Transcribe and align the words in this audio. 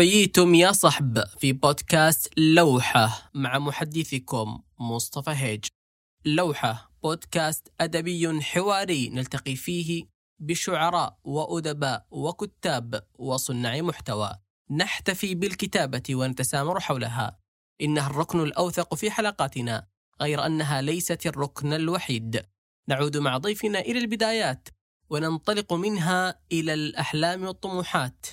حييتم 0.00 0.54
يا 0.54 0.72
صحب 0.72 1.18
في 1.38 1.52
بودكاست 1.52 2.38
لوحة 2.38 3.30
مع 3.34 3.58
محدثكم 3.58 4.62
مصطفى 4.78 5.30
هيج. 5.30 5.64
لوحة 6.24 6.92
بودكاست 7.02 7.72
أدبي 7.80 8.40
حواري 8.42 9.08
نلتقي 9.08 9.56
فيه 9.56 10.04
بشعراء 10.38 11.18
وأدباء 11.24 12.06
وكتاب 12.10 13.06
وصناع 13.18 13.80
محتوى. 13.80 14.32
نحتفي 14.70 15.34
بالكتابة 15.34 16.02
ونتسامر 16.10 16.80
حولها. 16.80 17.38
إنها 17.80 18.10
الركن 18.10 18.40
الأوثق 18.40 18.94
في 18.94 19.10
حلقاتنا، 19.10 19.86
غير 20.20 20.46
أنها 20.46 20.80
ليست 20.82 21.26
الركن 21.26 21.72
الوحيد. 21.72 22.42
نعود 22.88 23.16
مع 23.16 23.38
ضيفنا 23.38 23.80
إلى 23.80 23.98
البدايات 23.98 24.68
وننطلق 25.10 25.72
منها 25.72 26.40
إلى 26.52 26.74
الأحلام 26.74 27.44
والطموحات 27.44 28.26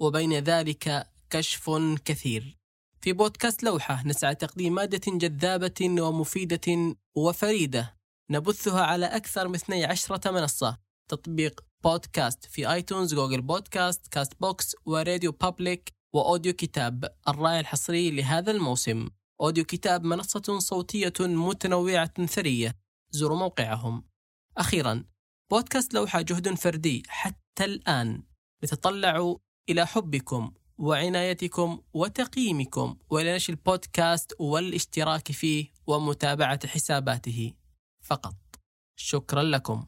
وبين 0.00 0.32
ذلك 0.32 1.06
كشف 1.30 1.70
كثير. 2.04 2.56
في 3.00 3.12
بودكاست 3.12 3.62
لوحة 3.62 4.02
نسعى 4.06 4.34
لتقديم 4.34 4.74
مادة 4.74 5.18
جذابة 5.18 6.02
ومفيدة 6.02 6.96
وفريدة 7.16 7.96
نبثها 8.30 8.82
على 8.82 9.06
أكثر 9.06 9.48
من 9.48 9.54
12 9.54 10.32
منصة 10.32 10.78
تطبيق 11.10 11.64
بودكاست 11.84 12.46
في 12.46 12.72
iTunes، 12.72 13.14
Google 13.14 13.42
Podcast، 13.42 14.06
CastBox 14.08 14.76
و 14.86 15.32
RadioPublic 15.32 15.92
وأوديو 16.14 16.52
كتاب 16.52 17.16
الراعي 17.28 17.60
الحصري 17.60 18.10
لهذا 18.10 18.50
الموسم. 18.50 19.08
أوديو 19.40 19.64
كتاب 19.64 20.04
منصة 20.04 20.58
صوتية 20.58 21.12
متنوعة 21.20 22.26
ثرية. 22.26 22.76
زوروا 23.10 23.38
موقعهم. 23.38 24.04
أخيرا 24.58 25.04
بودكاست 25.50 25.94
لوحة 25.94 26.20
جهد 26.20 26.54
فردي 26.54 27.02
حتى 27.08 27.64
الآن 27.64 28.22
نتطلع 28.64 29.36
إلى 29.68 29.86
حبكم 29.86 30.52
وعنايتكم 30.78 31.80
وتقييمكم 31.92 32.96
وإلى 33.10 33.34
نشر 33.34 33.52
البودكاست 33.52 34.32
والاشتراك 34.40 35.32
فيه 35.32 35.72
ومتابعة 35.86 36.66
حساباته 36.66 37.52
فقط. 38.00 38.36
شكرا 38.96 39.42
لكم. 39.42 39.86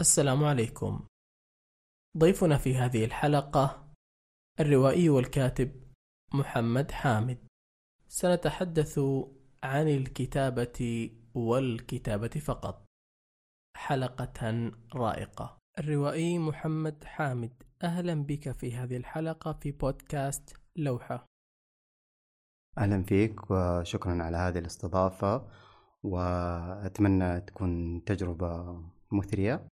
السلام 0.00 0.44
عليكم. 0.44 1.06
ضيفنا 2.18 2.58
في 2.58 2.74
هذه 2.74 3.04
الحلقة 3.04 3.88
الروائي 4.60 5.08
والكاتب 5.08 5.92
محمد 6.34 6.90
حامد. 6.90 7.38
سنتحدث 8.08 9.00
عن 9.62 9.88
الكتابة 9.88 11.10
والكتابة 11.34 12.28
فقط. 12.28 12.86
حلقة 13.76 14.70
رائقة. 14.94 15.58
الروائي 15.78 16.38
محمد 16.38 17.04
حامد 17.04 17.62
أهلا 17.82 18.14
بك 18.14 18.52
في 18.52 18.74
هذه 18.74 18.96
الحلقة 18.96 19.52
في 19.52 19.72
بودكاست 19.72 20.56
لوحة. 20.76 21.26
أهلا 22.78 23.02
فيك 23.02 23.50
وشكرا 23.50 24.22
على 24.22 24.36
هذه 24.36 24.58
الاستضافة 24.58 25.48
وأتمنى 26.02 27.40
تكون 27.40 28.04
تجربة 28.04 28.82
مثرية. 29.12 29.68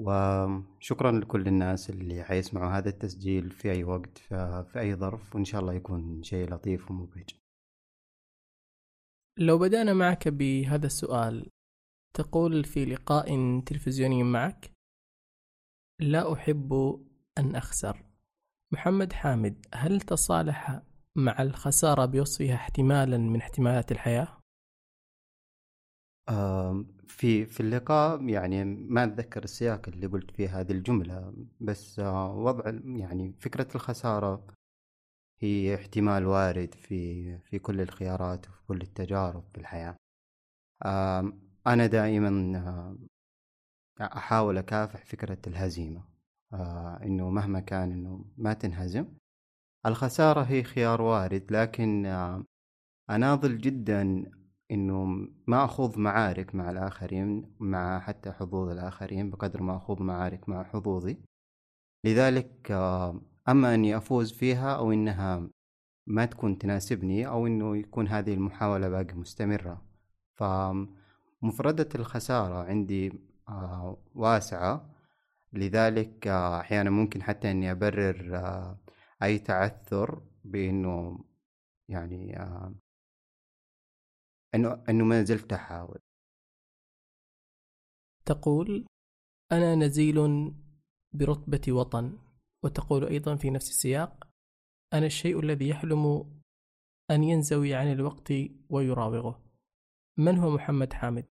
وشكرا 0.00 1.12
لكل 1.12 1.46
الناس 1.46 1.90
اللي 1.90 2.24
حيسمعوا 2.24 2.78
هذا 2.78 2.88
التسجيل 2.88 3.50
في 3.50 3.70
أي 3.70 3.84
وقت 3.84 4.18
في 4.18 4.72
أي 4.76 4.94
ظرف 4.94 5.34
وإن 5.34 5.44
شاء 5.44 5.60
الله 5.60 5.74
يكون 5.74 6.22
شيء 6.22 6.54
لطيف 6.54 6.90
ومبهج 6.90 7.30
لو 9.38 9.58
بدأنا 9.58 9.92
معك 9.92 10.28
بهذا 10.28 10.86
السؤال 10.86 11.50
تقول 12.16 12.64
في 12.64 12.84
لقاء 12.84 13.60
تلفزيوني 13.60 14.22
معك 14.22 14.70
لا 16.00 16.32
أحب 16.32 16.72
أن 17.38 17.56
أخسر 17.56 18.04
محمد 18.72 19.12
حامد 19.12 19.66
هل 19.74 20.00
تصالح 20.00 20.82
مع 21.16 21.42
الخسارة 21.42 22.04
بوصفها 22.04 22.54
احتمالا 22.54 23.18
من 23.18 23.40
احتمالات 23.40 23.92
الحياة؟ 23.92 24.40
في 27.10 27.46
في 27.46 27.60
اللقاء 27.60 28.28
يعني 28.28 28.64
ما 28.64 29.04
أتذكر 29.04 29.44
السياق 29.44 29.88
اللي 29.88 30.06
قلت 30.06 30.30
فيه 30.30 30.60
هذه 30.60 30.72
الجملة 30.72 31.34
بس 31.60 31.98
آه، 32.00 32.34
وضع 32.36 32.64
يعني 32.84 33.34
فكرة 33.40 33.68
الخسارة 33.74 34.46
هي 35.40 35.74
احتمال 35.74 36.26
وارد 36.26 36.74
في 36.74 37.38
في 37.38 37.58
كل 37.58 37.80
الخيارات 37.80 38.48
وفي 38.48 38.62
كل 38.68 38.82
التجارب 38.82 39.44
في 39.52 39.58
الحياة. 39.60 39.96
أنا 41.66 41.86
دائما 41.86 42.58
آه، 42.58 42.96
أحاول 44.16 44.58
أكافح 44.58 45.04
فكرة 45.04 45.38
الهزيمة. 45.46 46.04
آه، 46.52 47.00
إنه 47.02 47.30
مهما 47.30 47.60
كان 47.60 47.92
إنه 47.92 48.24
ما 48.36 48.52
تنهزم. 48.52 49.06
الخسارة 49.86 50.42
هي 50.42 50.62
خيار 50.62 51.02
وارد 51.02 51.52
لكن 51.52 52.06
أناضل 53.10 53.58
جدا 53.58 54.30
إنه 54.70 55.04
ما 55.46 55.64
أخوض 55.64 55.98
معارك 55.98 56.54
مع 56.54 56.70
الآخرين 56.70 57.56
مع 57.60 58.00
حتى 58.00 58.32
حظوظ 58.32 58.68
الآخرين 58.70 59.30
بقدر 59.30 59.62
ما 59.62 59.76
أخوض 59.76 60.02
معارك 60.02 60.48
مع 60.48 60.64
حظوظي. 60.64 61.18
لذلك 62.04 62.70
آه، 62.70 63.20
أما 63.48 63.74
أني 63.74 63.96
أفوز 63.96 64.32
فيها 64.32 64.76
أو 64.76 64.92
إنها 64.92 65.50
ما 66.06 66.24
تكون 66.26 66.58
تناسبني 66.58 67.26
أو 67.28 67.46
إنه 67.46 67.76
يكون 67.76 68.08
هذه 68.08 68.34
المحاولة 68.34 68.88
باقي 68.88 69.14
مستمرة. 69.14 69.82
فمفردة 70.34 71.88
الخسارة 71.94 72.64
عندي 72.64 73.12
آه، 73.48 73.96
واسعة. 74.14 74.90
لذلك 75.52 76.26
آه، 76.26 76.60
أحيانا 76.60 76.90
ممكن 76.90 77.22
حتى 77.22 77.50
إني 77.50 77.70
أبرر 77.70 78.76
أي 79.22 79.38
تعثر 79.38 80.22
بإنه 80.44 81.24
يعني 81.88 82.38
إنه 84.54 84.84
إنه 84.88 85.04
ما 85.04 85.24
زلت 85.24 85.52
أحاول. 85.52 85.98
تقول 88.26 88.86
أنا 89.52 89.74
نزيل 89.74 90.16
برتبة 91.14 91.72
وطن. 91.72 92.18
وتقول 92.64 93.04
أيضا 93.04 93.36
في 93.36 93.50
نفس 93.50 93.70
السياق 93.70 94.28
أنا 94.92 95.06
الشيء 95.06 95.40
الذي 95.40 95.68
يحلم 95.68 96.32
أن 97.10 97.24
ينزوي 97.24 97.74
عن 97.74 97.92
الوقت 97.92 98.32
ويراوغه. 98.70 99.44
من 100.18 100.38
هو 100.38 100.50
محمد 100.50 100.92
حامد؟ 100.92 101.26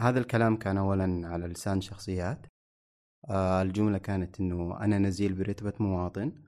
هذا 0.00 0.18
الكلام 0.20 0.56
كان 0.56 0.78
اولا 0.78 1.28
على 1.28 1.46
لسان 1.46 1.80
شخصيات. 1.80 2.46
آه 3.30 3.62
الجملة 3.62 3.98
كانت 3.98 4.40
إنه 4.40 4.80
أنا 4.80 4.98
نزيل 4.98 5.34
برتبة 5.34 5.74
مواطن. 5.80 6.44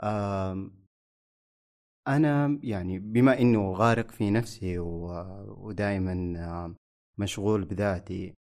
آه 0.00 0.70
أنا 2.08 2.60
يعني 2.62 2.98
بما 2.98 3.38
إنه 3.40 3.72
غارق 3.72 4.10
في 4.10 4.30
نفسي 4.30 4.78
ودائما 4.78 6.74
مشغول 7.18 7.64
بذاتي 7.64 8.34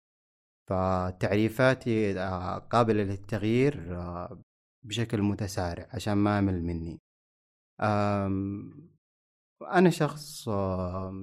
فتعريفاتي 0.69 2.19
آه، 2.19 2.57
قابلة 2.57 3.03
للتغيير 3.03 3.97
آه، 3.97 4.41
بشكل 4.83 5.21
متسارع 5.21 5.87
عشان 5.93 6.13
ما 6.13 6.39
أمل 6.39 6.63
مني. 6.63 6.99
أنا 9.61 9.89
شخص 9.89 10.47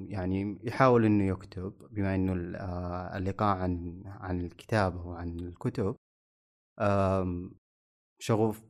يعني 0.08 0.58
يحاول 0.62 1.04
إنه 1.04 1.24
يكتب 1.24 1.72
بما 1.90 2.14
آه، 2.58 3.16
اللقاء 3.18 3.56
عن 3.56 4.02
عن 4.06 4.40
الكتابة 4.40 5.06
وعن 5.06 5.40
الكتب. 5.40 5.96
شغوف 8.18 8.62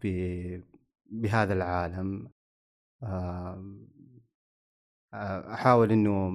بهذا 1.10 1.53
العالم. 1.53 2.30
أحاول 5.14 5.92
إنه 5.92 6.32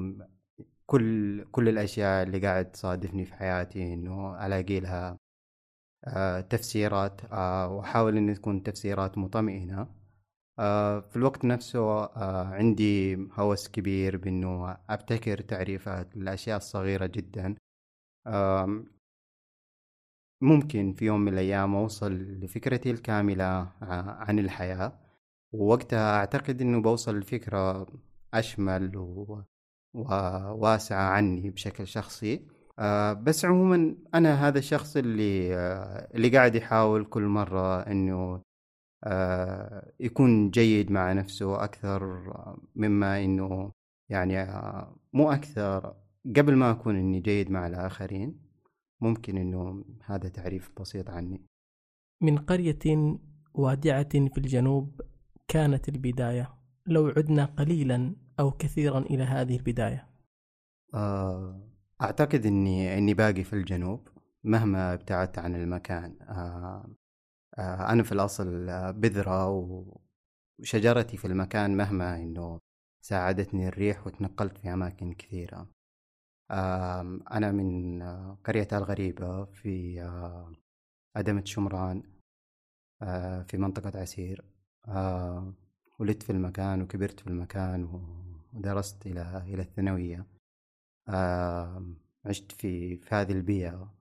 كل 0.85 1.43
كل 1.51 1.69
الأشياء 1.69 2.23
اللي 2.23 2.39
قاعد 2.39 2.71
تصادفني 2.71 3.25
في 3.25 3.33
حياتي 3.33 3.93
إنه 3.93 4.45
ألاقي 4.45 4.79
لها 4.79 5.19
تفسيرات 6.41 7.21
وأحاول 7.71 8.17
إن 8.17 8.33
تكون 8.33 8.63
تفسيرات 8.63 9.17
مطمئنة. 9.17 9.87
في 11.09 11.15
الوقت 11.15 11.45
نفسه 11.45 12.17
عندي 12.53 13.15
هوس 13.15 13.67
كبير 13.67 14.17
بإنه 14.17 14.77
أبتكر 14.89 15.41
تعريفات 15.41 16.17
للاشياء 16.17 16.57
الصغيره 16.57 17.05
جدا. 17.05 17.55
ممكن 20.41 20.93
في 20.93 21.05
يوم 21.05 21.19
من 21.21 21.33
الأيام 21.33 21.75
أوصل 21.75 22.11
لفكرتي 22.13 22.91
الكاملة 22.91 23.71
عن 23.81 24.39
الحياة. 24.39 25.04
ووقتها 25.59 26.17
أعتقد 26.17 26.61
إنه 26.61 26.81
بوصل 26.81 27.19
لفكرة 27.19 27.87
أشمل 28.33 28.97
و... 28.97 29.41
وواسعة 29.93 31.09
عني 31.09 31.49
بشكل 31.49 31.87
شخصي. 31.87 32.47
آه 32.79 33.13
بس 33.13 33.45
عموما 33.45 33.95
أنا 34.13 34.47
هذا 34.47 34.59
الشخص 34.59 34.97
اللي 34.97 35.55
آه 35.55 36.07
اللي 36.15 36.29
قاعد 36.29 36.55
يحاول 36.55 37.05
كل 37.05 37.23
مرة 37.23 37.81
إنه 37.81 38.41
آه، 39.05 39.91
يكون 39.99 40.49
جيد 40.49 40.91
مع 40.91 41.13
نفسه 41.13 41.63
أكثر 41.63 42.23
مما 42.75 43.23
إنه 43.23 43.71
يعني 44.09 44.39
آه، 44.39 44.95
مو 45.13 45.31
أكثر 45.31 45.95
قبل 46.35 46.55
ما 46.55 46.71
أكون 46.71 46.95
إني 46.95 47.19
جيد 47.19 47.51
مع 47.51 47.67
الآخرين 47.67 48.39
ممكن 49.01 49.37
إنه 49.37 49.85
هذا 50.05 50.29
تعريف 50.29 50.71
بسيط 50.79 51.09
عني. 51.09 51.45
من 52.21 52.37
قرية 52.37 53.17
وادعة 53.53 54.09
في 54.09 54.37
الجنوب 54.37 55.01
كانت 55.47 55.89
البداية. 55.89 56.55
لو 56.87 57.07
عدنا 57.07 57.45
قليلا 57.45 58.15
أو 58.39 58.51
كثيرا 58.51 58.99
إلى 58.99 59.23
هذه 59.23 59.57
البداية. 59.57 60.09
آه، 60.93 61.69
أعتقد 62.01 62.45
إني 62.45 62.97
إني 62.97 63.13
باقي 63.13 63.43
في 63.43 63.53
الجنوب 63.53 64.07
مهما 64.43 64.93
ابتعدت 64.93 65.39
عن 65.39 65.55
المكان. 65.55 66.17
أنا 67.59 68.03
في 68.03 68.11
الأصل 68.11 68.67
بذرة 68.93 69.49
وشجرتي 70.59 71.17
في 71.17 71.25
المكان 71.25 71.77
مهما 71.77 72.15
إنه 72.15 72.59
ساعدتني 73.01 73.67
الريح 73.67 74.07
وتنقلت 74.07 74.57
في 74.57 74.73
أماكن 74.73 75.13
كثيرة. 75.13 75.69
أنا 77.31 77.51
من 77.51 78.03
قرية 78.33 78.67
الغريبة 78.73 79.45
في 79.45 80.01
أدمة 81.15 81.43
شمران 81.45 82.03
في 83.47 83.57
منطقة 83.57 83.99
عسير. 83.99 84.54
ولدت 85.99 86.23
في 86.23 86.29
المكان 86.31 86.81
وكبرت 86.81 87.19
في 87.19 87.27
المكان 87.27 87.83
ودرست 88.53 89.05
إلى 89.07 89.43
إلى 89.47 89.61
الثانوية. 89.61 90.25
عشت 92.25 92.51
في 92.51 92.97
في 92.97 93.15
هذه 93.15 93.31
البيئة. 93.31 93.93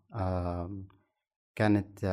كانت 1.54 2.04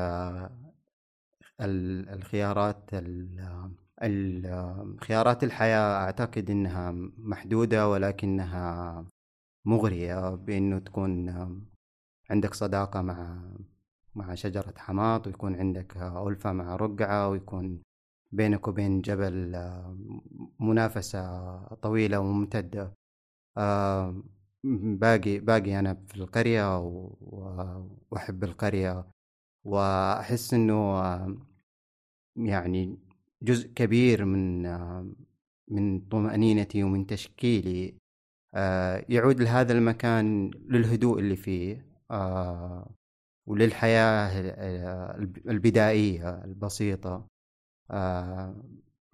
الخيارات 1.62 2.90
خيارات 5.02 5.44
الحياة 5.44 6.04
أعتقد 6.04 6.50
إنها 6.50 6.92
محدودة 7.18 7.90
ولكنها 7.90 9.06
مغرية 9.66 10.36
بإنه 10.36 10.80
تكون 10.80 11.30
عندك 12.30 12.54
صداقة 12.54 13.02
مع 13.02 13.42
مع 14.16 14.36
شجرة 14.36 14.74
حماط 14.78 15.28
ويكون 15.28 15.56
عندك 15.56 15.98
ألفة 15.98 16.52
مع 16.52 16.76
رقعة 16.76 17.30
ويكون 17.30 17.82
بينك 18.32 18.68
وبين 18.68 19.02
جبل 19.02 19.56
منافسة 20.60 21.58
طويلة 21.76 22.20
وممتدة. 22.20 22.94
باقي 25.04 25.40
باقي 25.40 25.80
أنا 25.80 25.94
في 26.08 26.16
القرية 26.16 26.80
وأحب 28.12 28.44
القرية. 28.44 29.08
وأحس 29.66 30.54
إنه 30.54 31.02
يعني 32.36 32.98
جزء 33.42 33.68
كبير 33.74 34.26
من 34.26 34.62
من 35.68 36.00
طمأنينتي 36.00 36.84
ومن 36.84 37.08
تشكيلي 37.08 37.96
يعود 39.10 39.42
لهذا 39.42 39.74
المكان 39.74 40.52
للهدوء 40.52 41.20
اللي 41.20 41.36
فيه 41.36 41.86
وللحياة 43.48 44.32
البدائية 45.48 46.44
البسيطة. 46.46 47.31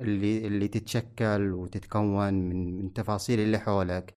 اللي 0.01 0.47
اللي 0.47 0.67
تتشكل 0.67 1.51
وتتكون 1.53 2.33
من 2.33 2.77
من 2.77 2.93
تفاصيل 2.93 3.39
اللي 3.39 3.57
حولك. 3.59 4.17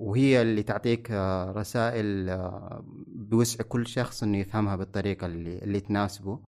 وهي 0.00 0.42
اللي 0.42 0.62
تعطيك 0.62 1.10
رسائل 1.56 2.26
بوسع 3.06 3.64
كل 3.64 3.86
شخص 3.86 4.22
إنه 4.22 4.38
يفهمها 4.38 4.76
بالطريقة 4.76 5.26
اللي 5.26 5.58
اللي 5.58 5.80
تناسبه. 5.80 6.44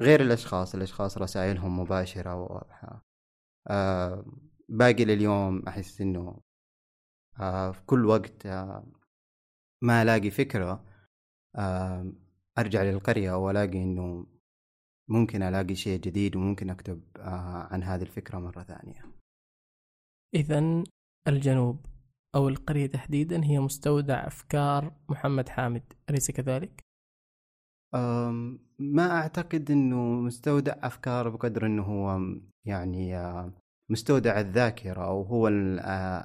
غير 0.00 0.20
الأشخاص 0.20 0.74
الأشخاص 0.74 1.18
رسائلهم 1.18 1.80
مباشرة 1.80 2.34
وواضحة. 2.34 3.04
باقي 4.68 5.04
لليوم 5.04 5.68
أحس 5.68 6.00
إنه 6.00 6.40
في 7.72 7.82
كل 7.86 8.06
وقت 8.06 8.46
ما 9.82 10.02
ألاقي 10.02 10.30
فكرة. 10.30 10.84
أرجع 12.60 12.82
للقرية 12.82 13.32
وألاقي 13.32 13.82
إنه 13.82 14.26
ممكن 15.08 15.42
ألاقي 15.42 15.74
شيء 15.74 16.00
جديد 16.00 16.36
وممكن 16.36 16.70
أكتب 16.70 17.02
عن 17.70 17.82
هذه 17.82 18.02
الفكرة 18.02 18.38
مرة 18.38 18.62
ثانية 18.62 19.04
إذا 20.34 20.84
الجنوب 21.28 21.86
أو 22.34 22.48
القرية 22.48 22.86
تحديدا 22.86 23.44
هي 23.44 23.58
مستودع 23.58 24.26
أفكار 24.26 24.92
محمد 25.08 25.48
حامد 25.48 25.92
أليس 26.10 26.30
كذلك؟ 26.30 26.80
ما 28.78 29.10
أعتقد 29.10 29.70
أنه 29.70 29.96
مستودع 29.96 30.74
أفكار 30.82 31.28
بقدر 31.28 31.66
أنه 31.66 31.82
هو 31.82 32.18
يعني 32.64 33.16
مستودع 33.90 34.40
الذاكرة 34.40 35.04
أو 35.04 35.22
هو 35.22 35.48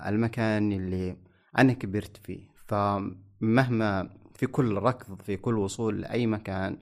المكان 0.07 0.71
اللي 0.71 1.17
أنا 1.57 1.73
كبرت 1.73 2.17
فيه 2.17 2.47
فمهما 2.67 4.09
في 4.35 4.47
كل 4.47 4.77
ركض 4.77 5.21
في 5.21 5.37
كل 5.37 5.57
وصول 5.57 6.01
لأي 6.01 6.27
مكان 6.27 6.79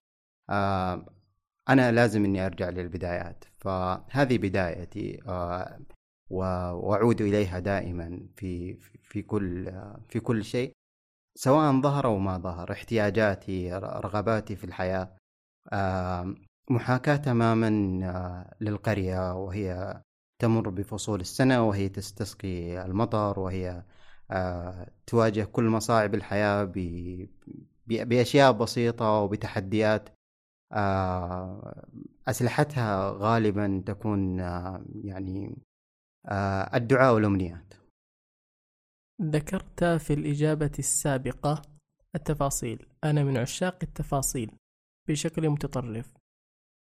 أنا 1.70 1.92
لازم 1.92 2.26
أني 2.26 2.46
أرجع 2.46 2.70
للبدايات. 2.70 3.44
فهذه 3.64 4.38
بدايتي 4.38 5.20
وأعود 6.30 7.22
إليها 7.22 7.60
دائما 7.60 8.28
في 8.36 8.74
في 9.04 9.22
كل 9.22 9.72
في 10.10 10.20
كل 10.20 10.44
شيء 10.44 10.72
سواء 11.36 11.82
ظهر 11.82 12.06
أو 12.06 12.18
ما 12.18 12.38
ظهر 12.38 12.72
احتياجاتي 12.72 13.74
رغباتي 13.74 14.56
في 14.56 14.64
الحياة 14.64 15.16
محاكاة 16.70 17.16
تماما 17.16 17.70
للقرية 18.62 19.36
وهي 19.36 20.02
تمر 20.40 20.70
بفصول 20.70 21.22
السنة 21.22 21.68
وهي 21.68 21.90
تستسقي 21.90 22.86
المطر 22.86 23.40
وهي 23.40 23.84
تواجه 25.06 25.44
كل 25.44 25.64
مصاعب 25.64 26.16
الحياة 26.16 26.72
بأشياء 27.88 28.52
بسيطة 28.52 29.12
وبتحديات. 29.12 30.10
أسلحتها 32.28 33.12
غالبا 33.12 33.84
تكون 33.86 34.40
يعني 35.04 35.58
آه، 36.26 36.78
الدعاء 36.78 37.14
والأمنيات. 37.14 37.74
ذكرت 39.22 39.84
في 39.84 40.14
الإجابة 40.14 40.72
السابقة 40.80 41.62
التفاصيل. 42.16 42.86
أنا 43.04 43.24
من 43.24 43.38
عشاق 43.38 43.78
التفاصيل 43.84 44.52
بشكل 45.08 45.50
متطرف. 45.50 46.14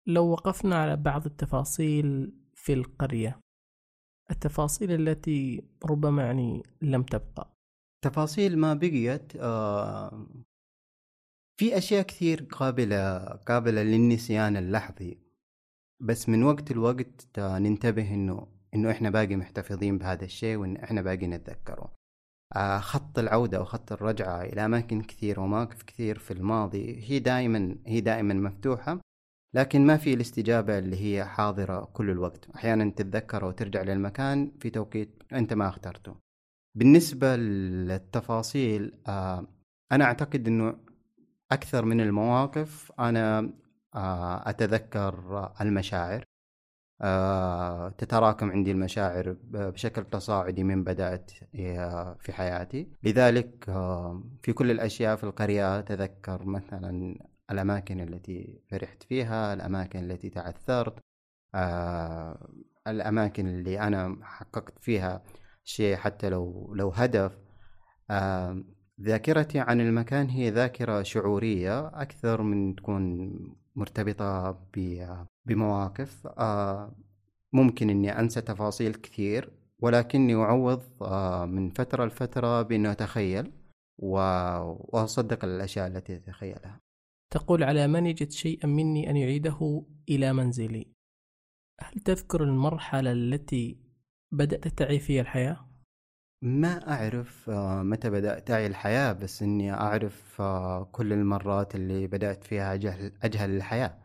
لو 0.07 0.27
وقفنا 0.27 0.77
على 0.77 0.97
بعض 0.97 1.27
التفاصيل 1.27 2.33
في 2.55 2.73
القرية. 2.73 3.41
التفاصيل 4.31 5.09
التي 5.09 5.65
ربما 5.85 6.27
يعني 6.27 6.63
لم 6.83 7.03
تبقى. 7.03 7.53
تفاصيل 8.05 8.59
ما 8.59 8.75
بقيت 8.75 9.33
آه 9.37 10.27
في 11.61 11.79
أشياء 11.79 12.03
كثير 12.03 12.43
قابلة 12.43 13.19
قابلة 13.19 13.83
للنسيان 13.83 14.57
اللحظي. 14.57 15.19
بس 16.03 16.29
من 16.29 16.43
وقت 16.43 16.73
لوقت 16.73 17.39
ننتبه 17.39 18.15
إنه 18.15 18.47
إنه 18.75 18.91
إحنا 18.91 19.11
باقي 19.11 19.37
محتفظين 19.37 19.99
بهذا 19.99 20.25
الشيء 20.25 20.57
وإن 20.57 20.77
إحنا 20.77 21.03
باقي 21.03 21.27
نتذكره. 21.27 21.95
آه 22.57 22.79
خط 22.79 23.19
العودة 23.19 23.61
وخط 23.61 23.93
الرجعة 23.93 24.43
إلى 24.43 24.65
أماكن 24.65 25.03
كثير 25.03 25.41
ومواقف 25.41 25.83
كثير 25.83 26.19
في 26.19 26.31
الماضي 26.31 27.03
هي 27.11 27.19
دائما 27.19 27.77
هي 27.87 28.01
دائما 28.01 28.35
مفتوحة. 28.35 29.01
لكن 29.55 29.87
ما 29.87 29.97
في 29.97 30.15
الاستجابة 30.15 30.79
اللي 30.79 30.97
هي 30.97 31.25
حاضرة 31.25 31.85
كل 31.85 32.11
الوقت. 32.11 32.51
أحيانا 32.51 32.91
تتذكر 32.91 33.45
وترجع 33.45 33.83
للمكان 33.83 34.53
في 34.61 34.71
توقيت 34.71 35.23
أنت 35.33 35.53
ما 35.53 35.69
اخترته. 35.69 36.17
بالنسبة 36.75 37.37
للتفاصيل 37.37 38.93
آه 39.09 39.47
أنا 39.93 40.05
أعتقد 40.05 40.49
أنه 40.49 40.77
أكثر 41.53 41.85
من 41.85 42.01
المواقف 42.01 42.93
أنا 42.99 43.53
آه 43.95 44.51
أتذكر 44.51 45.53
المشاعر. 45.61 46.25
آه، 47.03 47.89
تتراكم 47.89 48.51
عندي 48.51 48.71
المشاعر 48.71 49.37
بشكل 49.43 50.05
تصاعدي 50.05 50.65
من 50.65 50.85
بدأت 50.85 51.31
في 52.19 52.33
حياتي. 52.33 52.89
لذلك 53.03 53.65
في 54.43 54.53
كل 54.53 54.71
الأشياء 54.71 55.17
في 55.17 55.25
القرية 55.25 55.79
أتذكر 55.79 56.45
مثلا 56.45 57.19
الأماكن 57.51 58.01
التي 58.01 58.61
فرحت 58.71 59.03
فيها 59.03 59.55
الأماكن 59.55 60.11
التي 60.11 60.31
تعثرت 60.31 60.99
آه، 61.55 62.49
الأماكن 62.87 63.47
اللي 63.47 63.81
أنا 63.81 64.19
حققت 64.23 64.79
فيها 64.79 65.23
شيء 65.65 65.97
حتى 65.97 66.29
لو 66.29 66.75
لو 66.75 66.91
هدف. 66.91 67.39
ذاكرتي 69.01 69.61
عن 69.61 69.81
المكان 69.81 70.29
هي 70.29 70.51
ذاكرة 70.51 71.03
شعورية 71.03 71.89
أكثر 71.89 72.43
من 72.43 72.77
تكون 72.77 73.33
مرتبطة 73.77 74.59
بمواقف. 75.47 76.27
آه، 76.27 76.97
ممكن 77.53 77.91
إني 77.91 78.21
أنسى 78.21 78.41
تفاصيل 78.41 78.95
كثير 78.95 79.53
ولكني 79.79 80.35
أعوض 80.35 80.83
آه، 81.03 81.47
من 81.47 81.71
فترة 81.71 82.05
لفترة 82.05 82.63
بإنه 82.63 82.93
أتخيل 82.93 83.53
وأصدق 83.99 85.45
الأشياء 85.45 85.87
التي 85.87 86.17
أتخيلها. 86.17 86.81
تقول 87.31 87.63
على 87.63 87.87
من 87.87 88.07
يجد 88.07 88.31
شيئا 88.31 88.67
مني 88.67 89.11
أن 89.11 89.17
يعيده 89.17 89.85
إلى 90.09 90.33
منزلي 90.33 90.87
هل 91.81 92.01
تذكر 92.01 92.45
المرحلة 92.45 93.13
التي 93.13 93.79
بدأت 94.33 94.69
تعي 94.69 94.99
فيها 94.99 95.23
الحياة؟ 95.23 95.67
ما 96.43 96.93
أعرف 96.93 97.51
آه، 97.51 97.83
متى 97.83 98.11
بدأت 98.11 98.51
أعي 98.51 98.67
الحياة 98.67 99.13
بس 99.13 99.43
إني 99.43 99.73
أعرف 99.73 100.41
آه، 100.41 100.85
كل 100.85 101.13
المرات 101.13 101.75
اللي 101.75 102.07
بدأت 102.07 102.45
فيها 102.45 102.75
أجهل, 102.75 103.13
أجهل 103.23 103.51
الحياة 103.57 103.99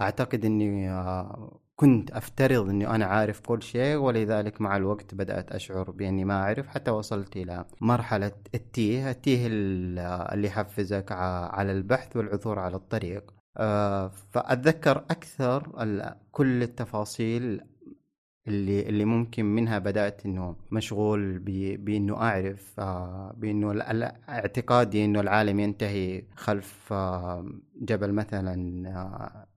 أعتقد 0.00 0.44
إني 0.44 0.90
آه، 0.90 1.60
كنت 1.80 2.10
أفترض 2.10 2.68
إني 2.68 2.86
أنا 2.86 3.06
عارف 3.06 3.40
كل 3.40 3.62
شيء 3.62 3.96
ولذلك 3.96 4.60
مع 4.60 4.76
الوقت 4.76 5.14
بدأت 5.14 5.52
أشعر 5.52 5.90
بإني 5.90 6.24
ما 6.24 6.42
أعرف 6.42 6.68
حتى 6.68 6.90
وصلت 6.90 7.36
إلى 7.36 7.64
مرحلة 7.80 8.32
التيه 8.54 9.10
التيه 9.10 9.46
اللي 9.46 10.46
يحفزك 10.46 11.12
على 11.52 11.72
البحث 11.72 12.16
والعثور 12.16 12.58
على 12.58 12.76
الطريق. 12.76 13.34
فأتذكر 14.30 14.98
أكثر 15.10 15.68
كل 16.32 16.62
التفاصيل 16.62 17.60
اللي 18.48 18.88
اللي 18.88 19.04
ممكن 19.04 19.44
منها 19.44 19.78
بدأت 19.78 20.26
إنه 20.26 20.56
مشغول 20.70 21.38
بإنه 21.78 22.16
أعرف 22.16 22.80
آه، 22.80 23.34
بإنه 23.36 23.72
اعتقادي 24.28 25.04
إنه 25.04 25.20
العالم 25.20 25.60
ينتهي 25.60 26.24
خلف 26.36 26.92
آه، 26.92 27.46
جبل 27.80 28.12
مثلا 28.12 28.88
آه، 28.88 29.49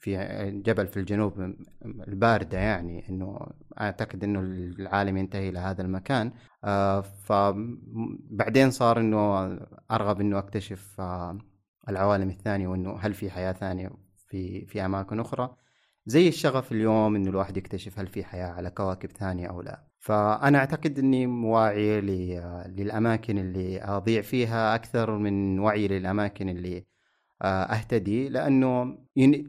في 0.00 0.50
جبل 0.66 0.86
في 0.86 0.96
الجنوب 0.96 1.54
الباردة 1.84 2.58
يعني 2.58 3.08
إنه 3.08 3.46
أعتقد 3.80 4.24
إنه 4.24 4.40
العالم 4.40 5.16
ينتهي 5.16 5.48
إلى 5.48 5.58
هذا 5.58 5.82
المكان. 5.82 6.32
فبعدين 7.24 8.70
صار 8.70 9.00
إنه 9.00 9.58
أرغب 9.90 10.20
إنه 10.20 10.38
أكتشف 10.38 11.00
العوالم 11.88 12.30
الثانية 12.30 12.68
وإنه 12.68 12.96
هل 13.00 13.14
في 13.14 13.30
حياة 13.30 13.52
ثانية 13.52 13.90
في 14.28 14.66
في 14.66 14.84
أماكن 14.84 15.20
أخرى. 15.20 15.56
زي 16.06 16.28
الشغف 16.28 16.72
اليوم 16.72 17.16
إنه 17.16 17.30
الواحد 17.30 17.56
يكتشف 17.56 17.98
هل 17.98 18.06
في 18.06 18.24
حياة 18.24 18.46
على 18.46 18.70
كواكب 18.70 19.10
ثانية 19.10 19.46
أو 19.46 19.62
لا. 19.62 19.86
فأنا 19.98 20.58
أعتقد 20.58 20.98
إني 20.98 21.26
واعي 21.26 22.00
للأماكن 22.66 23.38
اللي 23.38 23.82
أضيع 23.82 24.22
فيها 24.22 24.74
أكثر 24.74 25.18
من 25.18 25.58
وعي 25.58 25.88
للأماكن 25.88 26.48
اللي 26.48 26.78
آه، 26.78 26.89
أهتدي 27.42 28.28
لأنه 28.28 28.98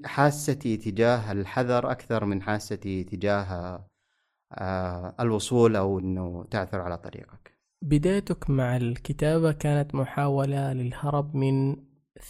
حاستي 0.05 0.77
تجاه 0.77 1.31
الحذر 1.31 1.91
أكثر 1.91 2.25
من 2.25 2.41
حاستي 2.41 3.03
تجاه 3.03 3.79
آه، 4.53 5.15
الوصول 5.19 5.75
أو 5.75 5.99
إنه 5.99 6.43
تعثر 6.51 6.81
على 6.81 6.97
طريقك. 6.97 7.57
بدايتك 7.83 8.49
مع 8.49 8.77
الكتابة 8.77 9.51
كانت 9.51 9.95
محاولة 9.95 10.73
للهرب 10.73 11.35
من 11.35 11.75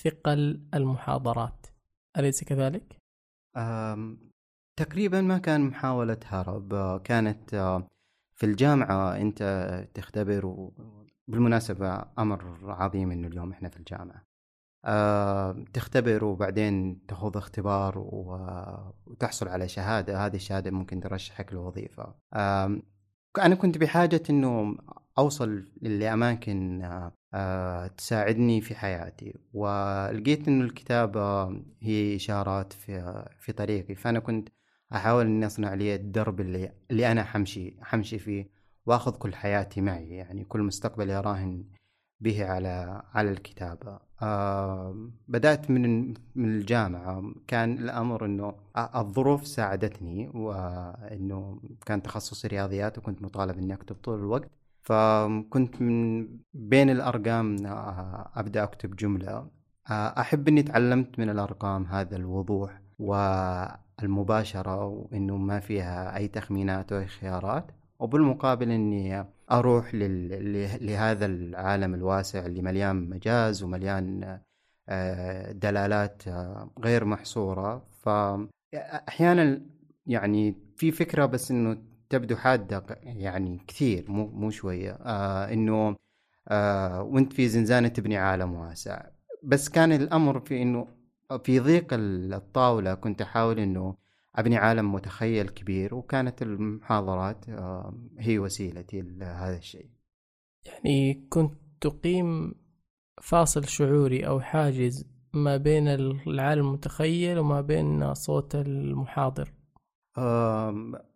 ثقل 0.03 0.61
المحاضرات 0.73 1.67
أليس 2.17 2.43
كذلك؟ 2.43 2.97
تقريبا 4.79 5.21
ما 5.21 5.37
كان 5.37 5.61
محاولة 5.61 6.17
هرب. 6.25 6.73
آه، 6.73 6.97
كانت 6.97 7.53
آه، 7.53 7.87
في 8.35 8.45
الجامعة 8.45 9.15
أنت 9.17 9.43
تختبر 9.93 10.69
بالمناسبة 11.27 12.05
أمر 12.19 12.57
عظيم 12.63 13.11
إنه 13.11 13.27
اليوم 13.27 13.51
إحنا 13.51 13.69
في 13.69 13.77
الجامعة 14.85 15.65
تختبر 15.73 16.23
وبعدين 16.23 17.05
تخوض 17.07 17.38
اختبار 17.38 17.93
وتحصل 17.97 19.47
على 19.47 19.67
شهادة. 19.67 20.25
هذه 20.25 20.35
الشهادة 20.35 20.71
ممكن 20.71 21.00
ترشحك 21.01 21.53
لوظيفة. 21.53 22.15
أنا 23.38 23.55
كنت 23.55 23.77
بحاجة 23.77 24.23
إنه 24.29 24.77
أوصل 25.17 25.65
لأماكن 25.81 26.81
آه، 27.33 27.88
تساعدني 27.88 28.61
في 28.61 28.75
حياتي. 28.75 29.33
ولقيت 29.53 30.47
إنه 30.47 30.65
الكتابة 30.65 31.43
هي 31.81 32.15
إشارات 32.15 32.73
في 32.73 33.25
في 33.39 33.51
طريقي. 33.51 33.95
فأنا 33.95 34.19
كنت 34.19 34.50
أحاول 34.93 35.25
إني 35.25 35.45
أصنع 35.45 35.73
لي 35.73 35.95
الدرب 35.95 36.41
اللي 36.41 36.71
اللي 36.91 37.11
أنا 37.11 37.23
حمشي 37.23 37.77
حمشي 37.81 38.19
فيه 38.19 38.50
وأخذ 38.85 39.11
كل 39.17 39.35
حياتي 39.35 39.81
معي. 39.81 40.09
يعني 40.09 40.43
كل 40.43 40.61
مستقبلي 40.61 41.13
اراهن 41.13 41.65
به 42.21 42.45
على 42.45 43.01
على 43.13 43.31
الكتابة. 43.31 43.99
آه 44.21 44.95
بدأت 45.27 45.71
من 45.71 46.07
من 46.35 46.49
الجامعة. 46.57 47.33
كان 47.47 47.77
الأمر 47.77 48.25
إنه 48.25 48.53
الظروف 48.95 49.47
ساعدتني 49.47 50.29
وإنه 50.33 51.59
كان 51.85 52.01
تخصصي 52.03 52.47
رياضيات 52.47 52.97
وكنت 52.97 53.21
مطالب 53.21 53.57
إني 53.57 53.73
أكتب 53.73 53.95
طول 53.95 54.19
الوقت. 54.19 54.49
فكنت 54.83 55.81
من 55.81 56.27
بين 56.53 56.89
الأرقام 56.89 57.65
آه، 57.65 58.31
أبدأ 58.35 58.63
أكتب 58.63 58.95
جملة. 58.95 59.47
آه، 59.89 60.19
أحب 60.21 60.47
أني 60.47 60.63
تعلمت 60.63 61.19
من 61.19 61.29
الأرقام 61.29 61.85
هذا 61.85 62.15
الوضوح 62.15 62.81
والمباشرة 62.99 64.85
وإنه 64.85 65.37
ما 65.37 65.59
فيها 65.59 66.17
أي 66.17 66.27
تخمينات 66.27 66.91
أو 66.91 67.05
خيارات. 67.05 67.71
وبالمقابل 67.99 68.71
أني 68.71 69.25
أروح 69.51 69.91
لهذا 70.81 71.25
العالم 71.25 71.93
الواسع 71.93 72.46
اللي 72.46 72.62
مليان 72.62 73.10
مجاز 73.10 73.63
ومليان 73.63 74.39
آه، 74.89 75.51
دلالات 75.51 76.24
غير 76.79 77.05
محصورة. 77.05 77.88
فأحيانا 78.01 79.62
يعني 80.05 80.55
في 80.77 80.91
فكرة 80.91 81.25
بس 81.25 81.51
أنه 81.51 81.77
تبدو 82.10 82.36
حادة 82.36 82.86
يعني 83.03 83.60
كثير 83.67 84.12
مو 84.12 84.27
مو 84.27 84.50
شوية 84.50 84.91
آه 84.91 85.53
إنه 85.53 85.96
آه 86.48 87.03
وأنت 87.03 87.34
في 87.34 87.48
زنزانة 87.50 87.88
تبني 87.88 88.17
عالم 88.17 88.53
واسع. 88.53 89.05
بس 89.43 89.70
كان 89.70 89.91
الأمر 89.91 90.39
في 90.39 90.62
إنه 90.62 90.88
في 91.43 91.60
ضيق 91.60 91.88
الطاولة 91.93 92.93
كنت 92.93 93.22
أحاول 93.22 93.60
إنه 93.60 93.96
أبني 94.35 94.57
عالم 94.57 94.93
متخيل 94.93 95.50
كبير 95.50 95.95
وكانت 95.95 96.41
المحاضرات 96.41 97.50
آه 97.50 97.93
هي 98.19 98.39
وسيلتي 98.39 99.01
لهذا 99.01 99.57
الشيء. 99.57 99.89
يعني 100.65 101.27
كنت 101.29 101.53
تقيم 101.81 102.55
فاصل 103.21 103.65
شعوري 103.65 104.27
أو 104.27 104.39
حاجز 104.39 105.11
ما 105.33 105.57
بين 105.57 105.88
العالم 105.88 106.67
المتخيل 106.67 107.39
وما 107.39 107.61
بين 107.61 108.13
صوت 108.13 108.55
المحاضر. 108.55 109.53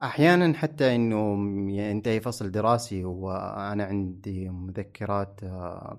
أحيانا 0.04 0.54
حتى 0.54 0.96
إنه 0.96 1.36
ينتهي 1.72 2.20
فصل 2.20 2.52
دراسي 2.52 3.06
وأنا 3.06 3.84
عندي 3.84 4.50
مذكرات 4.50 5.44
آه، 5.44 5.98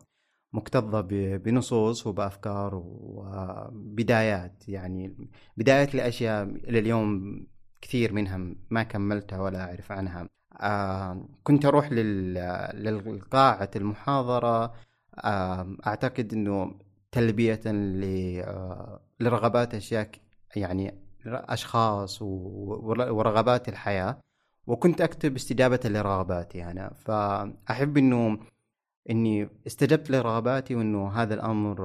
مكتظة 0.56 1.00
بنصوص 1.36 2.06
وبأفكار 2.06 2.82
وبدايات 2.84 4.68
يعني 4.68 5.16
بدايات 5.56 5.94
لأشياء 5.94 6.44
إلى 6.44 6.78
اليوم 6.78 7.40
كثير 7.80 8.12
منها 8.12 8.40
ما 8.70 8.82
كملتها 8.82 9.40
ولا 9.40 9.60
أعرف 9.64 9.92
عنها. 9.92 10.28
كنت 11.42 11.64
أروح 11.64 11.92
للقاعة 11.92 13.70
المحاضرة. 13.76 14.72
أعتقد 15.86 16.32
أنه 16.32 16.74
تلبية 17.12 17.60
آه، 17.66 19.00
لرغبات 19.20 19.74
أشياء 19.74 20.10
يعني 20.56 20.94
أشخاص 21.26 22.22
ورغبات 22.22 23.68
الحياة. 23.68 24.20
وكنت 24.66 25.00
أكتب 25.00 25.36
استجابة 25.36 25.80
لرغباتي 25.84 26.64
أنا. 26.64 26.94
فأحب 26.94 27.98
إنه 27.98 28.38
إني 29.10 29.48
استجبت 29.66 30.10
لرغباتي 30.10 30.74
وإنه 30.74 31.08
هذا 31.08 31.34
الأمر 31.34 31.76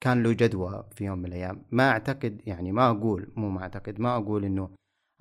كان 0.00 0.22
له 0.22 0.32
جدوى 0.32 0.84
في 0.94 1.04
يوم 1.04 1.18
من 1.18 1.26
الأيام. 1.26 1.62
ما 1.70 1.90
أعتقد 1.90 2.40
يعني 2.46 2.72
ما 2.72 2.90
أقول 2.90 3.32
مو 3.36 3.50
ما 3.50 3.62
أعتقد 3.62 4.00
ما 4.00 4.16
أقول 4.16 4.44
إنه 4.44 4.70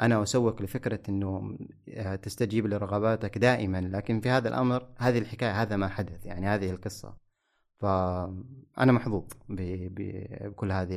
أنا 0.01 0.23
أسوق 0.23 0.61
لفكرة 0.61 0.99
إنه 1.09 1.57
آه، 1.89 2.15
تستجيب 2.15 2.67
لرغباتك 2.67 3.37
دائما. 3.37 3.81
لكن 3.81 4.19
في 4.21 4.29
هذا 4.29 4.49
الأمر 4.49 4.87
هذه 4.97 5.17
الحكاية 5.17 5.61
هذا 5.61 5.75
ما 5.75 5.87
حدث 5.87 6.25
يعني 6.25 6.47
هذه 6.47 6.69
القصة. 6.69 7.17
فأنا 7.79 8.91
محظوظ 8.91 9.23
بكل 9.49 10.71
هذه 10.71 10.95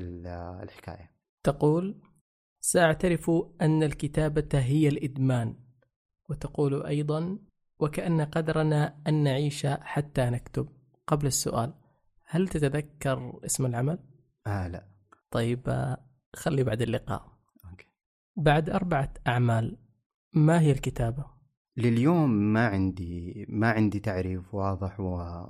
الحكاية. 0.62 1.11
تقول 1.42 2.02
سأعترف 2.61 3.30
أن 3.61 3.83
الكتابة 3.83 4.49
هي 4.54 4.88
الإدمان. 4.88 5.54
وتقول 6.30 6.87
أيضا 6.87 7.38
وكأن 7.78 8.21
قدرنا 8.21 9.00
أن 9.09 9.23
نعيش 9.23 9.66
حتى 9.66 10.25
نكتب 10.31 10.69
قبل 11.07 11.26
السؤال 11.26 11.75
هل 12.26 12.49
تتذكر 12.49 13.40
اسم 13.45 13.66
العمل؟ 13.66 13.99
آه 14.47 14.69
لا 14.69 14.88
طيب 15.31 15.69
آه، 15.69 15.97
خلي 16.35 16.64
بعد 16.64 16.83
اللقاء 16.83 17.38
أوكي. 17.71 17.87
بعد 18.37 18.71
أربعة 18.71 19.14
أعمال 19.26 19.78
ما 20.33 20.61
هي 20.61 20.73
الكتابة؟ 20.73 21.35
لليوم 21.76 22.31
ما 22.31 22.66
عندي 22.66 23.47
ما 23.49 23.71
عندي 23.71 24.00
تعريف 24.00 24.54
واضح 24.54 25.00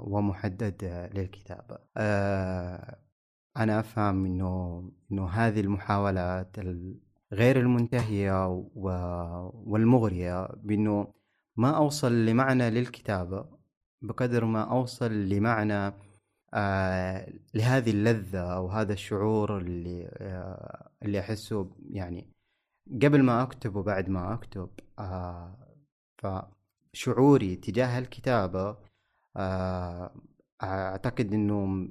ومحدد 0.00 0.84
للكتابة 1.14 1.78
أه 1.96 2.98
أنا 3.56 3.80
أفهم 3.80 4.24
إنه 4.24 4.82
إنه 5.12 5.28
هذه 5.28 5.60
المحاولات 5.60 6.56
غير 7.32 7.60
المنتهية 7.60 8.46
والمغرية 9.66 10.46
بإنه 10.46 11.14
ما 11.56 11.76
أوصل 11.76 12.12
لمعنى 12.26 12.70
للكتابه 12.70 13.46
بقدر 14.02 14.44
ما 14.44 14.62
أوصل 14.70 15.12
لمعنى 15.12 15.94
آه 16.54 17.32
لهذه 17.54 17.90
اللذة 17.90 18.40
أو 18.54 18.68
هذا 18.68 18.92
الشعور 18.92 19.58
اللي 19.58 20.08
آه 20.12 20.90
اللي 21.02 21.20
أحسه 21.20 21.70
يعني 21.90 22.30
قبل 23.02 23.22
ما 23.22 23.42
أكتب 23.42 23.76
وبعد 23.76 24.08
ما 24.08 24.34
أكتب 24.34 24.70
آه 24.98 25.58
فشعوري 26.18 27.56
تجاه 27.56 27.98
الكتابة 27.98 28.76
آه 29.36 30.14
أعتقد 30.62 31.32
إنه 31.32 31.88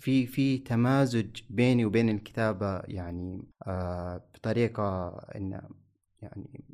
في 0.00 0.26
في 0.26 0.58
تمازج 0.58 1.42
بيني 1.50 1.84
وبين 1.84 2.08
الكتابة 2.08 2.80
يعني 2.80 3.42
آه 3.66 4.16
بطريقة 4.34 5.08
إن 5.36 5.60
يعني 6.22 6.64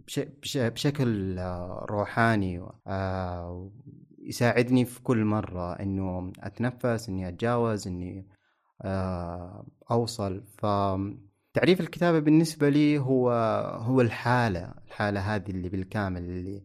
بشكل 0.57 1.39
آه، 1.39 1.87
روحاني 1.91 2.67
آه، 2.87 3.71
يساعدني 4.19 4.85
في 4.85 5.03
كل 5.03 5.25
مرة 5.25 5.73
إنه 5.73 6.33
أتنفس 6.41 7.09
إني 7.09 7.29
أتجاوز 7.29 7.87
إني 7.89 8.27
آه، 8.83 9.67
أوصل. 9.91 10.45
فتعريف 10.59 11.81
الكتابة 11.81 12.19
بالنسبة 12.19 12.69
لي 12.69 12.99
هو 12.99 13.31
هو 13.81 14.01
الحالة 14.01 14.75
الحالة 14.87 15.21
هذه 15.21 15.51
اللي 15.51 15.69
بالكامل 15.69 16.23
اللي 16.23 16.63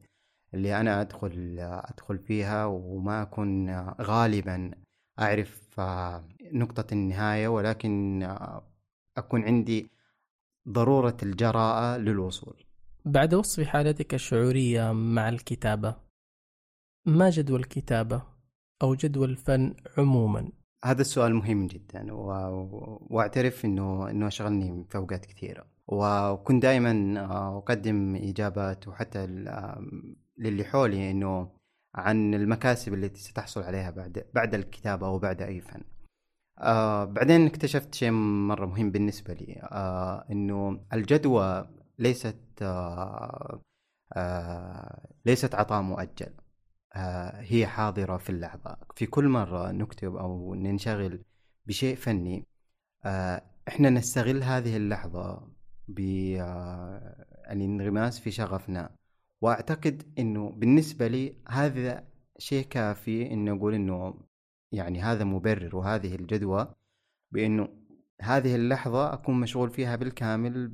اللي 0.53 0.81
أنا 0.81 1.01
أدخل 1.01 1.57
أدخل 1.59 2.19
فيها 2.19 2.65
وما 2.65 3.21
أكون 3.21 3.69
غالبا 4.01 4.71
أعرف 5.19 5.79
نقطة 6.53 6.93
النهاية 6.93 7.47
ولكن 7.47 8.23
أكون 9.17 9.43
عندي 9.43 9.91
ضرورة 10.69 11.17
الجراءة 11.23 11.97
للوصول. 11.97 12.68
بعد 13.05 13.33
وصف 13.33 13.63
حالتك 13.63 14.13
الشعورية 14.13 14.91
مع 14.91 15.29
الكتابة 15.29 15.95
ما 17.05 17.29
جدوى 17.29 17.59
الكتابة 17.59 18.23
أو 18.81 18.95
جدوى 18.95 19.25
الفن 19.25 19.75
عموما؟ 19.97 20.51
هذا 20.85 21.01
السؤال 21.01 21.35
مهم 21.35 21.67
جدا 21.67 22.13
و... 22.13 22.27
وأعترف 23.09 23.65
إنه 23.65 24.09
إنه 24.09 24.29
شغلني 24.29 24.85
في 24.89 24.97
اوقات 24.97 25.25
كثيرة 25.25 25.65
وكنت 25.87 26.63
دائما 26.63 27.15
أقدم 27.57 28.15
إجابات 28.15 28.87
وحتى 28.87 29.27
للي 30.37 30.63
حولي 30.63 31.11
إنه 31.11 31.51
عن 31.95 32.33
المكاسب 32.33 32.93
التي 32.93 33.21
ستحصل 33.21 33.61
عليها 33.61 33.91
بعد 33.91 34.25
بعد 34.33 34.55
الكتابة 34.55 35.07
أو 35.07 35.19
بعد 35.19 35.41
أي 35.41 35.61
فن. 35.61 35.81
آه 36.59 37.05
بعدين 37.05 37.45
اكتشفت 37.45 37.95
شيء 37.95 38.11
مرة 38.11 38.65
مهم 38.65 38.91
بالنسبة 38.91 39.33
لي 39.33 39.59
آه 39.71 40.25
إنه 40.31 40.79
الجدوى 40.93 41.78
ليست 41.99 42.37
آه 42.61 43.61
آه 44.13 45.09
ليست 45.25 45.55
عطاء 45.55 45.81
مؤجل. 45.81 46.33
آه 46.95 47.41
هي 47.41 47.67
حاضرة 47.67 48.17
في 48.17 48.29
اللحظة. 48.29 48.77
في 48.95 49.05
كل 49.05 49.27
مرة 49.27 49.71
نكتب 49.71 50.15
أو 50.15 50.55
ننشغل 50.55 51.23
بشيء 51.65 51.95
فني 51.95 52.47
إحنا 53.67 53.89
نستغل 53.89 54.43
هذه 54.43 54.77
اللحظة 54.77 55.51
بالانغماس 55.87 56.57
آه، 58.19 58.21
في 58.23 58.31
شغفنا. 58.31 58.95
وأعتقد 59.41 60.13
إنه 60.19 60.49
بالنسبة 60.51 61.07
لي 61.07 61.35
هذا 61.47 62.07
شيء 62.37 62.65
كافي 62.65 63.31
إنه 63.33 63.53
أقول 63.57 63.73
إنه 63.73 64.13
يعني 64.71 65.01
هذا 65.01 65.23
مبرر. 65.23 65.75
وهذه 65.75 66.15
الجدوى 66.15 66.75
بإنه 67.31 67.69
هذه 68.21 68.55
اللحظة 68.55 69.13
أكون 69.13 69.39
مشغول 69.39 69.69
فيها 69.69 69.95
بالكامل 69.95 70.67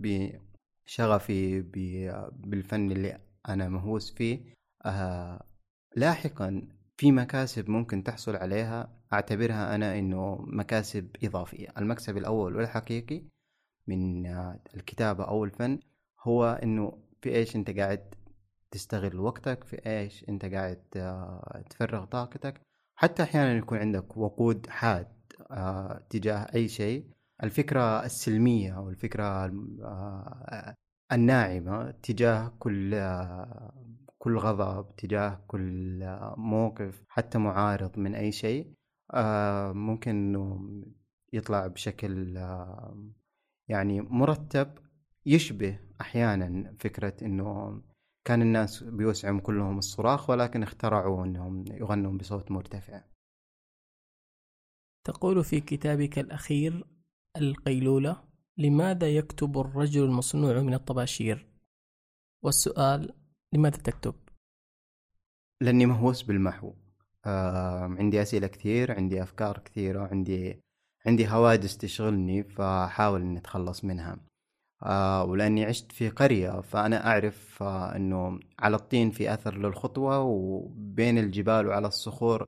شغفي 0.86 1.62
بالفن 2.32 2.92
اللي 2.92 3.20
أنا 3.50 3.70
مهووس 3.70 4.12
فيه. 4.13 4.54
آه 4.86 5.44
لاحقا 5.96 6.68
في 6.98 7.12
مكاسب 7.12 7.70
ممكن 7.70 8.04
تحصل 8.04 8.36
عليها. 8.36 8.89
أعتبرها 9.13 9.75
أنا 9.75 10.00
إنه 10.00 10.38
مكاسب 10.48 11.15
إضافية. 11.24 11.68
المكسب 11.77 12.18
الأول 12.18 12.56
والحقيقي 12.56 13.24
من 13.88 14.25
آه 14.25 14.60
الكتابة 14.75 15.24
أو 15.24 15.44
الفن 15.44 15.80
هو 16.22 16.60
إنه 16.63 16.98
في 17.22 17.36
إيش 17.36 17.56
أنت 17.56 17.70
قاعد 17.80 18.15
تستغل 18.71 19.19
وقتك 19.19 19.63
في 19.63 19.86
إيش 19.86 20.26
أنت 20.30 20.45
قاعد 20.45 20.84
آه 20.95 21.63
تفرغ 21.69 22.06
طاقتك. 22.06 22.62
حتى 22.95 23.24
أحيانا 23.24 23.58
يكون 23.58 23.78
عندك 23.78 24.17
وقود 24.17 24.67
حاد 24.69 25.08
تجاه 26.10 26.48
أي 26.56 26.67
شيء. 26.67 27.14
الفكرة 27.43 28.06
السلمية 28.06 28.78
أو 28.78 28.89
الفكرة 28.89 29.24
آه، 29.84 30.76
الناعمة 31.12 31.91
تجاه 31.91 32.54
كل 32.60 32.95
كل 34.17 34.38
غضب 34.38 34.95
تجاه 34.95 35.43
كل 35.48 36.00
موقف 36.38 37.04
حتى 37.10 37.38
معارض 37.38 38.00
من 38.00 38.15
أي 38.15 38.32
شيء 38.32 38.74
آه، 39.13 39.71
ممكن 39.71 40.12
إنه 40.12 40.69
يطلع 41.34 41.67
بشكل 41.67 42.38
يعني 43.67 44.02
مرتب 44.02 44.78
يشبه 45.26 45.80
أحيانا 46.02 46.76
فكرة 46.80 47.13
إنه 47.21 47.82
كان 48.26 48.41
الناس 48.41 48.84
بيوسعهم 48.84 49.39
كلهم 49.39 49.78
الصراخ 49.78 50.30
ولكن 50.30 50.63
اخترعوا 50.63 51.26
أنهم 51.26 51.65
يغنون 51.67 52.17
بصوت 52.17 52.52
مرتفع. 52.52 53.02
تقول 55.04 55.43
في 55.43 55.62
كتابك 55.62 56.19
الأخير 56.19 56.86
القيلولة 57.38 58.24
لماذا 58.58 59.08
يكتب 59.08 59.58
الرجل 59.58 60.04
المصنوع 60.04 60.62
من 60.62 60.74
الطباشير؟ 60.74 61.48
والسؤال 62.43 63.13
لماذا 63.54 63.78
تكتب؟ 63.78 64.15
لأني 65.62 65.86
مهووس 65.86 66.21
بالمحو 66.21 66.74
آه، 67.26 67.95
عندي 68.00 68.21
أسئلة 68.21 68.48
كثير 68.48 68.91
عندي 68.91 69.24
أفكار 69.24 69.58
كثيرة 69.58 70.08
عندي 70.12 70.62
عندي 71.06 71.28
هواجس 71.28 71.78
تشغلني 71.78 72.43
فأحاول 72.43 73.21
إني 73.21 73.39
أتخلص 73.39 73.84
منها 73.84 74.17
آه، 74.84 75.24
ولأني 75.24 75.65
عشت 75.65 75.91
في 75.91 76.10
قرية 76.10 76.62
فأنا 76.62 77.08
أعرف 77.08 77.63
آه، 77.63 77.95
أنه 77.95 78.39
على 78.60 78.76
الطين 78.76 79.12
في 79.12 79.34
أثر 79.34 79.58
للخطوة 79.58 80.21
وبين 80.21 81.17
الجبال 81.17 81.67
وعلى 81.67 81.88
الصخور 81.88 82.45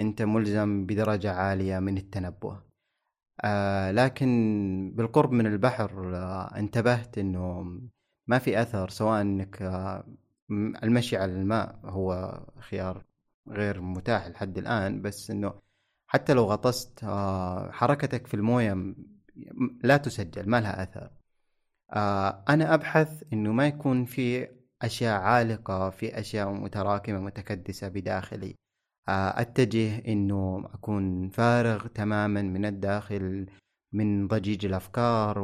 أنت 0.00 0.22
ملزم 0.22 0.86
بدرجة 0.86 1.32
عالية 1.32 1.78
من 1.78 1.98
التنبؤ 1.98 2.54
آه 3.44 3.90
لكن 3.90 4.92
بالقرب 4.96 5.32
من 5.32 5.46
البحر 5.46 6.16
آه 6.16 6.56
انتبهت 6.56 7.18
إنه 7.18 7.62
ما 8.26 8.38
في 8.38 8.62
أثر 8.62 8.88
سواء 8.88 9.20
إنك 9.20 9.62
آه 9.62 10.06
المشي 10.82 11.16
على 11.16 11.32
الماء 11.32 11.80
هو 11.84 12.40
خيار 12.60 13.04
غير 13.48 13.80
متاح 13.80 14.26
لحد 14.26 14.58
الآن 14.58 15.02
بس 15.02 15.30
إنه 15.30 15.54
حتى 16.06 16.34
لو 16.34 16.44
غطست 16.44 17.04
آه 17.04 17.70
حركتك 17.70 18.26
في 18.26 18.34
الموية 18.34 18.94
لا 19.84 19.96
تسجل 19.96 20.48
ما 20.50 20.60
لها 20.60 20.82
أثر. 20.82 21.10
آه 21.92 22.44
أنا 22.48 22.74
أبحث 22.74 23.22
إنه 23.32 23.52
ما 23.52 23.66
يكون 23.66 24.04
في 24.04 24.48
أشياء 24.82 25.20
عالقة 25.20 25.90
في 25.90 26.18
أشياء 26.20 26.50
متراكمة 26.52 27.20
متكدسة 27.20 27.88
بداخلي. 27.88 28.54
أتجه 29.08 29.98
إنه 29.98 30.68
أكون 30.74 31.28
فارغ 31.28 31.86
تماما 31.86 32.42
من 32.42 32.64
الداخل 32.64 33.46
من 33.92 34.28
ضجيج 34.28 34.66
الأفكار 34.66 35.38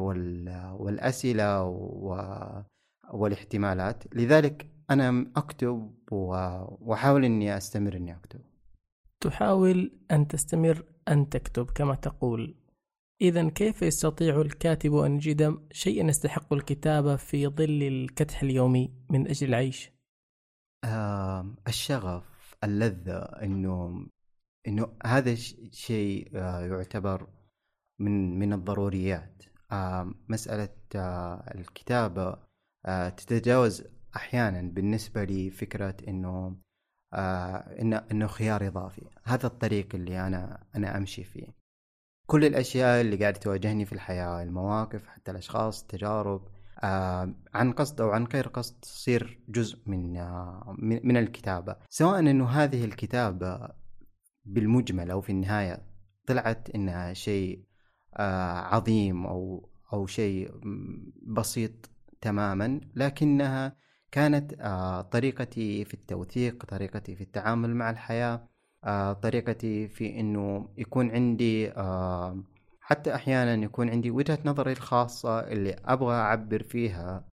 والأسئلة 0.78 1.62
والإحتمالات. 3.12 4.04
لذلك 4.14 4.70
أنا 4.90 5.26
أكتب 5.36 5.94
وأحاول 6.10 7.24
إني 7.24 7.56
أستمر 7.56 7.96
إني 7.96 8.16
أكتب. 8.16 8.40
تحاول 9.20 9.92
أن 10.10 10.28
تستمر 10.28 10.84
أن 11.08 11.28
تكتب 11.28 11.70
كما 11.70 11.94
تقول. 11.94 12.54
اذا 13.20 13.48
كيف 13.48 13.82
يستطيع 13.82 14.40
الكاتب 14.40 14.94
أن 14.94 15.14
يجد 15.14 15.58
شيئا 15.72 16.08
يستحق 16.08 16.52
الكتابة 16.52 17.16
في 17.16 17.46
ظل 17.46 17.82
الكدح 17.82 18.42
اليومي 18.42 18.92
من 19.10 19.28
أجل 19.28 19.48
العيش؟ 19.48 19.92
آه 20.84 21.54
الشغف. 21.68 22.33
اللذة 22.64 23.18
إنه 23.18 24.06
إنه 24.68 24.96
هذا 25.06 25.34
شيء 25.72 26.30
آه، 26.34 26.60
يعتبر 26.66 27.28
من 28.00 28.38
من 28.38 28.52
الضروريات. 28.52 29.42
آه، 29.72 30.14
مسألة 30.28 30.68
آه، 30.96 31.54
الكتابة 31.54 32.44
تتجاوز 33.16 33.84
أحيانا 34.16 34.62
بالنسبة 34.62 35.24
لي 35.24 35.50
فكرة 35.50 35.96
إنه 36.08 36.56
انه 37.80 38.06
إنه 38.10 38.26
خيار 38.26 38.66
إضافي. 38.66 39.02
هذا 39.24 39.46
الطريق 39.46 39.94
اللي 39.94 40.20
أنا 40.26 40.66
أنا 40.76 40.96
أمشي 40.96 41.24
فيه. 41.24 41.46
كل 42.26 42.44
الأشياء 42.44 43.00
اللي 43.00 43.16
قاعدة 43.16 43.38
تواجهني 43.38 43.84
في 43.86 43.92
الحياة 43.92 44.42
المواقف 44.42 45.06
حتى 45.06 45.30
الأشخاص 45.30 45.82
التجارب 45.82 46.48
عن 47.54 47.72
قصد 47.72 48.00
أو 48.00 48.10
عن 48.10 48.24
غير 48.24 48.48
قصد 48.48 48.80
تصير 48.80 49.40
جزء 49.48 49.78
من 49.86 50.16
آه، 50.16 50.76
من 50.78 51.16
الكتابة. 51.16 51.76
سواء 51.88 52.18
إنه 52.18 52.46
هذه 52.46 52.84
الكتابة 52.84 53.68
بالمجمل 54.44 55.10
أو 55.10 55.20
في 55.20 55.30
النهاية 55.30 55.82
طلعت 56.26 56.70
إنها 56.70 57.12
شيء 57.12 57.64
آه، 58.16 58.74
عظيم 58.74 59.26
أو 59.26 59.68
أو 59.92 60.06
شيء 60.06 60.50
بسيط 61.26 61.90
تماما 62.20 62.80
لكنها 62.94 63.76
كانت 64.12 64.54
طريقتي 65.12 65.84
في 65.84 65.94
التوثيق 65.94 66.64
طريقتي 66.64 67.16
في 67.16 67.22
التعامل 67.24 67.74
مع 67.74 67.90
الحياة 67.90 68.48
آه، 68.84 69.12
طريقتي 69.12 69.88
في 69.88 70.20
إنه 70.20 70.68
يكون 70.78 71.10
عندي 71.10 71.70
آه، 71.70 72.44
حتى 72.86 73.14
أحيانا 73.14 73.64
يكون 73.64 73.90
عندي 73.90 74.10
وجهة 74.10 74.38
نظري 74.44 74.72
الخاصة 74.72 75.40
اللي 75.40 75.76
أبغى 75.84 76.14
أعبر 76.14 76.62
فيها 76.62 77.24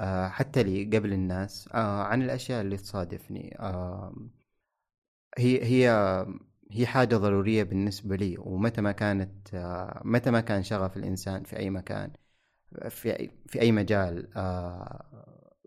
آه، 0.00 0.28
حتى 0.28 0.62
لي 0.62 0.84
قبل 0.98 1.12
الناس 1.12 1.68
عن 1.74 2.22
الأشياء 2.22 2.60
اللي 2.62 2.76
تصادفني. 2.76 3.56
هي 5.38 5.64
هي 5.64 5.90
هي 6.70 6.86
حاجة 6.86 7.16
ضرورية 7.16 7.62
بالنسبة 7.62 8.16
لي 8.16 8.36
ومتى 8.38 8.80
ما 8.80 8.92
كانت 8.92 9.32
متى 10.04 10.30
ما 10.30 10.40
كان 10.40 10.62
شغف 10.62 10.96
الإنسان 10.96 11.42
في 11.44 11.56
أي 11.58 11.70
مكان 11.70 12.12
في 12.88 13.30
في 13.46 13.60
أي 13.60 13.72
مجال 13.72 14.28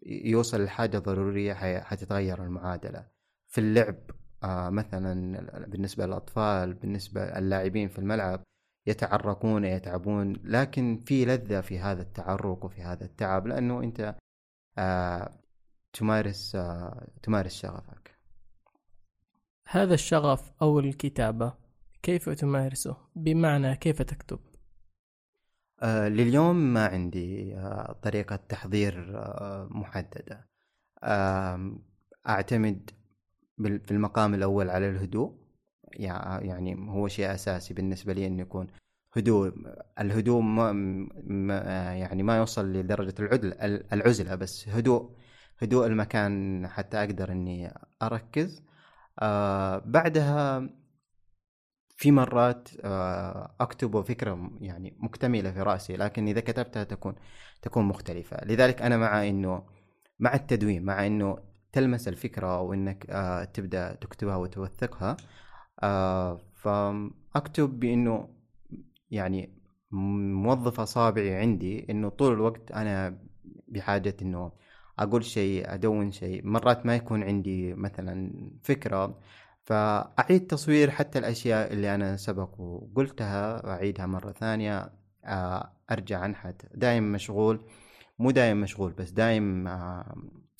يوصل 0.05 0.63
لحاجة 0.63 0.97
ضرورية 0.97 1.53
حتتغير 1.79 2.43
المعادلة. 2.43 3.07
في 3.47 3.61
اللعب 3.61 3.95
آه 4.43 4.69
مثلا 4.69 5.65
بالنسبة 5.67 6.05
للأطفال 6.05 6.73
بالنسبة 6.73 7.21
اللاعبين 7.23 7.89
في 7.89 7.99
الملعب 7.99 8.43
يتعرقون 8.89 9.65
يتعبون 9.65 10.33
لكن 10.43 10.97
في 11.05 11.25
لذة 11.25 11.61
في 11.61 11.79
هذا 11.79 12.01
التعرق 12.01 12.65
وفي 12.65 12.81
هذا 12.81 13.05
التعب 13.05 13.47
لأنه 13.47 13.83
أنت 13.83 14.15
آه 14.77 15.39
تمارس 15.93 16.55
آه 16.55 17.07
تمارس 17.23 17.53
شغفك 17.53 18.19
هذا 19.67 19.93
الشغف 19.93 20.51
أو 20.61 20.79
الكتابة 20.79 21.53
كيف 22.03 22.29
تمارسه؟ 22.29 22.97
بمعنى 23.15 23.75
كيف 23.75 24.01
تكتب؟ 24.01 24.39
آه 25.81 26.07
لليوم 26.07 26.55
ما 26.55 26.85
عندي 26.85 27.55
آه 27.55 27.99
طريقة 28.03 28.35
تحضير 28.35 29.17
آه 29.17 29.67
محددة 29.71 30.49
أعتمد 32.27 32.89
في 33.57 33.91
المقام 33.91 34.33
الأول 34.33 34.69
على 34.69 34.89
الهدوء 34.89 35.48
يعني 35.93 36.75
هو 36.89 37.07
شيء 37.07 37.33
أساسي 37.33 37.73
بالنسبة 37.73 38.13
لي 38.13 38.27
أن 38.27 38.39
يكون 38.39 38.67
هدوء. 39.13 39.53
الهدوء 39.99 40.41
ما 40.41 40.71
يعني 41.95 42.23
ما 42.23 42.37
يوصل 42.37 42.73
لدرجة 42.73 43.13
العدل 43.19 43.53
العزلة 43.93 44.35
بس. 44.35 44.69
هدوء 44.69 45.15
هدوء 45.59 45.87
المكان 45.87 46.67
حتى 46.67 46.97
أقدر 46.97 47.31
أني 47.31 47.73
أركز. 48.01 48.63
آه 49.19 49.77
بعدها 49.85 50.69
في 51.97 52.11
مرات 52.11 52.69
آه 52.83 53.55
أكتب 53.59 54.01
فكرة 54.01 54.51
يعني 54.61 54.97
مكتملة 54.99 55.51
في 55.51 55.61
رأسي 55.61 55.97
لكن 55.97 56.27
إذا 56.27 56.39
كتبتها 56.41 56.83
تكون 56.83 57.15
تكون 57.61 57.85
مختلفة. 57.85 58.45
لذلك 58.45 58.81
أنا 58.81 58.97
مع 58.97 59.27
أنه 59.27 59.63
مع 60.19 60.33
التدوين 60.33 60.85
مع 60.85 61.07
أنه 61.07 61.37
تلمس 61.71 62.07
الفكرة 62.07 62.57
أو 62.57 62.73
إنك 62.73 63.05
آه 63.09 63.43
تبدأ 63.43 63.95
تكتبها 63.95 64.35
وتوثقها 64.35 65.17
آه 65.83 66.41
فأكتب 66.55 67.79
بإنه 67.79 68.29
يعني 69.11 69.49
موظف 69.91 70.79
أصابعي 70.79 71.35
عندي 71.35 71.85
إنه 71.89 72.09
طول 72.09 72.33
الوقت 72.33 72.71
أنا 72.71 73.17
بحاجة 73.67 74.15
إنه 74.21 74.51
أقول 74.99 75.25
شيء 75.25 75.73
أدون 75.73 76.11
شيء. 76.11 76.45
مرات 76.47 76.85
ما 76.85 76.95
يكون 76.95 77.23
عندي 77.23 77.73
مثلا 77.73 78.31
فكرة 78.63 79.19
فأعيد 79.63 80.47
تصوير 80.47 80.91
حتى 80.91 81.19
الأشياء 81.19 81.73
اللي 81.73 81.95
أنا 81.95 82.17
سبق 82.17 82.59
وقلتها 82.59 83.69
أعيدها 83.69 84.05
مرة 84.05 84.31
ثانية 84.31 84.89
آه، 85.25 85.73
أرجع 85.91 86.25
أنحت. 86.25 86.65
دايم 86.75 87.11
مشغول 87.11 87.65
مو 88.19 88.31
دايم 88.31 88.61
مشغول 88.61 88.91
بس 88.91 89.09
دايم 89.11 89.67
آه، 89.67 90.15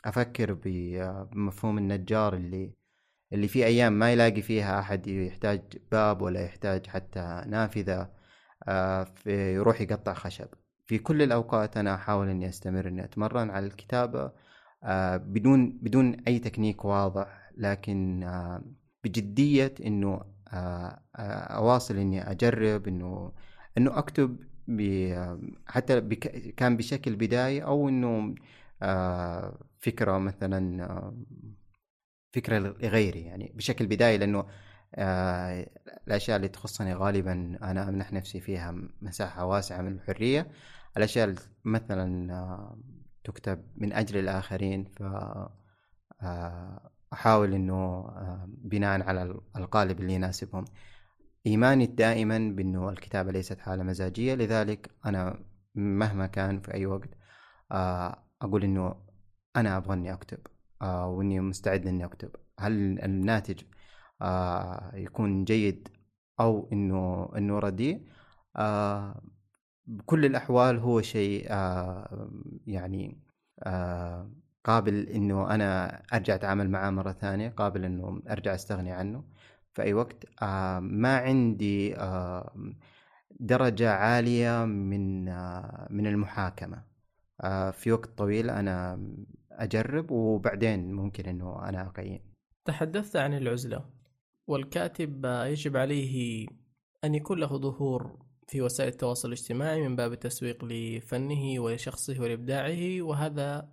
أفكر 0.06 0.54
بمفهوم 0.64 1.78
النجار 1.78 2.34
اللي 2.36 2.74
اللي 3.34 3.48
في 3.48 3.66
أيام 3.66 3.94
ما 3.94 4.12
يلاقي 4.12 4.42
فيها 4.42 4.80
أحد 4.80 5.08
يحتاج 5.08 5.62
باب 5.92 6.22
ولا 6.22 6.42
يحتاج 6.46 6.88
حتى 6.88 7.44
نافذة 7.48 8.10
آه، 8.68 9.08
يروح 9.28 9.82
يقطع 9.82 10.14
خشب. 10.14 10.48
في 10.88 10.98
كل 10.98 11.22
الأوقات 11.22 11.78
أنا 11.78 11.96
أحاول 11.96 12.30
إني 12.30 12.50
أستمر 12.50 12.88
إني 12.88 13.04
أتمرن 13.04 13.50
على 13.50 13.66
الكتابة 13.68 14.32
آه، 14.84 15.18
بدون 15.18 15.80
بدون 15.82 16.16
أي 16.28 16.40
تكنيك 16.40 16.86
واضح 16.86 17.52
لكن 17.58 18.24
آه، 18.24 18.64
بجدية 19.04 19.74
إنه 19.86 20.40
أواصل 21.50 21.98
إني 21.98 22.32
أجرب 22.32 22.88
إنه 22.88 23.32
إنه 23.78 23.98
أكتب 24.00 24.38
حتى 25.68 26.02
كان 26.58 26.78
بشكل 26.78 27.16
بداية 27.16 27.62
أو 27.62 27.90
إنه 27.90 28.36
فكرة 29.80 30.18
مثلا 30.18 31.12
فكرة 32.32 32.60
لغيري 32.60 33.22
يعني 33.22 33.52
بشكل 33.56 33.88
بداية 33.88 34.18
لأنه 34.18 34.46
آه، 34.96 35.70
الأشياء 36.08 36.38
اللي 36.38 36.48
تخصني 36.48 36.94
غالبا 36.94 37.58
أنا 37.64 37.90
أمنح 37.90 38.14
نفسي 38.14 38.40
فيها 38.42 38.76
مساحة 39.02 39.46
واسعة 39.46 39.82
من 39.82 39.92
الحرية. 39.92 40.52
الأشياء 40.98 41.36
مثلا 41.66 42.34
آه، 42.34 42.78
تكتب 43.24 43.64
من 43.76 43.94
أجل 43.94 44.18
الآخرين 44.20 44.86
ف 44.86 45.04
أحاول 47.14 47.54
إنه 47.54 48.06
بناء 48.48 49.02
على 49.04 49.42
القالب 49.56 50.00
اللي 50.00 50.14
يناسبهم. 50.14 50.66
إيماني 51.48 51.86
دائما 51.86 52.38
بإنه 52.56 52.90
الكتابة 52.90 53.32
ليست 53.32 53.60
حالة 53.60 53.84
مزاجية 53.84 54.36
لذلك 54.36 54.92
أنا 55.06 55.46
مهما 55.76 56.28
كان 56.28 56.62
في 56.62 56.74
أي 56.74 56.86
وقت 56.86 57.10
أقول 58.42 58.64
إنه 58.64 58.96
أنا 59.56 59.78
أبغى 59.78 59.94
إني 59.94 60.14
أكتب. 60.14 60.40
آه 60.48 60.59
وإني 60.82 61.40
مستعد 61.40 61.88
إني 61.88 62.06
أكتب. 62.06 62.32
هل 62.60 63.00
الناتج 63.00 63.62
آه 64.22 64.92
يكون 64.96 65.44
جيد 65.46 65.88
أو 66.40 66.70
إنه 66.74 67.30
إنه 67.38 67.60
رديء؟ 67.60 68.06
آه 68.58 69.22
بكل 69.88 70.26
الأحوال 70.26 70.80
هو 70.80 71.02
شيء 71.02 71.48
آه 71.50 72.30
يعني 72.68 73.18
آه 73.64 74.32
قابل 74.66 75.08
إنه 75.10 75.56
أنا 75.56 76.02
أرجع 76.14 76.36
أتعامل 76.36 76.70
معاه 76.70 76.90
مرة 76.90 77.12
ثانية 77.12 77.50
قابل 77.50 77.86
إنه 77.86 78.22
أرجع 78.30 78.56
أستغني 78.56 78.92
عنه 78.92 79.24
في 79.74 79.82
أي 79.82 79.94
وقت. 79.94 80.26
آه 80.42 80.80
ما 80.80 81.18
عندي 81.18 81.96
آه 81.98 82.56
درجة 83.40 83.92
عالية 83.94 84.66
من 84.66 85.28
آه 85.30 85.88
من 85.92 86.08
المحاكمة. 86.08 86.84
آه 87.42 87.72
في 87.72 87.92
وقت 87.92 88.10
طويل 88.18 88.50
أنا 88.50 89.00
أجرب 89.60 90.12
وبعدين 90.12 90.94
ممكن 90.94 91.26
إنه 91.26 91.70
أنا 91.70 91.88
أقيم. 91.88 92.20
تحدثت 92.66 93.16
عن 93.16 93.34
العزلة 93.34 93.86
والكاتب 94.48 95.26
يجب 95.26 95.78
عليه 95.78 96.48
أن 97.04 97.16
يكون 97.16 97.40
له 97.40 97.48
ظهور 97.48 98.20
في 98.48 98.62
وسائل 98.62 98.90
التواصل 98.90 99.28
الاجتماعي 99.28 99.88
من 99.88 99.96
باب 99.96 100.12
التسويق 100.14 100.66
لفنه 100.66 101.60
ولشخصه 101.60 102.22
ولإبداعه 102.22 103.02
وهذا 103.02 103.70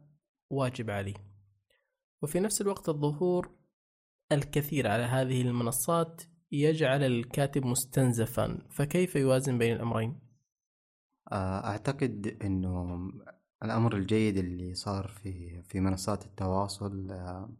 واجب 0.51 0.90
عليه. 0.90 1.14
وفي 2.22 2.40
نفس 2.40 2.61
الوقت 2.61 2.88
الظهور 2.88 3.51
الكثير 4.33 4.88
على 4.88 5.03
هذه 5.03 5.42
المنصات 5.42 6.22
يجعل 6.53 7.03
الكاتب 7.03 7.66
مستنزفا 7.66 8.59
فكيف 8.70 9.16
يوازن 9.16 9.59
بين 9.59 9.72
الأمرين؟ 9.77 10.20
آه، 11.33 11.64
أعتقد 11.66 12.38
إنه 12.44 12.99
الأمر 13.62 13.97
الجيد 13.97 14.37
اللي 14.37 14.75
صار 14.75 15.09
في 15.09 15.62
في 15.62 15.81
منصات 15.81 16.25
التواصل 16.25 17.11
آه، 17.11 17.51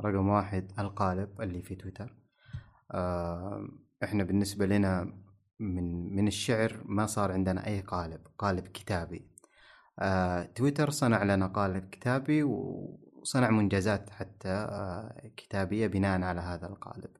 رقم 0.00 0.28
واحد 0.28 0.72
القالب 0.78 1.40
اللي 1.40 1.62
في 1.62 1.74
تويتر. 1.74 2.16
آه، 2.92 3.68
إحنا 4.04 4.24
بالنسبة 4.24 4.66
لنا 4.66 5.12
من 5.60 6.16
من 6.16 6.28
الشعر 6.28 6.82
ما 6.84 7.06
صار 7.06 7.32
عندنا 7.32 7.66
أي 7.66 7.80
قالب 7.80 8.20
قالب 8.38 8.66
كتابي. 8.68 9.30
آه، 9.98 10.42
تويتر 10.44 10.90
صنع 10.90 11.22
لنا 11.22 11.46
قالب 11.46 11.88
كتابي 11.90 12.42
وصنع 12.42 13.50
منجزات 13.50 14.10
حتى 14.10 14.68
كتابية 15.36 15.86
بناء 15.86 16.22
على 16.22 16.40
هذا 16.40 16.66
القالب. 16.66 17.10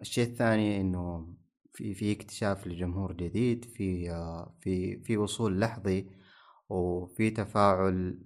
الشيء 0.00 0.24
الثاني 0.26 0.80
إنه 0.80 1.34
في 1.80 1.94
في 1.94 2.12
اكتشاف 2.12 2.66
لجمهور 2.66 3.12
جديد 3.12 3.64
في 3.64 4.08
في 4.60 5.00
في 5.00 5.16
وصول 5.16 5.60
لحظي 5.60 6.06
وفي 6.68 7.30
تفاعل 7.30 8.18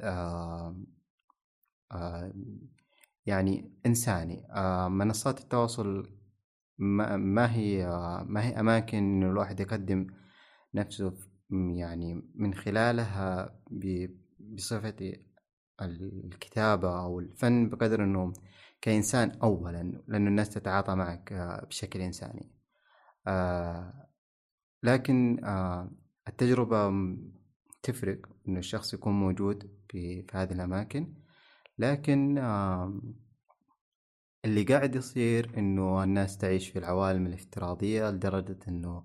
يعني 3.27 3.73
إنساني. 3.87 4.47
منصات 4.89 5.41
التواصل 5.41 6.11
ما 6.79 7.55
هي 7.55 7.87
ما 8.27 8.45
هي 8.47 8.61
أماكن 8.61 8.99
إنه 8.99 9.31
الواحد 9.31 9.61
يقدم 9.61 10.07
نفسه 10.75 11.15
يعني 11.51 12.23
من 12.35 12.55
خلالها 12.55 13.61
بصفة 14.41 15.13
الكتابة 15.83 17.01
أو 17.03 17.21
الفن 17.21 17.69
بقدر 17.69 18.05
إنه 18.05 18.33
كإنسان 18.81 19.31
أولا 19.43 20.03
لأنه 20.09 20.29
الناس 20.31 20.51
تتعاطى 20.51 20.95
معك 20.95 21.33
بشكل 21.69 22.01
إنساني. 22.01 22.51
آه 22.51 22.64
لكن 24.83 25.45
آه 25.45 25.91
التجربة 26.29 26.93
تفرق 27.83 28.19
إنه 28.49 28.59
الشخص 28.59 28.95
يكون 28.95 29.13
موجود 29.13 29.71
في, 29.89 30.27
هذه 30.33 30.53
الأماكن 30.53 31.15
لكن 31.79 32.39
آه 32.39 33.01
اللي 34.45 34.63
قاعد 34.63 34.95
يصير 34.95 35.51
إنه 35.59 36.03
الناس 36.05 36.39
تعيش 36.39 36.69
في 36.69 36.79
العوالم 36.79 37.27
الافتراضية 37.27 38.11
لدرجة 38.11 38.59
إنه 38.69 39.05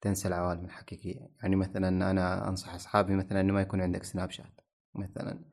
تنسى 0.00 0.28
العوالم 0.28 0.64
الحقيقية. 0.64 1.28
يعني 1.42 1.56
مثلا 1.56 2.10
أنا 2.10 2.48
أنصح 2.48 2.74
أصحابي 2.74 3.14
مثلا 3.16 3.40
إنه 3.40 3.52
ما 3.52 3.60
يكون 3.60 3.80
عندك 3.80 4.04
سناب 4.04 4.30
شات 4.30 4.60
مثلا. 4.94 5.44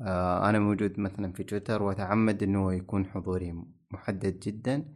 آه، 0.00 0.48
أنا 0.48 0.58
موجود 0.58 1.00
مثلا 1.00 1.32
في 1.32 1.44
تويتر 1.44 1.82
وأتعمد 1.82 2.42
إنه 2.42 2.74
يكون 2.74 3.06
حضوري 3.06 3.64
محدد 3.90 4.40
جدا. 4.40 4.94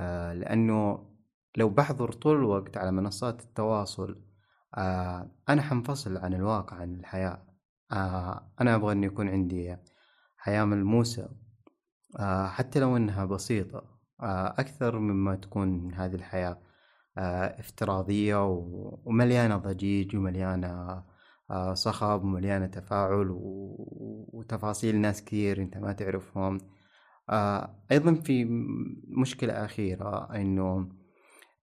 آه، 0.00 0.32
لأنه 0.34 1.11
لو 1.56 1.68
بحضر 1.68 2.12
طول 2.12 2.36
الوقت 2.36 2.76
على 2.76 2.92
منصات 2.92 3.42
التواصل 3.42 4.22
آه، 4.74 5.30
أنا 5.48 5.62
حنفصل 5.62 6.16
عن 6.16 6.34
الواقع 6.34 6.76
عن 6.76 6.94
الحياة. 6.94 7.46
أنا 8.60 8.74
أبغى 8.74 8.92
إنه 8.92 9.06
يكون 9.06 9.28
عندي 9.28 9.76
حياة 10.36 10.64
ملموسة. 10.64 11.28
حتى 12.46 12.80
لو 12.80 12.96
إنها 12.96 13.24
بسيطة. 13.24 13.84
أكثر 14.58 14.98
مما 14.98 15.34
تكون 15.34 15.94
هذه 15.94 16.14
الحياة 16.14 16.58
افتراضية 17.58 18.46
ومليانة 19.04 19.56
ضجيج 19.56 20.16
ومليانة 20.16 21.02
آه، 21.50 21.74
صخب 21.74 22.24
ومليانة 22.24 22.66
تفاعل 22.66 23.26
وتفاصيل 24.32 24.96
ناس 24.96 25.24
كثير 25.24 25.62
أنت 25.62 25.76
ما 25.78 25.92
تعرفهم. 25.92 26.58
آه، 27.30 27.84
أيضا 27.92 28.14
في 28.14 28.44
مشكلة 29.08 29.64
أخيرة 29.64 30.34
إنه 30.36 30.88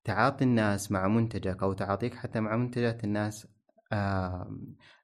تعاطي 0.03 0.43
الناس 0.43 0.91
مع 0.91 1.07
منتجك 1.07 1.63
أو 1.63 1.73
تعاطيك 1.73 2.15
حتى 2.15 2.39
مع 2.39 2.55
منتجات 2.55 3.03
الناس 3.03 3.47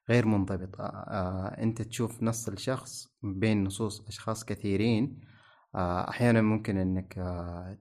غير 0.09 0.25
منضبطة 0.25 0.85
أنت 1.57 1.81
تشوف 1.81 2.23
نص 2.23 2.47
الشخص 2.47 3.07
بين 3.23 3.63
نصوص 3.63 4.07
أشخاص 4.07 4.45
كثيرين 4.45 5.19
أحيانا 5.75 6.41
ممكن 6.41 6.77
أنك 6.77 7.13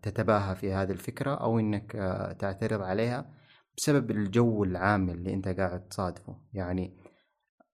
تتباهى 0.02 0.56
في 0.56 0.72
هذه 0.72 0.90
الفكرة 0.92 1.34
أو 1.34 1.58
أنك 1.58 1.92
تعترض 2.40 2.82
عليها 2.82 3.34
بسبب 3.76 4.10
الجو 4.10 4.64
العام 4.64 5.10
اللي 5.10 5.34
أنت 5.34 5.48
قاعد 5.48 5.88
تصادفه. 5.88 6.40
يعني 6.52 6.96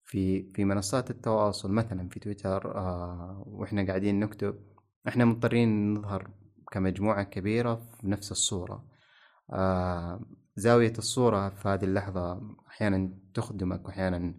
في 0.04 0.52
في 0.54 0.64
منصات 0.64 1.10
التواصل 1.10 1.72
مثلا 1.72 2.08
في 2.08 2.20
تويتر 2.20 2.76
آه 2.76 3.44
وإحنا 3.46 3.86
قاعدين 3.86 4.20
نكتب 4.20 4.54
إحنا 5.08 5.24
مضطرين 5.24 5.94
نظهر 5.94 6.30
كمجموعة 6.72 7.22
كبيرة 7.22 7.74
في 7.74 8.08
نفس 8.08 8.32
الصورة. 8.32 8.89
زاوية 10.56 10.92
الصورة 10.98 11.48
في 11.48 11.68
هذه 11.68 11.84
اللحظة 11.84 12.40
أحيانا 12.68 13.10
تخدمك 13.34 13.86
وأحيانا 13.86 14.34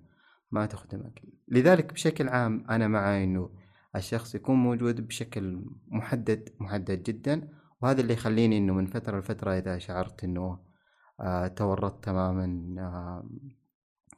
ما 0.52 0.66
تخدمك. 0.66 1.22
لذلك 1.48 1.94
بشكل 1.94 2.30
عام 2.30 2.66
أنا 2.70 2.88
مع 2.88 3.24
أنه 3.24 3.50
الشخص 3.96 4.36
يكون 4.36 4.56
موجود 4.56 5.08
بشكل 5.08 5.66
محدد 5.88 6.50
محدد 6.60 7.04
جدا 7.04 7.50
وهذا 7.82 8.02
اللي 8.02 8.14
يخليني 8.14 8.58
أنه 8.58 8.74
من 8.74 8.86
فترة 8.86 9.20
لفترة 9.20 9.58
إذا 9.58 9.78
شعرت 9.78 10.24
أنه 10.24 10.60
آه، 11.20 11.48
تورطت 11.48 12.04
تماما 12.04 12.76
آه، 12.82 13.30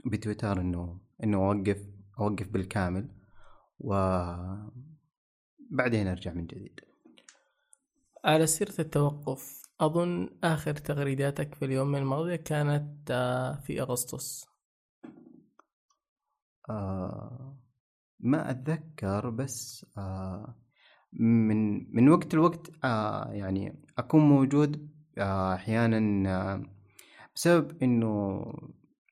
بتويتر 0.05 0.61
إنه 0.61 0.99
إنه 1.23 1.37
أوقف 1.37 1.87
أوقف 2.19 2.47
بالكامل 2.49 3.09
وبعدين 3.79 4.67
أرجع 6.07 6.33
من 6.33 6.45
جديد. 6.47 6.79
على 8.25 8.47
سيرة 8.47 8.73
التوقف 8.79 9.62
أظن 9.81 10.29
آخر 10.43 10.73
تغريداتك 10.75 11.55
في 11.55 11.65
اليوم 11.65 11.95
الماضي 11.95 12.37
كانت 12.37 13.11
آه، 13.11 13.55
في 13.55 13.81
أغسطس. 13.81 14.45
آه 16.69 17.57
ما 18.19 18.51
أتذكر 18.51 19.29
بس 19.29 19.85
آه 19.97 20.55
من 21.13 21.95
من 21.95 22.09
وقت 22.09 22.33
لوقت 22.35 22.71
آه 22.83 23.31
يعني 23.31 23.83
أكون 23.97 24.21
موجود 24.21 24.89
آه 25.17 25.53
أحيانا 25.53 26.29
آه 26.29 26.63
بسبب 27.35 27.83
إنه 27.83 28.43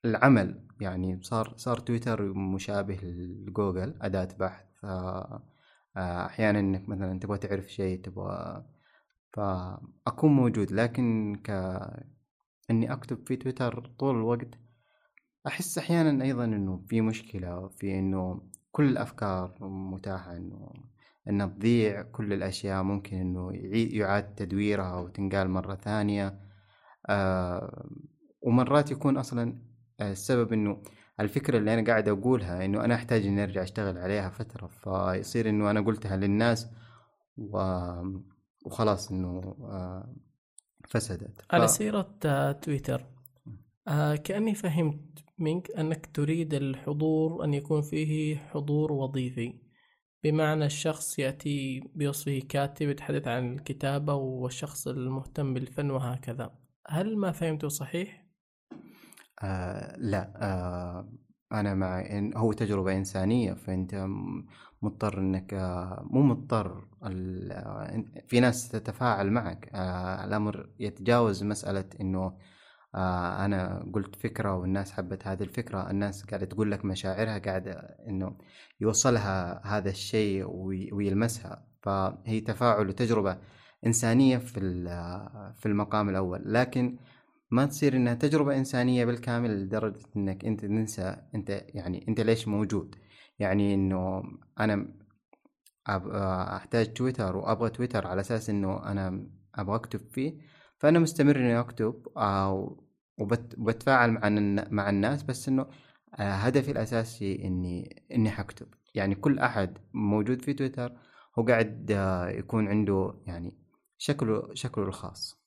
العمل 0.04 0.68
يعني 0.80 1.22
صار 1.22 1.54
صار 1.56 1.78
تويتر 1.78 2.22
مشابه 2.32 2.94
لجوجل 3.02 3.94
أداة 4.02 4.28
بحث 4.38 4.66
آه، 4.84 5.42
أحيانا 6.26 6.60
إنك 6.60 6.88
مثلا 6.88 7.18
تبغى 7.18 7.38
تعرف 7.38 7.68
شيء 7.72 8.00
تبغى 8.00 8.64
فأكون 9.32 10.32
موجود 10.32 10.72
لكن 10.72 11.36
ك 11.44 11.50
إني 12.70 12.92
أكتب 12.92 13.26
في 13.26 13.36
تويتر 13.36 13.86
طول 13.98 14.16
الوقت 14.16 14.58
أحس 15.46 15.78
أحيانا 15.78 16.24
أيضا 16.24 16.44
إنه 16.44 16.84
في 16.88 17.00
مشكلة 17.00 17.68
في 17.68 17.98
إنه 17.98 18.42
كل 18.72 18.88
الأفكار 18.88 19.56
متاحة 19.60 20.36
إنه 20.36 20.72
إنها 21.28 21.46
تضيع 21.46 22.02
كل 22.02 22.32
الأشياء 22.32 22.82
ممكن 22.82 23.16
إنه 23.16 23.50
يعاد 23.72 24.34
تدويرها 24.34 24.96
وتنقال 24.96 25.50
مرة 25.50 25.74
ثانية. 25.74 26.40
آه 27.08 27.90
ومرات 28.42 28.90
يكون 28.90 29.16
أصلا 29.16 29.58
آه، 30.00 30.12
السبب 30.12 30.52
إنه 30.52 30.82
الفكرة 31.20 31.58
اللي 31.58 31.74
أنا 31.74 31.84
قاعد 31.86 32.08
أقولها 32.08 32.64
إنه 32.64 32.84
أنا 32.84 32.94
أحتاج 32.94 33.26
إني 33.26 33.42
أرجع 33.42 33.62
أشتغل 33.62 33.98
عليها 33.98 34.30
فترة 34.30 34.66
فيصير 34.66 35.48
إنه 35.48 35.70
أنا 35.70 35.80
قلتها 35.80 36.16
للناس 36.16 36.70
و... 37.36 37.58
وخلاص 38.64 39.10
إنه 39.10 39.56
آه، 39.60 40.14
فسدت. 40.88 41.40
ف... 41.40 41.54
على 41.54 41.68
سيرة 41.68 42.18
آه، 42.24 42.52
تويتر 42.52 43.06
آه 43.88 44.14
كأني 44.14 44.54
فهمت 44.54 45.24
منك 45.38 45.70
أنك 45.70 46.06
تريد 46.06 46.54
الحضور 46.54 47.44
أن 47.44 47.54
يكون 47.54 47.82
فيه 47.82 48.36
حضور 48.36 48.92
وظيفي. 48.92 49.62
بمعنى 50.24 50.66
الشخص 50.66 51.18
يأتي 51.18 51.80
بوصفه 51.94 52.42
كاتب 52.48 52.88
يتحدث 52.88 53.28
عن 53.28 53.52
الكتابة 53.52 54.14
والشخص 54.14 54.88
المهتم 54.88 55.54
بالفن 55.54 55.90
وهكذا. 55.90 56.58
هل 56.88 57.16
ما 57.16 57.32
فهمته 57.32 57.68
صحيح؟ 57.68 58.26
آه 59.42 59.96
لا 59.98 60.32
آه 60.36 61.12
أنا 61.52 61.74
مع 61.74 62.00
إن 62.00 62.36
هو 62.36 62.52
تجربة 62.52 62.96
إنسانية 62.96 63.52
فأنت 63.52 64.06
مضطر 64.82 65.18
إنك 65.18 65.54
آه 65.54 66.06
مو 66.10 66.22
مضطر 66.22 66.84
آه، 67.02 68.04
في 68.28 68.40
ناس 68.40 68.68
تتفاعل 68.68 69.30
معك. 69.30 69.70
آه 69.74 70.24
الأمر 70.24 70.68
يتجاوز 70.78 71.44
مسألة 71.44 71.84
إنه 72.00 72.32
آه 72.94 73.44
أنا 73.44 73.86
قلت 73.94 74.16
فكرة 74.16 74.56
والناس 74.56 74.92
حبت 74.92 75.26
هذه 75.26 75.42
الفكرة 75.42 75.90
الناس 75.90 76.24
قاعدة 76.24 76.46
تقول 76.46 76.70
لك 76.72 76.84
مشاعرها 76.84 77.38
قاعدة 77.38 77.72
إنه 78.08 78.36
يوصلها 78.80 79.66
هذا 79.66 79.90
الشيء 79.90 80.46
ويلمسها. 80.94 81.66
فهي 81.82 82.40
تفاعل 82.40 82.88
وتجربة 82.88 83.38
إنسانية 83.86 84.38
في 84.38 84.60
في 85.56 85.66
المقام 85.66 86.08
الأول. 86.08 86.42
لكن 86.44 86.96
ما 87.52 87.66
تصير 87.66 87.96
إنها 87.96 88.14
تجربة 88.14 88.56
إنسانية 88.56 89.04
بالكامل 89.04 89.62
لدرجة 89.62 90.00
إنك 90.16 90.44
أنت 90.44 90.60
تنسى 90.60 91.16
أنت 91.34 91.50
يعني 91.68 92.04
أنت 92.08 92.20
ليش 92.20 92.48
موجود. 92.48 92.96
يعني 93.38 93.74
إنه 93.74 94.22
أنا 94.60 94.88
أحتاج 96.56 96.92
تويتر 96.92 97.36
وأبغى 97.36 97.70
تويتر 97.70 98.06
على 98.06 98.20
أساس 98.20 98.50
إنه 98.50 98.90
أنا 98.90 99.26
أبغى 99.54 99.76
أكتب 99.76 100.00
فيه. 100.12 100.38
فأنا 100.78 100.98
مستمر 100.98 101.36
إني 101.36 101.58
أكتب 101.60 102.08
أو 102.16 102.84
وبتفاعل 103.18 104.10
مع 104.12 104.28
مع 104.70 104.90
الناس 104.90 105.22
بس 105.22 105.48
إنه 105.48 105.66
آه، 106.14 106.32
هدفي 106.32 106.70
الأساسي 106.70 107.44
إني 107.44 108.04
إني 108.12 108.30
حكتب. 108.30 108.66
يعني 108.94 109.14
كل 109.14 109.38
أحد 109.38 109.78
موجود 109.94 110.42
في 110.42 110.54
تويتر 110.54 110.92
هو 111.38 111.44
قاعد 111.44 111.90
آه، 111.90 112.28
يكون 112.28 112.68
عنده 112.68 113.14
يعني 113.26 113.58
شكله 113.98 114.54
شكله 114.54 114.84
الخاص. 114.84 115.41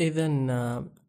إذا 0.00 0.26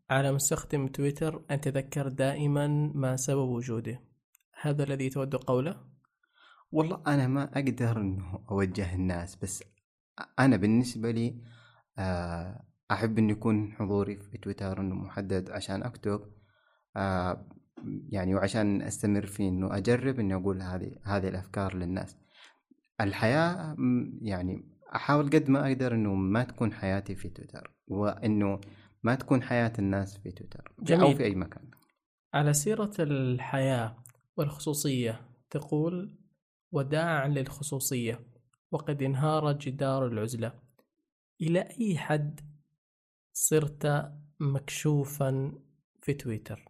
على 0.09 0.31
مستخدم 0.31 0.87
تويتر 0.87 1.41
أن 1.51 1.61
تذكر 1.61 2.07
دائما 2.07 2.67
ما 2.95 3.15
سبب 3.15 3.49
وجوده 3.49 4.01
هذا 4.61 4.83
الذي 4.83 5.09
تود 5.09 5.35
قوله؟ 5.35 5.75
والله 6.71 7.01
أنا 7.07 7.27
ما 7.27 7.43
أقدر 7.43 7.97
أنه 7.97 8.39
أوجه 8.51 8.95
الناس 8.95 9.35
بس 9.35 9.63
أنا 10.39 10.57
بالنسبة 10.57 11.11
لي 11.11 11.35
آه، 11.97 12.65
أحب 12.91 13.17
أن 13.17 13.29
يكون 13.29 13.73
حضوري 13.73 14.17
في 14.17 14.37
تويتر 14.37 14.79
أنه 14.81 14.95
محدد 14.95 15.51
عشان 15.51 15.83
أكتب 15.83 16.21
آه، 16.95 17.47
يعني 18.09 18.35
وعشان 18.35 18.81
أستمر 18.81 19.25
في 19.25 19.47
أنه 19.47 19.77
أجرب 19.77 20.19
أني 20.19 20.35
أقول 20.35 20.61
هذه 20.61 20.95
هذه 21.03 21.27
الأفكار 21.27 21.75
للناس 21.75 22.17
الحياة 23.01 23.75
يعني 24.21 24.71
أحاول 24.95 25.29
قد 25.29 25.49
ما 25.49 25.67
أقدر 25.67 25.93
أنه 25.93 26.13
ما 26.13 26.43
تكون 26.43 26.73
حياتي 26.73 27.15
في 27.15 27.29
تويتر 27.29 27.71
وأنه 27.87 28.61
ما 29.03 29.15
تكون 29.15 29.43
حياة 29.43 29.73
الناس 29.79 30.17
في 30.17 30.31
تويتر 30.31 30.73
جميل. 30.79 31.01
أو 31.01 31.13
في 31.13 31.23
أي 31.23 31.35
مكان. 31.35 31.71
على 32.33 32.53
سيرة 32.53 32.91
الحياة 32.99 34.03
والخصوصية 34.37 35.21
تقول 35.49 36.15
وداعا 36.71 37.27
للخصوصية 37.27 38.19
وقد 38.71 39.03
انهار 39.03 39.51
جدار 39.51 40.07
العزلة. 40.07 40.53
إلى 41.41 41.59
أي 41.59 41.97
حد 41.97 42.39
صرت 43.33 44.11
مكشوفا 44.39 45.51
في 46.01 46.13
تويتر؟ 46.13 46.65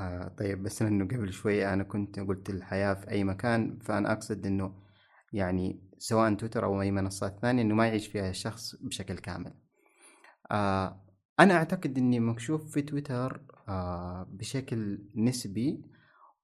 آه 0.00 0.28
طيب 0.38 0.62
بس 0.62 0.82
إنه 0.82 1.04
قبل 1.04 1.32
شوي 1.32 1.66
أنا 1.72 1.82
كنت 1.82 2.20
قلت 2.20 2.50
الحياة 2.50 2.94
في 2.94 3.10
أي 3.10 3.24
مكان 3.24 3.78
فأنا 3.78 4.12
أقصد 4.12 4.46
إنه 4.46 4.82
يعني 5.32 5.90
سواء 5.98 6.34
تويتر 6.34 6.64
أو 6.64 6.82
أي 6.82 6.90
منصات 6.90 7.38
ثانية 7.42 7.62
إنه 7.62 7.74
ما 7.74 7.86
يعيش 7.86 8.06
فيها 8.06 8.30
الشخص 8.30 8.74
بشكل 8.76 9.18
كامل. 9.18 9.54
آه 10.50 11.01
أنا 11.40 11.54
أعتقد 11.54 11.98
إني 11.98 12.20
مكشوف 12.20 12.72
في 12.72 12.82
تويتر 12.82 13.40
آه 13.68 14.26
بشكل 14.30 14.98
نسبي 15.16 15.82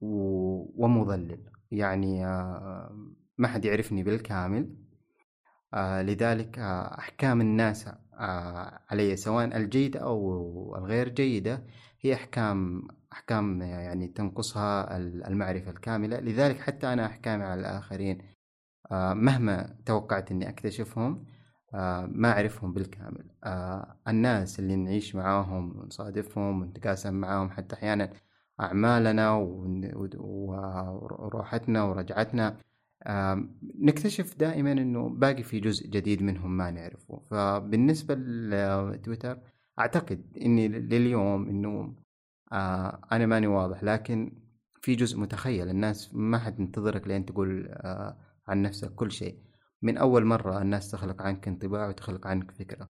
ومضلل. 0.01 1.51
يعني 1.70 2.27
آه 2.27 3.12
ما 3.38 3.48
حد 3.48 3.64
يعرفني 3.64 4.03
بالكامل. 4.03 4.77
آه 5.74 6.03
لذلك 6.03 6.59
أحكام 6.98 7.40
الناس 7.40 7.88
علي 8.90 9.16
سواء 9.16 9.57
الجيدة 9.57 10.01
أو 10.01 10.77
الغير 10.77 11.09
جيدة 11.09 11.66
هي 12.01 12.14
أحكام 12.14 12.88
أحكام 13.12 13.62
يعني 13.62 14.09
تنقصها 14.09 14.96
المعرفة 14.96 15.70
الكاملة. 15.70 16.20
لذلك 16.20 16.61
حتى 16.61 16.92
أنا 16.92 17.07
أحكامي 17.07 17.44
على 17.44 17.61
الآخرين 17.61 18.18
آه 18.92 19.14
مهما 19.14 19.77
توقعت 19.87 20.31
إني 20.31 20.48
أكتشفهم 20.48 21.12
آه 21.12 21.38
ما 22.07 22.33
أعرفهم 22.33 22.72
بالكامل. 22.72 23.24
آه 23.44 23.96
الناس 24.09 24.59
اللي 24.59 24.76
نعيش 24.76 25.14
معاهم 25.14 25.78
ونصادفهم 25.78 26.62
ونتقاسم 26.62 27.14
معاهم 27.14 27.50
حتى 27.50 27.74
أحيانا 27.76 28.12
أعمالنا 28.61 29.33
وروحتنا 30.18 31.83
ورجعتنا 31.83 32.57
آه 33.02 33.44
نكتشف 33.81 34.37
دائما 34.38 34.72
أنه 34.72 35.09
باقي 35.09 35.42
في 35.42 35.61
جزء 35.61 35.87
جديد 35.90 36.22
منهم 36.22 36.57
ما 36.57 36.70
نعرفه. 36.70 37.20
فبالنسبة 37.31 38.14
لتويتر 38.14 39.38
أعتقد 39.78 40.37
أني 40.42 40.68
لليوم 40.68 41.48
أنه 41.48 41.94
آه 42.52 43.00
أنا 43.12 43.26
ماني 43.26 43.46
واضح 43.46 43.83
لكن 43.85 44.33
في 44.83 44.94
جزء 44.94 45.18
متخيل. 45.20 45.68
الناس 45.68 46.14
ما 46.14 46.38
حد 46.38 46.61
ينتظرك 46.61 47.09
لين 47.09 47.26
تقول 47.26 47.68
آه 47.70 48.16
عن 48.48 48.62
نفسك 48.62 48.94
كل 48.94 49.12
شيء. 49.12 49.47
من 49.83 49.97
أول 49.99 50.25
مرة 50.25 50.62
الناس 50.62 50.91
تخلق 50.91 51.23
عنك 51.23 51.49
انطباع 51.49 51.88
وتخلق 51.88 52.27
عنك 52.27 52.51
فكرة. 52.51 52.88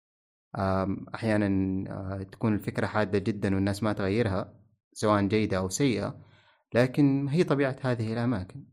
أحيانا 1.15 1.47
آه، 1.89 2.23
تكون 2.23 2.53
الفكرة 2.53 2.87
حادة 2.87 3.19
جدا 3.19 3.55
والناس 3.55 3.83
ما 3.83 3.93
تغيرها 3.93 4.53
سواء 4.93 5.27
جيدة 5.27 5.57
أو 5.57 5.69
سيئة 5.69 6.27
لكن 6.73 7.27
هي 7.27 7.43
طبيعة 7.43 7.75
هذه 7.81 8.13
الأماكن. 8.13 8.65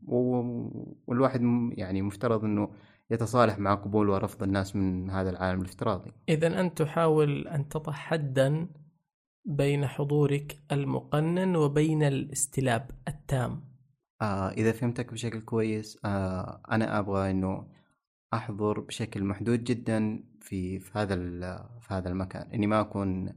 والواحد 1.07 1.41
يعني 1.71 2.01
مفترض 2.01 2.43
أنه 2.43 2.69
يتصالح 3.11 3.59
مع 3.59 3.75
قبول 3.75 4.09
ورفض 4.09 4.43
الناس 4.43 4.75
من 4.75 5.09
هذا 5.09 5.29
العالم 5.29 5.61
الافتراضي. 5.61 6.11
إذا 6.29 6.61
أنت 6.61 6.81
تحاول 6.81 7.47
أن 7.47 7.69
تضع 7.69 7.93
حدا 7.93 8.67
بين 9.45 9.87
حضورك 9.87 10.57
المقنن 10.71 11.55
وبين 11.55 12.03
الاستلاب 12.03 12.91
التام. 13.07 13.75
آه 14.21 14.49
إذا 14.49 14.71
فهمتك 14.71 15.13
بشكل 15.13 15.39
كويس 15.39 15.99
آه 16.05 16.61
أنا 16.71 16.99
أبغى 16.99 17.31
أنه 17.31 17.67
أحضر 18.35 18.79
بشكل 18.79 19.23
محدود 19.23 19.63
جدا 19.63 20.23
في 20.41 20.79
في 20.79 20.99
هذا 20.99 21.15
في 21.81 21.93
هذا 21.93 22.09
المكان. 22.09 22.51
إني 22.51 22.67
ما 22.67 22.81
أكون 22.81 23.33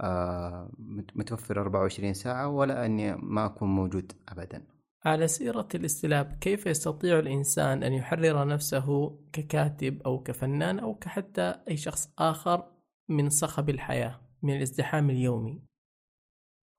آه، 0.00 0.70
متوفر 1.14 1.60
24 1.60 2.14
ساعة 2.14 2.48
ولا 2.48 2.86
إني 2.86 3.16
ما 3.16 3.46
أكون 3.46 3.68
موجود 3.68 4.12
ابدا. 4.28 4.66
على 5.04 5.28
سيرة 5.28 5.68
الاستلاب 5.74 6.38
كيف 6.40 6.66
يستطيع 6.66 7.18
الإنسان 7.18 7.82
أن 7.82 7.92
يحرر 7.92 8.46
نفسه 8.48 9.18
ككاتب 9.32 10.02
أو 10.02 10.22
كفنان 10.22 10.78
أو 10.78 10.94
كحتى 10.94 11.54
أي 11.68 11.76
شخص 11.76 12.12
آخر 12.18 12.72
من 13.08 13.30
صخب 13.30 13.70
الحياة 13.70 14.20
من 14.42 14.56
الازدحام 14.56 15.10
اليومي؟ 15.10 15.62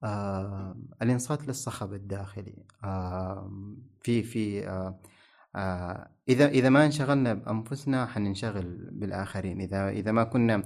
آه 0.03 0.75
الإنصات 1.01 1.47
للصخب 1.47 1.93
الداخلي. 1.93 2.65
آه 2.83 3.51
في 4.01 4.23
في 4.23 4.67
آه 4.67 4.99
آه 5.55 6.12
إذا 6.29 6.47
إذا 6.47 6.69
ما 6.69 6.85
انشغلنا 6.85 7.33
بأنفسنا 7.33 8.05
حننشغل 8.05 8.89
بالآخرين. 8.91 9.62
إذا 9.62 9.89
إذا 9.89 10.12
ما 10.12 10.23
كنا 10.23 10.63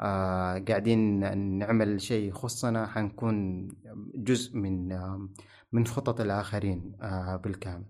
آه 0.00 0.58
قاعدين 0.58 1.20
نعمل 1.58 2.00
شيء 2.00 2.28
يخصنا 2.28 2.86
حنكون 2.86 3.68
جزء 4.14 4.56
من 4.56 4.92
آه 4.92 5.28
من 5.72 5.86
خطط 5.86 6.20
الآخرين 6.20 6.96
آه 7.02 7.36
بالكامل. 7.36 7.86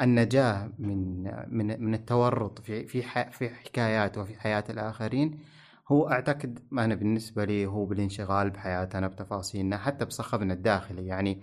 النجاة 0.00 0.72
من 0.78 1.22
من 1.56 1.82
من 1.84 1.94
التورط 1.94 2.60
في 2.60 2.86
في 2.86 3.02
في 3.30 3.48
حكايات 3.50 4.18
وفي 4.18 4.40
حياة 4.40 4.64
الآخرين 4.70 5.40
هو 5.88 6.08
أعتقد 6.10 6.58
أنا 6.72 6.94
بالنسبة 6.94 7.44
لي 7.44 7.66
هو 7.66 7.84
بالانشغال 7.86 8.50
بحياتنا 8.50 9.08
بتفاصيلنا 9.08 9.78
حتى 9.78 10.04
بصخبنا 10.04 10.54
الداخلي. 10.54 11.06
يعني 11.06 11.42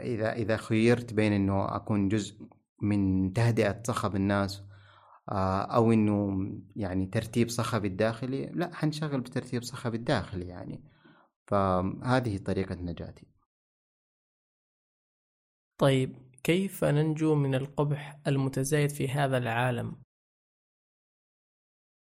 إذا 0.00 0.32
إذا 0.32 0.56
خيرت 0.56 1.14
بين 1.14 1.32
إنه 1.32 1.76
أكون 1.76 2.08
جزء 2.08 2.48
من 2.82 3.32
تهدئة 3.32 3.82
صخب 3.86 4.16
الناس 4.16 4.62
آه 5.28 5.62
أو 5.62 5.92
إنه 5.92 6.48
يعني 6.76 7.06
ترتيب 7.06 7.48
صخب 7.48 7.84
الداخلي 7.84 8.46
لا 8.46 8.74
حنشغل 8.74 9.20
بترتيب 9.20 9.62
صخب 9.62 9.94
الداخلي 9.94 10.46
يعني. 10.48 10.84
فهذه 11.46 12.38
طريقة 12.38 12.74
نجاتي. 12.74 13.26
طيب 15.78 16.16
كيف 16.44 16.84
ننجو 16.84 17.34
من 17.34 17.54
القبح 17.54 18.20
المتزايد 18.26 18.90
في 18.90 19.08
هذا 19.08 19.38
العالم؟ 19.38 20.02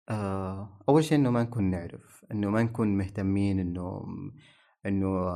آه 0.09 0.79
أول 0.89 1.03
شيء 1.03 1.17
إنه 1.17 1.29
ما 1.29 1.43
نكون 1.43 1.63
نعرف 1.63 2.25
إنه 2.31 2.49
ما 2.49 2.63
نكون 2.63 2.97
مهتمين 2.97 3.59
إنه 3.59 4.05
إنه 4.85 5.29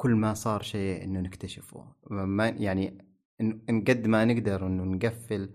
كل 0.00 0.10
ما 0.10 0.34
صار 0.34 0.62
شيء 0.62 1.04
إنه 1.04 1.20
نكتشفه. 1.20 1.84
ما 2.10 2.48
يعني 2.48 2.98
إن 3.40 3.84
قد 3.88 4.06
ما 4.06 4.24
نقدر 4.24 4.66
إنه 4.66 4.84
نقفل 4.84 5.50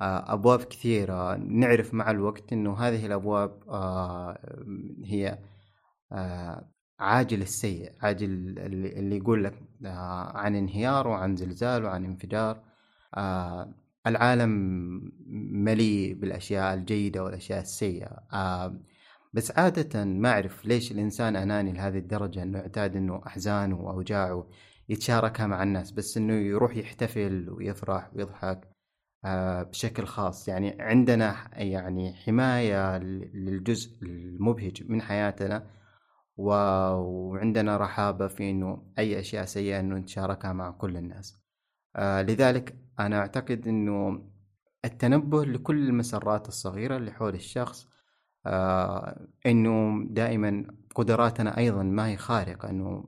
آه، 0.00 0.32
أبواب 0.32 0.62
كثيرة 0.62 1.36
نعرف 1.36 1.94
مع 1.94 2.10
الوقت 2.10 2.52
إنه 2.52 2.78
هذه 2.78 3.06
الأبواب 3.06 3.62
آه، 3.68 4.38
هي 5.04 5.38
آه، 6.12 6.68
عاجل 7.00 7.42
السيء 7.42 7.92
عاجل 8.02 8.58
اللي 8.98 9.16
يقول 9.16 9.44
لك 9.44 9.54
عن 10.34 10.56
انهيار 10.56 11.08
وعن 11.08 11.36
زلزال 11.36 11.84
وعن 11.84 12.04
انفجار. 12.04 12.62
العالم 14.06 14.50
مليء 15.66 16.14
بالأشياء 16.14 16.74
الجيدة 16.74 17.24
والأشياء 17.24 17.60
السيئة. 17.60 18.22
بس 19.32 19.50
عادة 19.58 20.04
ما 20.04 20.30
أعرف 20.30 20.64
ليش 20.64 20.92
الإنسان 20.92 21.36
أناني 21.36 21.72
لهذه 21.72 21.98
الدرجة 21.98 22.42
إنه 22.42 22.58
يعتاد 22.58 22.96
إنه 22.96 23.22
أحزانه 23.26 23.80
وأوجاعه 23.80 24.48
يتشاركها 24.88 25.46
مع 25.46 25.62
الناس 25.62 25.90
بس 25.90 26.16
إنه 26.16 26.34
يروح 26.34 26.76
يحتفل 26.76 27.50
ويفرح 27.50 28.10
ويضحك 28.14 28.68
آه 29.24 29.62
بشكل 29.62 30.06
خاص. 30.06 30.48
يعني 30.48 30.76
عندنا 30.82 31.50
يعني 31.52 32.14
حماية 32.14 32.98
للجزء 32.98 34.02
المبهج 34.02 34.90
من 34.90 35.02
حياتنا 35.02 35.70
وعندنا 36.36 37.76
رحابة 37.76 38.28
في 38.28 38.50
إنه 38.50 38.92
أي 38.98 39.20
أشياء 39.20 39.44
سيئة 39.44 39.80
إنه 39.80 39.96
نتشاركها 39.96 40.52
مع 40.52 40.70
كل 40.70 40.96
الناس. 40.96 41.40
آه 41.96 42.22
لذلك 42.22 42.76
أنا 43.00 43.18
أعتقد 43.18 43.68
إنه 43.68 44.22
التنبه 44.84 45.44
لكل 45.44 45.88
المسرات 45.88 46.48
الصغيرة 46.48 46.96
اللي 46.96 47.12
حول 47.12 47.34
الشخص 47.34 47.88
إنه 49.46 50.04
دائما 50.10 50.64
قدراتنا 50.94 51.58
أيضا 51.58 51.82
ما 51.82 52.08
هي 52.08 52.16
خارقة 52.16 52.70
إنه 52.70 53.04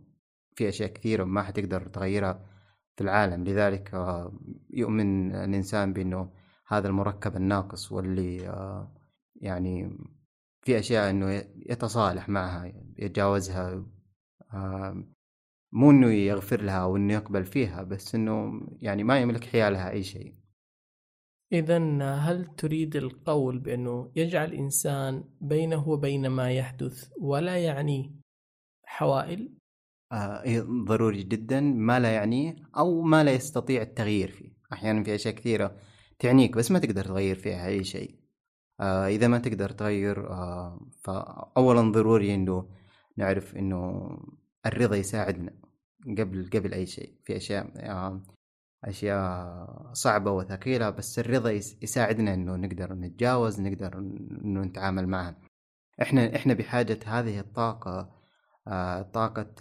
في 0.54 0.68
أشياء 0.68 0.92
كثيرة 0.92 1.24
ما 1.24 1.42
حتقدر 1.42 1.88
تغيرها 1.88 2.46
في 2.96 3.04
العالم. 3.04 3.44
لذلك 3.44 3.94
آه 3.94 4.32
يؤمن 4.70 5.34
الإنسان 5.34 5.92
بإنه 5.92 6.30
هذا 6.68 6.88
المركب 6.88 7.36
الناقص 7.36 7.92
واللي 7.92 8.48
آه 8.48 8.92
يعني 9.36 9.98
في 10.62 10.78
أشياء 10.78 11.10
إنه 11.10 11.44
يتصالح 11.56 12.28
معها 12.28 12.72
يتجاوزها 12.98 13.84
آه 14.54 15.04
مو 15.72 15.90
إنه 15.90 16.12
يغفر 16.12 16.62
لها 16.62 16.82
أو 16.82 16.96
إنه 16.96 17.14
يقبل 17.14 17.44
فيها 17.44 17.82
بس 17.82 18.14
إنه 18.14 18.60
يعني 18.80 19.04
ما 19.04 19.18
يملك 19.20 19.44
حيالها 19.44 19.90
أي 19.90 20.02
شيء. 20.02 20.41
إذا 21.52 21.78
هل 22.14 22.46
تريد 22.56 22.96
القول 22.96 23.58
بأنه 23.58 24.12
يجعل 24.16 24.48
الإنسان 24.48 25.24
بينه 25.40 25.88
وبين 25.88 26.26
ما 26.26 26.52
يحدث 26.52 27.10
ولا 27.20 27.56
يعني 27.56 28.20
حوائل؟ 28.84 29.54
آه 30.12 30.42
إيه، 30.42 30.60
ضروري 30.84 31.22
جدا. 31.22 31.60
ما 31.60 32.00
لا 32.00 32.14
يعنيه 32.14 32.56
أو 32.76 33.02
ما 33.02 33.24
لا 33.24 33.32
يستطيع 33.32 33.82
التغيير 33.82 34.30
فيه. 34.30 34.52
أحيانا 34.72 35.04
في 35.04 35.14
أشياء 35.14 35.34
كثيرة 35.34 35.76
تعنيك 36.18 36.56
بس 36.56 36.70
ما 36.70 36.78
تقدر 36.78 37.04
تغير 37.04 37.36
فيها 37.36 37.66
أي 37.66 37.84
شيء. 37.84 38.16
آه 38.80 39.06
إذا 39.06 39.28
ما 39.28 39.38
تقدر 39.38 39.70
تغير 39.70 40.30
آه 40.30 40.80
فأولا 41.00 41.92
ضروري 41.92 42.34
إنه 42.34 42.68
نعرف 43.16 43.56
إنه 43.56 44.10
الرضا 44.66 44.96
يساعدنا 44.96 45.52
قبل 46.18 46.50
قبل 46.52 46.74
أي 46.74 46.86
شيء 46.86 47.14
في 47.24 47.36
أشياء 47.36 47.72
آه 47.76 48.22
أشياء 48.84 49.66
صعبة 49.92 50.30
وثقيلة 50.30 50.90
بس 50.90 51.18
الرضا 51.18 51.50
يساعدنا 51.82 52.34
إنه 52.34 52.56
نقدر 52.56 52.92
نتجاوز 52.94 53.60
نقدر 53.60 53.98
إنه 53.98 54.60
نتعامل 54.62 55.06
معها. 55.06 55.36
إحنا 56.02 56.36
إحنا 56.36 56.54
بحاجة 56.54 56.98
هذه 57.06 57.40
الطاقة 57.40 58.22
آه، 58.68 59.02
طاقة 59.02 59.54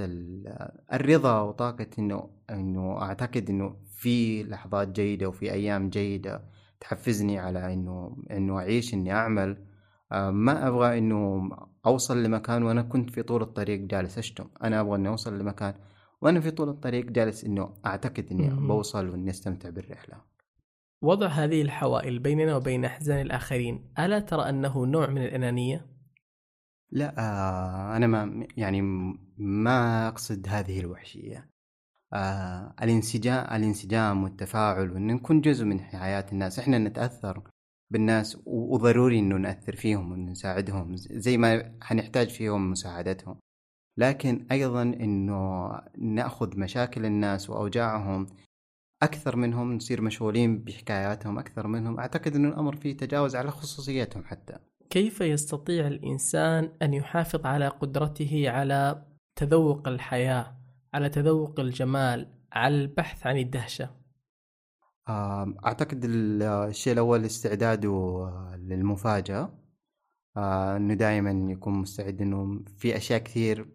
الرضا 0.93 1.41
وطاقة 1.41 1.87
إنه 1.99 2.29
إنه 2.49 3.01
أعتقد 3.01 3.49
إنه 3.49 3.75
في 3.87 4.43
لحظات 4.43 4.87
جيدة 4.87 5.29
وفي 5.29 5.51
أيام 5.51 5.89
جيدة 5.89 6.43
تحفزني 6.79 7.39
على 7.39 7.73
إنه 7.73 8.17
إنه 8.31 8.59
أعيش 8.59 8.93
إني 8.93 9.13
أعمل. 9.13 9.65
آه، 10.11 10.29
ما 10.31 10.67
أبغى 10.67 10.97
إنه 10.97 11.49
أوصل 11.85 12.23
لمكان 12.23 12.63
وأنا 12.63 12.81
كنت 12.81 13.09
في 13.09 13.23
طول 13.23 13.41
الطريق 13.41 13.79
جالس 13.79 14.17
أشتم. 14.17 14.49
أنا 14.63 14.79
أبغى 14.81 14.95
إني 14.95 15.07
أوصل 15.09 15.39
لمكان 15.39 15.73
وأنا 16.21 16.39
في 16.39 16.51
طول 16.51 16.69
الطريق 16.69 17.05
جالس 17.05 17.43
إنه 17.43 17.73
أعتقد 17.85 18.27
إني. 18.31 18.49
بوصل 18.67 19.09
وإني 19.09 19.29
أستمتع 19.29 19.69
بالرحلة 19.69 20.21
وضع 21.03 21.27
هذه 21.27 21.61
الحوائل 21.61 22.19
بيننا 22.19 22.55
وبين 22.55 22.85
أحزان 22.85 23.21
الآخرين 23.21 23.93
ألا 23.99 24.19
ترى 24.19 24.49
أنه 24.49 24.85
نوع 24.85 25.07
من 25.07 25.21
الأنانية؟ 25.21 25.85
لا 26.91 27.13
آه 27.17 27.97
أنا 27.97 28.07
ما 28.07 28.47
يعني 28.57 28.81
ما 29.37 30.07
أقصد 30.07 30.47
هذه 30.49 30.79
الوحشية 30.79 31.49
آه 32.13 32.75
الانسجام 32.83 33.45
الانسجام 33.55 34.23
والتفاعل 34.23 34.91
وإن 34.91 35.07
نكون 35.07 35.41
جزء 35.41 35.65
من 35.65 35.79
حياة 35.79 36.25
الناس 36.31 36.59
إحنا 36.59 36.77
نتأثر 36.77 37.43
بالناس 37.91 38.37
وضروري 38.45 39.19
إنه 39.19 39.37
نأثر 39.37 39.75
فيهم 39.75 40.11
ونساعدهم 40.11 40.95
زي 40.95 41.37
ما 41.37 41.77
حنحتاج 41.81 42.29
فيهم 42.29 42.71
مساعدتهم 42.71 43.39
لكن 43.97 44.47
أيضا 44.51 44.81
إنه 44.81 45.71
نأخذ 45.97 46.59
مشاكل 46.59 47.05
الناس 47.05 47.49
وأوجاعهم 47.49 48.27
أكثر 49.03 49.35
منهم 49.35 49.73
نصير 49.73 50.01
مشغولين 50.01 50.63
بحكاياتهم 50.63 51.39
أكثر 51.39 51.67
منهم 51.67 51.99
أعتقد 51.99 52.35
انه 52.35 52.49
الأمر 52.49 52.75
فيه 52.75 52.97
تجاوز 52.97 53.35
على 53.35 53.51
خصوصيتهم 53.51 54.23
حتى. 54.23 54.57
كيف 54.89 55.21
يستطيع 55.21 55.87
الإنسان 55.87 56.71
أن 56.81 56.93
يحافظ 56.93 57.45
على 57.45 57.67
قدرته 57.67 58.49
على 58.49 59.05
تذوق 59.35 59.87
الحياة 59.87 60.57
على 60.93 61.09
تذوق 61.09 61.59
الجمال 61.59 62.27
على 62.53 62.75
البحث 62.75 63.27
عن 63.27 63.37
الدهشة؟ 63.37 63.89
أعتقد 65.65 66.05
ال- 66.05 66.43
الشيء 66.43 66.93
الأول 66.93 67.25
استعداده 67.25 68.29
للمفاجأة. 68.57 69.60
آه، 70.37 70.77
إنه 70.77 70.93
دائما 70.93 71.51
يكون 71.51 71.73
مستعد 71.73 72.21
إنه 72.21 72.63
في 72.77 72.97
أشياء 72.97 73.19
كثير 73.19 73.67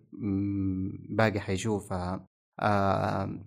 باقي 1.09 1.41
حيشوفها. 1.41 2.27
آه، 2.61 3.41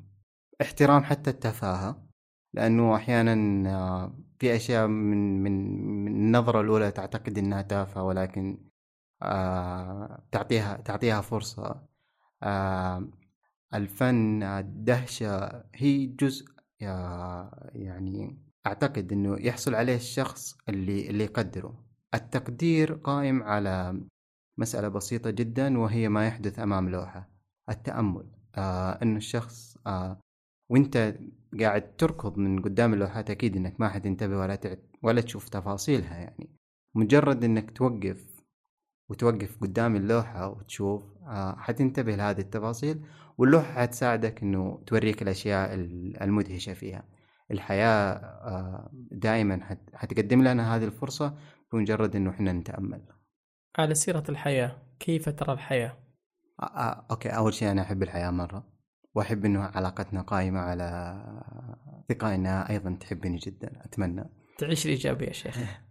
احترام 0.61 1.03
حتى 1.03 1.29
التفاهة 1.29 2.07
لأنه 2.53 2.95
أحيانا 2.95 3.69
آه، 3.69 4.17
في 4.39 4.55
أشياء 4.55 4.87
من 4.87 5.43
من 5.43 5.85
من 6.05 6.11
النظرة 6.11 6.61
الأولى 6.61 6.91
تعتقد 6.91 7.37
إنها 7.37 7.61
تافهة 7.61 8.03
ولكن 8.03 8.69
تعطيها 10.31 10.77
تعطيها 10.85 11.21
فرصة. 11.21 11.81
آه، 12.43 13.09
الفن 13.73 14.43
الدهشة 14.43 15.63
هي 15.75 16.05
جزء 16.05 16.45
يعني 17.73 18.39
أعتقد 18.67 19.11
إنه 19.11 19.37
يحصل 19.39 19.75
عليه 19.75 19.95
الشخص 19.95 20.57
اللي 20.69 21.09
اللي 21.09 21.23
يقدره. 21.23 21.88
التقدير 22.13 22.93
قائم 22.93 23.43
على 23.43 24.01
مسألة 24.57 24.87
بسيطة 24.87 25.29
جدا 25.29 25.77
وهي 25.79 26.09
ما 26.09 26.27
يحدث 26.27 26.59
أمام 26.59 26.89
لوحة. 26.89 27.29
التأمل. 27.69 28.25
آه 28.55 28.99
إنه 29.03 29.17
الشخص 29.17 29.77
آه 29.87 30.19
وإنت 30.69 31.15
قاعد 31.59 31.95
تركض 31.95 32.37
من 32.37 32.61
قدام 32.61 32.93
اللوحات 32.93 33.29
أكيد 33.29 33.55
إنك 33.55 33.79
ما 33.79 33.89
حتنتبه 33.89 34.37
ولا 34.37 34.55
تعت 34.55 34.79
ولا 35.03 35.21
تشوف 35.21 35.49
تفاصيلها 35.49 36.17
يعني. 36.17 36.49
مجرد 36.95 37.43
إنك 37.43 37.71
توقف 37.71 38.43
وتوقف 39.09 39.57
قدام 39.61 39.95
اللوحة 39.95 40.47
وتشوف 40.49 41.03
آه 41.27 41.55
حتنتبه 41.55 42.15
لهذه 42.15 42.39
التفاصيل 42.39 43.01
واللوحة 43.37 43.73
حتساعدك 43.81 44.43
إنه 44.43 44.83
توريك 44.87 45.21
الأشياء 45.21 45.73
ال- 45.73 46.23
المدهشة 46.23 46.73
فيها. 46.73 47.03
الحياة 47.51 48.13
آه 48.13 48.89
دائما 49.11 49.63
حت- 49.63 49.95
حتقدم 49.95 50.43
لنا 50.43 50.75
هذه 50.75 50.83
الفرصة 50.85 51.37
بمجرد 51.73 52.15
إنه 52.15 52.29
إحنا 52.29 52.51
نتأمل. 52.53 53.01
على 53.77 53.95
سيرة 53.95 54.23
الحياة 54.29 54.81
كيف 54.99 55.29
ترى 55.29 55.53
الحياة؟ 55.53 55.97
آه 56.59 56.65
آه 56.65 57.05
أوكي 57.11 57.29
أول 57.29 57.53
شيء 57.53 57.71
أنا 57.71 57.81
أحب 57.81 58.03
الحياة 58.03 58.31
مرة 58.31 58.67
وأحب 59.15 59.45
إنه 59.45 59.61
علاقتنا 59.63 60.21
قائمة 60.21 60.59
على 60.59 60.83
ثقة 62.09 62.35
إنها 62.35 62.69
أيضا 62.69 62.97
تحبني 62.99 63.37
جدا 63.37 63.81
أتمنى. 63.85 64.29
تعيش 64.57 64.85
الإيجابية 64.85 65.27
يا 65.27 65.33
شيخ. 65.33 65.57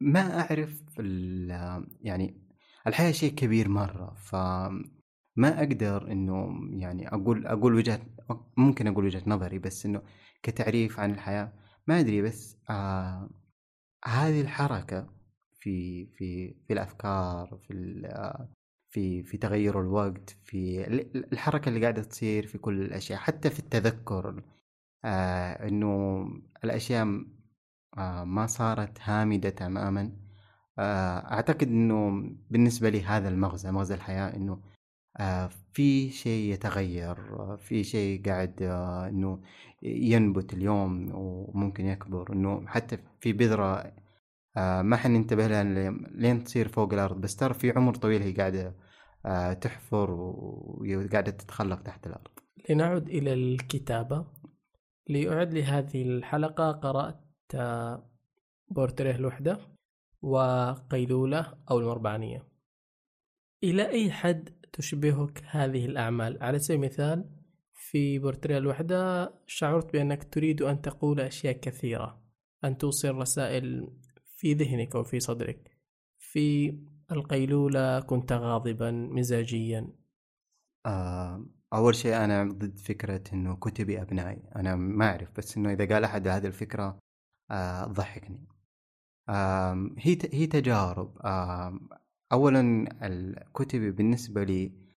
ما 0.00 0.40
أعرف 0.40 0.82
ال- 1.00 1.86
يعني 2.00 2.48
الحياة 2.86 3.12
شيء 3.12 3.34
كبير 3.34 3.68
مرة 3.68 4.14
فما 4.14 5.58
أقدر 5.58 6.12
إنه 6.12 6.48
يعني 6.70 7.08
أقول 7.08 7.46
أقول 7.46 7.74
وجهة 7.74 8.00
ممكن 8.56 8.86
أقول 8.86 9.04
وجهة 9.04 9.22
نظري 9.26 9.58
بس 9.58 9.86
إنه 9.86 10.02
كتعريف 10.42 11.00
عن 11.00 11.10
الحياة 11.10 11.52
ما 11.86 12.00
أدري 12.00 12.22
بس 12.22 12.56
آه 12.70 13.30
هذه 14.04 14.40
الحركة 14.40 15.06
في 15.60 16.06
في 16.06 16.54
في 16.66 16.72
الأفكار 16.72 17.58
في 17.68 17.74
في 18.90 19.22
في 19.22 19.36
تغير 19.38 19.80
الوقت 19.80 20.30
في 20.44 20.86
ال- 20.86 21.32
الحركة 21.32 21.68
اللي 21.68 21.80
قاعدة 21.80 22.02
تصير 22.02 22.46
في 22.46 22.58
كل 22.58 22.82
الأشياء 22.82 23.18
حتى 23.20 23.50
في 23.50 23.58
التذكر. 23.58 24.42
آه 25.04 25.68
إنه 25.68 26.24
الأشياء 26.64 27.06
آه 27.98 28.24
ما 28.24 28.46
صارت 28.46 28.98
هامدة 29.00 29.50
تماما. 29.50 30.12
آه 30.78 31.32
أعتقد 31.32 31.62
إنه 31.68 32.10
بالنسبة 32.50 32.88
لي 32.88 33.02
هذا 33.02 33.28
المغزى 33.28 33.70
مغزى 33.72 33.94
الحياة 33.94 34.36
إنه 34.36 34.62
آه 35.18 35.50
في 35.72 36.10
شيء 36.10 36.52
يتغير 36.54 37.16
في 37.56 37.84
شيء 37.84 38.22
قاعد 38.26 38.62
آه 38.62 39.08
إنه 39.08 39.42
ينبت 39.82 40.52
اليوم 40.52 41.10
وممكن 41.14 41.86
يكبر 41.86 42.32
إنه 42.32 42.66
حتى 42.66 42.98
في 43.20 43.32
بذرة 43.32 43.92
آه 44.56 44.82
ما 44.82 44.96
حننتبه 44.96 45.46
لها 45.46 45.64
لين- 46.14 46.44
تصير 46.44 46.68
فوق 46.68 46.92
الأرض 46.92 47.20
بس 47.20 47.36
ترى 47.36 47.54
في 47.54 47.70
عمر 47.70 47.94
طويل 47.94 48.22
هي 48.22 48.32
قاعدة 48.32 48.76
آه 49.26 49.52
تحفر 49.52 50.10
وقاعدة 50.10 51.30
تتخلق 51.30 51.82
تحت 51.82 52.06
الأرض. 52.06 52.28
لنعد 52.70 53.08
إلى 53.08 53.32
الكتابة. 53.32 54.26
لأعد 55.08 55.54
لهذه 55.54 56.02
الحلقة 56.02 56.72
قرأت 56.72 57.20
آه، 57.54 58.10
بورتريه 58.68 59.14
الوحدة 59.14 59.58
وقيلولة 60.22 61.54
أو 61.70 61.78
المربعانية. 61.78 62.46
إلى 63.64 63.88
أي 63.88 64.12
حد 64.12 64.48
تشبهك 64.72 65.42
هذه 65.50 65.86
الأعمال؟ 65.86 66.42
على 66.42 66.58
سبيل 66.58 66.80
المثال 66.80 67.30
في 67.90 68.18
بورتريه 68.18 68.58
الوحدة 68.58 69.32
شعرت 69.46 69.92
بأنك 69.92 70.34
تريد 70.34 70.62
أن 70.62 70.82
تقول 70.82 71.20
أشياء 71.20 71.60
كثيرة 71.60 72.22
أن 72.64 72.78
توصل 72.78 73.14
رسائل 73.14 73.92
في 74.36 74.54
ذهنك 74.54 74.96
أو 74.96 75.04
في 75.04 75.20
صدرك. 75.20 75.76
في 76.18 76.78
القيلولة 77.12 78.00
كنت 78.00 78.32
غاضبا 78.32 78.90
مزاجيا. 78.90 79.92
أول 81.72 81.94
شيء 81.94 82.16
أنا 82.16 82.44
ضد 82.44 82.78
فكرة 82.78 83.22
إنه 83.32 83.56
كتبي 83.56 84.02
أبنائي. 84.02 84.42
أنا 84.56 84.76
ما 84.76 85.10
أعرف 85.10 85.36
بس 85.36 85.56
إنه 85.56 85.72
إذا 85.72 85.94
قال 85.94 86.04
أحد 86.04 86.28
هذه 86.28 86.46
الفكرة 86.46 86.98
آه، 87.50 87.84
ضحكني. 87.84 88.48
هي 89.98 90.18
هي 90.32 90.46
تجارب. 90.46 91.18
أولا 92.32 92.88
الكتب 93.02 93.80
بالنسبة 93.80 94.44
لي 94.44 94.89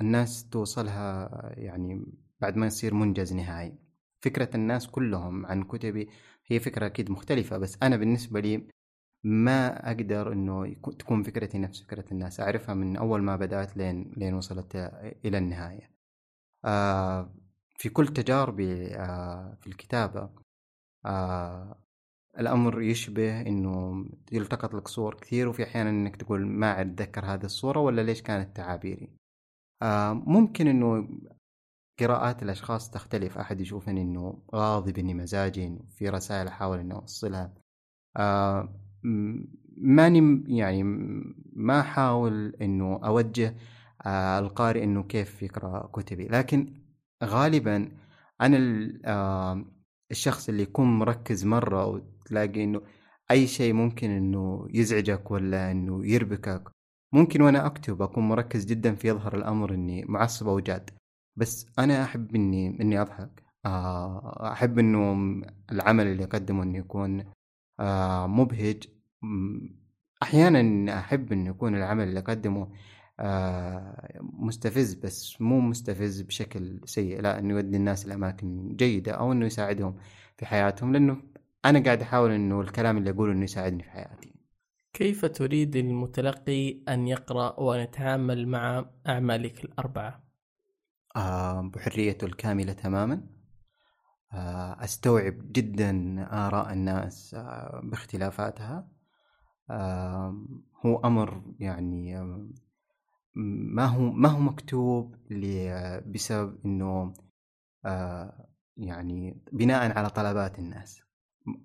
الناس 0.00 0.48
توصلها 0.48 1.28
يعني 1.56 2.06
بعد 2.40 2.56
ما 2.56 2.66
يصير 2.66 2.94
منجز 2.94 3.32
نهائي. 3.32 3.78
فكرة 4.22 4.50
الناس 4.56 4.86
كلهم 4.88 5.46
عن 5.46 5.62
كتبي 5.62 6.08
هي 6.46 6.60
فكرة 6.60 6.86
أكيد 6.86 7.10
مختلفة 7.10 7.58
بس 7.58 7.78
أنا 7.82 7.96
بالنسبة 7.96 8.40
لي 8.40 8.68
ما 9.24 9.90
أقدر 9.90 10.32
إنه 10.32 10.74
تكون 10.74 11.22
فكرتي 11.22 11.58
نفس 11.58 11.82
فكرة 11.82 12.04
الناس. 12.12 12.40
أعرفها 12.40 12.74
من 12.74 12.96
أول 12.96 13.22
ما 13.22 13.36
بدأت 13.36 13.76
لين 13.76 14.12
لين 14.16 14.34
وصلت 14.34 14.76
إلى 15.24 15.38
النهاية. 15.38 15.90
آه، 16.64 17.34
في 17.78 17.88
كل 17.88 18.08
تجاربي 18.08 18.96
آه، 18.96 19.58
في 19.60 19.66
الكتابة 19.66 20.30
آه، 21.06 21.83
الأمر 22.38 22.82
يشبه 22.82 23.40
إنه 23.40 24.04
يلتقط 24.32 24.74
لك 24.74 24.88
صور 24.88 25.14
كثير 25.14 25.48
وفي 25.48 25.62
أحيانا 25.64 25.90
إنك 25.90 26.16
تقول 26.16 26.46
ما 26.46 26.80
أتذكر 26.80 27.24
هذه 27.24 27.44
الصورة 27.44 27.80
ولا 27.80 28.02
ليش 28.02 28.22
كانت 28.22 28.56
تعابيري؟ 28.56 29.10
آه، 29.82 30.12
ممكن 30.12 30.66
إنه 30.68 31.08
قراءات 32.00 32.42
الأشخاص 32.42 32.90
تختلف. 32.90 33.38
أحد 33.38 33.60
يشوفني 33.60 34.02
إنه 34.02 34.42
غاضب 34.54 34.98
إني 34.98 35.14
مزاجي 35.14 35.78
في 35.90 36.08
رسائل 36.08 36.46
أحاول 36.48 36.78
إني 36.78 36.94
أوصلها. 36.94 37.54
آه، 38.16 38.68
ماني 39.76 40.44
يعني 40.58 40.82
ما 41.52 41.80
أحاول 41.80 42.56
إنه 42.62 43.00
أوجه 43.04 43.54
آه، 44.06 44.38
القارئ 44.38 44.84
إنه 44.84 45.02
كيف 45.02 45.42
يقرأ 45.42 45.86
كتبي. 45.86 46.28
لكن 46.28 46.74
غالبا 47.24 47.88
ال- 48.56 49.00
آه، 49.06 49.64
الشخص 50.10 50.48
اللي 50.48 50.62
يكون 50.62 50.98
مركز 50.98 51.44
مرة 51.44 51.86
وتلاقي 52.24 52.64
إنه 52.64 52.82
أي 53.30 53.46
شيء 53.46 53.72
ممكن 53.72 54.10
إنه 54.10 54.66
يزعجك 54.70 55.30
ولا 55.30 55.70
إنه 55.70 56.06
يربكك 56.06 56.74
ممكن 57.12 57.42
وأنا 57.42 57.66
أكتب 57.66 58.02
أكون 58.02 58.28
مركز 58.28 58.64
جدا 58.64 58.94
في 58.94 59.08
يظهر 59.08 59.36
الأمر 59.36 59.74
إني 59.74 60.04
معصب 60.08 60.48
أو 60.48 60.60
جاد. 60.60 60.90
بس 61.36 61.66
أنا 61.78 62.04
أحب 62.04 62.34
إني 62.34 62.80
إني 62.80 63.00
أضحك. 63.00 63.42
آه، 63.66 64.52
أحب 64.52 64.78
إنه 64.78 65.12
العمل 65.72 66.06
اللي 66.06 66.24
أقدمه 66.24 66.62
إنه 66.62 66.78
يكون 66.78 67.24
آه، 67.80 68.26
مبهج. 68.26 68.84
أحيانا 70.22 70.98
أحب 70.98 71.32
إنه 71.32 71.50
يكون 71.50 71.74
العمل 71.76 72.08
اللي 72.08 72.20
أقدمه 72.20 72.72
آه، 73.20 74.18
مستفز 74.22 74.94
بس 74.94 75.40
مو 75.40 75.60
مستفز 75.60 76.20
بشكل 76.20 76.80
سيء. 76.84 77.20
لا 77.20 77.38
إنه 77.38 77.54
يودي 77.54 77.76
الناس 77.76 78.06
لأماكن 78.06 78.76
جيدة 78.76 79.12
أو 79.12 79.32
إنه 79.32 79.46
يساعدهم 79.46 79.96
في 80.38 80.46
حياتهم 80.46 80.92
لأنه 80.92 81.33
أنا 81.64 81.84
قاعد 81.84 82.02
أحاول 82.02 82.30
إنه 82.30 82.60
الكلام 82.60 82.96
اللي 82.98 83.10
أقوله 83.10 83.32
إنه 83.32 83.44
يساعدني 83.44 83.82
في 83.82 83.90
حياتي. 83.90 84.34
كيف 84.92 85.24
تريد 85.24 85.76
المتلقي 85.76 86.82
أن 86.88 87.08
يقرأ 87.08 87.60
وأن 87.60 87.80
يتعامل 87.80 88.48
مع 88.48 88.90
أعمالك 89.06 89.64
الأربعة؟ 89.64 90.24
آه، 91.16 91.60
بحريته 91.60 92.24
الكاملة 92.24 92.72
تماما. 92.72 93.26
آه، 94.32 94.84
أستوعب 94.84 95.52
جدا 95.52 96.16
آراء 96.32 96.72
الناس 96.72 97.34
آه، 97.34 97.80
باختلافاتها. 97.84 98.88
آه، 99.70 100.46
هو 100.86 100.96
أمر 100.96 101.54
يعني 101.58 102.20
ما 103.34 103.84
هو 103.84 104.00
ما 104.00 104.28
هو 104.28 104.40
مكتوب 104.40 105.16
بسبب 106.06 106.58
إنه 106.66 107.14
آه، 107.84 108.48
يعني 108.76 109.42
بناء 109.52 109.98
على 109.98 110.10
طلبات 110.10 110.58
الناس. 110.58 111.02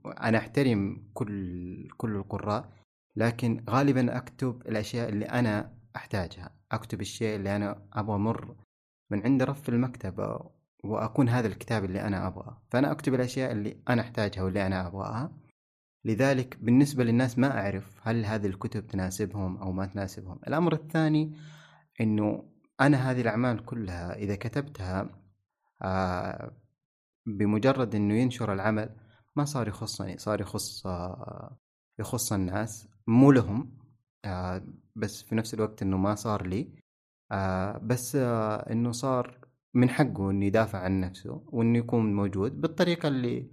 أنا 0.05 0.37
أحترم 0.37 1.03
كل 1.13 1.87
كل 1.97 2.15
القراء 2.15 2.69
لكن 3.15 3.63
غالبا 3.69 4.17
أكتب 4.17 4.61
الأشياء 4.67 5.09
اللي 5.09 5.25
أنا 5.25 5.73
أحتاجها. 5.95 6.51
أكتب 6.71 7.01
الشيء 7.01 7.35
اللي 7.35 7.55
أنا 7.55 7.87
أبغى 7.93 8.15
أمر 8.15 8.55
من 9.11 9.23
عند 9.23 9.43
رف 9.43 9.69
المكتبة 9.69 10.39
وأكون 10.83 11.29
هذا 11.29 11.47
الكتاب 11.47 11.85
اللي 11.85 12.01
أنا 12.01 12.27
أبغاه. 12.27 12.61
فأنا 12.71 12.91
أكتب 12.91 13.13
الأشياء 13.13 13.51
اللي 13.51 13.77
أنا 13.89 14.01
أحتاجها 14.01 14.43
واللي 14.43 14.67
أنا 14.67 14.87
أبغاها. 14.87 15.31
لذلك 16.05 16.57
بالنسبة 16.61 17.03
للناس 17.03 17.39
ما 17.39 17.59
أعرف 17.59 17.99
هل 18.03 18.25
هذه 18.25 18.47
الكتب 18.47 18.87
تناسبهم 18.87 19.57
أو 19.57 19.71
ما 19.71 19.85
تناسبهم. 19.85 20.39
الأمر 20.47 20.73
الثاني 20.73 21.33
أنه 22.01 22.43
أنا 22.81 23.11
هذه 23.11 23.21
الأعمال 23.21 23.65
كلها 23.65 24.15
إذا 24.15 24.35
كتبتها 24.35 25.09
آه 25.81 26.51
بمجرد 27.25 27.95
أنه 27.95 28.13
ينشر 28.13 28.53
العمل 28.53 28.89
ما 29.35 29.45
صار 29.45 29.67
يخصني 29.67 30.17
صار 30.17 30.41
يخص 30.41 30.87
آه 30.87 31.57
يخص 31.99 32.33
الناس. 32.33 32.87
مو 33.07 33.31
لهم 33.31 33.77
آه 34.25 34.63
بس 34.95 35.23
في 35.23 35.35
نفس 35.35 35.53
الوقت 35.53 35.81
أنه 35.81 35.97
ما 35.97 36.15
صار 36.15 36.47
لي. 36.47 36.69
آه 37.31 37.77
بس 37.77 38.15
إنه 38.15 38.91
صار 38.91 39.39
من 39.73 39.89
حقه 39.89 40.31
إنه 40.31 40.45
يدافع 40.45 40.79
عن 40.79 40.99
نفسه 41.01 41.43
وإنه 41.47 41.79
يكون 41.79 42.13
موجود 42.15 42.61
بالطريقة 42.61 43.07
اللي 43.07 43.49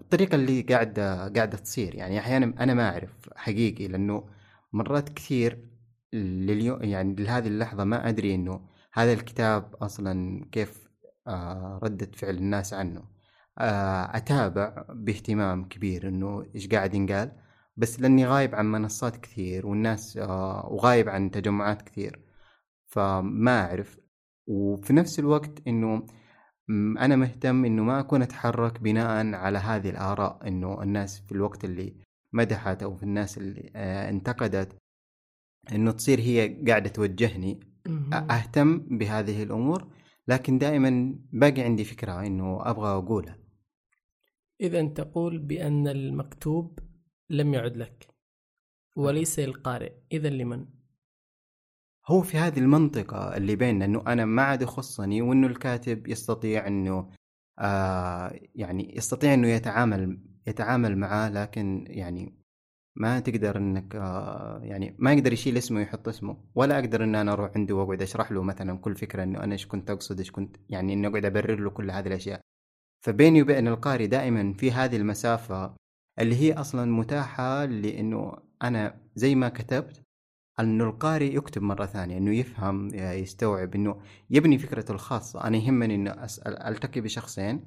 بالطريقة 0.00 0.34
اللي 0.34 0.62
قاعدة 0.62 1.28
قاعدة 1.28 1.58
تصير. 1.58 1.94
يعني 1.94 2.18
أحيانا 2.18 2.62
أنا 2.64 2.74
ما 2.74 2.88
أعرف 2.90 3.30
حقيقي 3.36 3.88
لأنه 3.88 4.28
مرات 4.72 5.08
كثير 5.08 5.68
لليوم 6.12 6.82
يعني 6.84 7.14
لهذه 7.14 7.46
اللحظة 7.48 7.84
ما 7.84 8.08
أدري 8.08 8.34
إنه 8.34 8.68
هذا 8.92 9.12
الكتاب 9.12 9.74
أصلا 9.74 10.44
كيف 10.52 10.88
ردة 11.82 12.10
فعل 12.16 12.36
الناس 12.36 12.74
عنه. 12.74 13.15
أتابع 13.58 14.84
باهتمام 14.88 15.68
كبير 15.68 16.08
إنه 16.08 16.46
إيش 16.54 16.68
قاعد 16.68 16.94
ينقال 16.94 17.32
بس 17.76 18.00
لأني 18.00 18.26
غايب 18.26 18.54
عن 18.54 18.72
منصات 18.72 19.16
كثير 19.16 19.66
والناس 19.66 20.16
آه 20.16 20.68
وغايب 20.70 21.08
عن 21.08 21.30
تجمعات 21.30 21.82
كثير 21.82 22.20
فما 22.86 23.60
أعرف. 23.60 23.98
وفي 24.46 24.92
نفس 24.92 25.18
الوقت 25.18 25.66
إنه 25.68 26.06
أنا 26.98 27.16
مهتم 27.16 27.64
إنه 27.64 27.82
ما 27.82 28.00
أكون 28.00 28.22
أتحرك 28.22 28.80
بناء 28.80 29.34
على 29.34 29.58
هذه 29.58 29.90
الآراء 29.90 30.48
إنه 30.48 30.82
الناس 30.82 31.20
في 31.20 31.32
الوقت 31.32 31.64
اللي 31.64 31.96
مدحت 32.32 32.82
أو 32.82 32.96
في 32.96 33.02
الناس 33.02 33.38
اللي 33.38 33.70
آه، 33.76 34.10
انتقدت 34.10 34.76
إنه 35.72 35.90
تصير 35.92 36.20
هي 36.20 36.64
قاعدة 36.68 36.88
توجهني. 36.90 37.60
أهتم 38.30 38.78
بهذه 38.78 39.42
الأمور 39.42 39.88
لكن 40.28 40.58
دائما 40.58 41.14
باقي 41.32 41.62
عندي 41.62 41.84
فكرة 41.84 42.26
إنه 42.26 42.70
أبغى 42.70 42.88
أقولها. 42.88 43.45
إذا 44.60 44.88
تقول 44.88 45.38
بأن 45.38 45.88
المكتوب 45.88 46.78
لم 47.30 47.54
يعد 47.54 47.76
لك 47.76 48.08
وليس 48.96 49.38
للقارئ 49.38 49.92
إذا 50.12 50.28
لمن؟ 50.28 50.66
هو 52.06 52.22
في 52.22 52.38
هذه 52.38 52.58
المنطقة 52.58 53.36
اللي 53.36 53.56
بيننا 53.56 53.84
إنه 53.84 54.02
أنا 54.06 54.24
ما 54.24 54.42
عاد 54.42 54.62
يخصني 54.62 55.22
وإنه 55.22 55.46
الكاتب 55.46 56.08
يستطيع 56.08 56.66
إنه 56.66 57.10
آه 57.58 58.40
يعني 58.54 58.96
يستطيع 58.96 59.34
إنه 59.34 59.48
يتعامل 59.48 60.20
يتعامل 60.46 60.98
معاه 60.98 61.30
لكن 61.30 61.84
يعني 61.88 62.46
ما 62.96 63.20
تقدر 63.20 63.56
إنك 63.56 63.96
آه 63.96 64.60
يعني 64.62 64.96
ما 64.98 65.12
يقدر 65.12 65.32
يشيل 65.32 65.56
اسمه 65.56 65.78
ويحط 65.78 66.08
اسمه. 66.08 66.44
ولا 66.54 66.78
أقدر 66.78 67.04
إن 67.04 67.14
أنا 67.14 67.32
أروح 67.32 67.50
عنده 67.56 67.74
وأقعد 67.74 68.02
أشرح 68.02 68.32
له 68.32 68.42
مثلا 68.42 68.78
كل 68.78 68.96
فكرة 68.96 69.22
إنه 69.22 69.44
أنا 69.44 69.52
إيش 69.52 69.66
كنت 69.66 69.90
أقصد 69.90 70.18
إيش 70.18 70.30
كنت 70.30 70.56
يعني 70.68 70.92
إني 70.92 71.06
أقعد 71.06 71.24
أبرر 71.24 71.60
له 71.60 71.70
كل 71.70 71.90
هذه 71.90 72.06
الأشياء. 72.06 72.40
فبيني 73.06 73.42
وبين 73.42 73.68
القارئ 73.68 74.06
دائما 74.06 74.52
في 74.52 74.72
هذه 74.72 74.96
المسافة 74.96 75.74
اللي 76.18 76.34
هي 76.36 76.52
أصلا 76.52 76.92
متاحة 76.92 77.64
لأنه 77.64 78.32
أنا 78.62 79.00
زي 79.16 79.34
ما 79.34 79.48
كتبت 79.48 80.02
انه 80.60 80.84
القارئ 80.84 81.36
يكتب 81.36 81.62
مرة 81.62 81.86
ثانية 81.86 82.18
إنه 82.18 82.34
يفهم 82.34 82.94
يستوعب 82.94 83.74
إنه 83.74 84.00
يبني 84.30 84.58
فكرته 84.58 84.92
الخاصة. 84.92 85.44
أنا 85.44 85.56
يهمني 85.56 85.94
إنه 85.94 86.10
اسال 86.10 86.62
ألتقي 86.62 87.00
بشخصين 87.00 87.64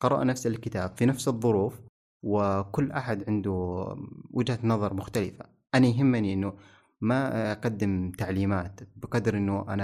قرأوا 0.00 0.24
نفس 0.24 0.46
الكتاب 0.46 0.96
في 0.96 1.06
نفس 1.06 1.28
الظروف 1.28 1.80
وكل 2.22 2.92
أحد 2.92 3.24
عنده 3.28 3.86
وجهة 4.30 4.58
نظر 4.64 4.94
مختلفة. 4.94 5.44
أنا 5.74 5.86
يهمني 5.86 6.32
إنه 6.32 6.54
ما 7.00 7.52
أقدم 7.52 8.10
تعليمات 8.10 8.80
بقدر 8.96 9.38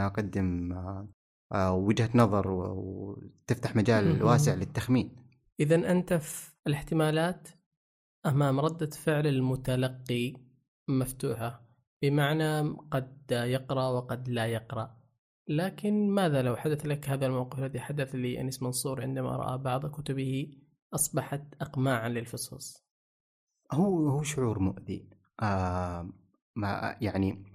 اقدم 0.07 0.73
آه، 0.73 0.77
آه، 0.77 1.09
وجهة 1.53 2.11
نظر 2.15 2.51
وتفتح 2.51 3.77
مجال. 3.77 4.23
واسع 4.23 4.55
للتخمين. 4.55 5.17
إذا 5.61 5.91
أنت 5.91 6.15
في 6.15 6.53
الاحتمالات 6.67 7.49
أمام 8.27 8.61
ردة 8.61 8.91
فعل 8.91 9.27
المتلقي 9.27 10.33
مفتوحة 10.89 11.69
بمعنى 12.03 12.61
قد 12.91 13.31
يقرأ 13.31 13.89
وقد 13.89 14.29
لا 14.29 14.47
يقرأ. 14.47 14.99
لكن 15.49 16.11
ماذا 16.11 16.43
لو 16.43 16.57
حدث 16.57 16.87
لك 16.87 17.09
هذا 17.09 17.27
الموقف 17.27 17.59
الذي 17.59 17.81
حدث 17.81 18.15
لي 18.15 18.41
أنيس 18.41 18.63
منصور 18.63 19.03
عندما 19.03 19.37
رأى 19.37 19.59
بعض 19.59 19.87
كتبه 19.87 20.53
أصبحت 20.95 21.43
أقماعا 21.61 22.09
للفصوص؟ 22.09 22.85
هو 23.73 24.09
هو 24.09 24.23
شعور 24.23 24.59
مؤذي. 24.59 25.11
آه 25.43 26.09
ما 26.57 26.97
يعني 27.01 27.48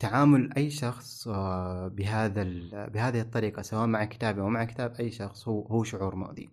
تعامل 0.00 0.52
أي 0.56 0.70
شخص 0.70 1.28
آه 1.28 1.88
بهذا 1.88 2.42
بهذه 2.86 3.20
الطريقة 3.20 3.62
سواء 3.62 3.86
مع 3.86 4.04
كتابي 4.04 4.40
أو 4.40 4.48
مع 4.48 4.64
كتاب 4.64 4.94
أي 4.94 5.10
شخص 5.10 5.48
هو 5.48 5.62
هو 5.66 5.84
شعور 5.84 6.14
مؤذي. 6.14 6.50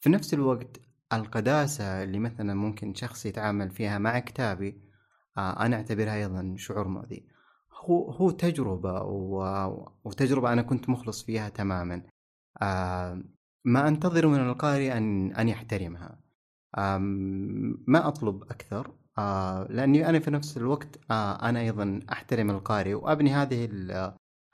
في 0.00 0.10
نفس 0.10 0.34
الوقت 0.34 0.80
القداسة 1.12 2.02
اللي 2.02 2.18
مثلا 2.18 2.54
ممكن 2.54 2.94
شخص 2.94 3.26
يتعامل 3.26 3.70
فيها 3.70 3.98
مع 3.98 4.18
كتابي 4.18 4.80
آه 5.38 5.66
أنا 5.66 5.76
أعتبرها 5.76 6.14
أيضا 6.14 6.54
شعور 6.58 6.88
مؤذي. 6.88 7.26
هو 7.72 8.10
هو 8.10 8.30
تجربة 8.30 9.02
وتجربة 10.04 10.52
أنا 10.52 10.62
كنت 10.62 10.88
مخلص 10.88 11.24
فيها 11.24 11.48
تماما. 11.48 12.02
آه 12.62 13.22
ما 13.64 13.88
أنتظر 13.88 14.26
من 14.26 14.40
القارئ 14.40 14.96
أن 14.98 15.32
أن 15.32 15.48
يحترمها. 15.48 16.18
ما 17.86 18.08
أطلب 18.08 18.42
أكثر. 18.42 18.94
آه، 19.18 19.66
لأني 19.70 20.08
أنا 20.08 20.20
في 20.20 20.30
نفس 20.30 20.56
الوقت 20.56 20.98
آه، 21.10 21.48
أنا 21.48 21.60
أيضا 21.60 22.00
أحترم 22.12 22.50
القارئ 22.50 22.94
وأبني 22.94 23.30
هذه 23.30 23.68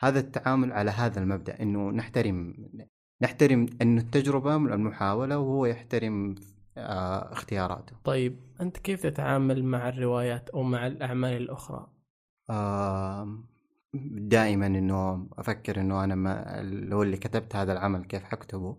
هذا 0.00 0.20
التعامل 0.20 0.72
على 0.72 0.90
هذا 0.90 1.20
المبدأ 1.20 1.62
إنه 1.62 1.90
نحترم 1.90 2.54
نحترم 3.22 3.66
انه 3.82 4.00
التجربة 4.00 4.56
من 4.58 4.72
المحاولة 4.72 5.38
وهو 5.38 5.66
يحترم 5.66 6.34
آه، 6.76 7.32
اختياراته. 7.32 7.96
طيب 8.04 8.40
أنت 8.60 8.78
كيف 8.78 9.02
تتعامل 9.02 9.64
مع 9.64 9.88
الروايات 9.88 10.48
أو 10.48 10.62
مع 10.62 10.86
الأعمال 10.86 11.36
الأخرى؟ 11.36 11.86
آم، 12.50 13.46
دائما 14.28 14.66
إنه 14.66 15.28
أفكر 15.38 15.80
إنه 15.80 16.04
أنا 16.04 16.14
ما 16.14 16.60
لو 16.62 17.02
اللي 17.02 17.16
كتبت 17.16 17.56
هذا 17.56 17.72
العمل 17.72 18.04
كيف 18.04 18.24
حكتبه؟ 18.24 18.76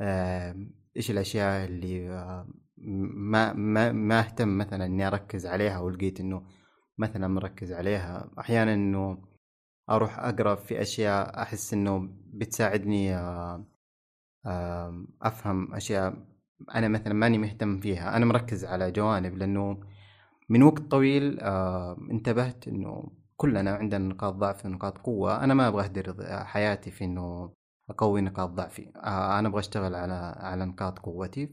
آم، 0.00 0.74
إيش 0.96 1.10
الأشياء 1.10 1.64
اللي 1.64 2.10
آه، 2.10 2.48
ما 2.78 3.52
ما 3.52 3.92
ما 3.92 4.20
اهتم 4.20 4.58
مثلا 4.58 4.84
إني 4.86 5.06
أركز 5.06 5.46
عليها 5.46 5.78
ولقيت 5.80 6.20
إنه 6.20 6.42
مثلا 6.98 7.28
مركز 7.28 7.72
عليها. 7.72 8.30
أحيانا 8.38 8.74
إنه 8.74 9.18
أروح 9.90 10.18
أقرأ 10.18 10.54
في 10.54 10.82
أشياء 10.82 11.42
أحس 11.42 11.72
إنه 11.74 12.08
بتساعدني 12.34 13.14
آه، 13.16 13.66
آم، 14.46 15.08
أفهم 15.22 15.74
أشياء 15.74 16.14
أنا 16.74 16.88
مثلا 16.88 17.14
ماني 17.14 17.38
مهتم 17.38 17.80
فيها. 17.80 18.16
أنا 18.16 18.24
مركز 18.26 18.64
على 18.64 18.90
جوانب 18.92 19.34
لأنه 19.38 19.80
من 20.48 20.62
وقت 20.62 20.82
طويل 20.82 21.40
آه 21.40 21.96
انتبهت 22.10 22.68
إنه 22.68 23.12
كلنا 23.36 23.70
عندنا 23.70 24.08
نقاط 24.08 24.34
ضعف 24.34 24.66
ونقاط 24.66 24.98
قوة. 24.98 25.44
أنا 25.44 25.54
ما 25.54 25.68
أبغى 25.68 25.84
أهدر 25.84 26.14
حياتي 26.44 26.90
في 26.90 27.04
إنه 27.04 27.52
أقوي 27.90 28.20
نقاط 28.20 28.50
ضعفي. 28.50 28.92
آه 28.96 29.38
أنا 29.38 29.48
أبغى 29.48 29.60
أشتغل 29.60 29.94
على 29.94 30.34
على 30.36 30.64
نقاط 30.64 30.98
قوتي. 30.98 31.46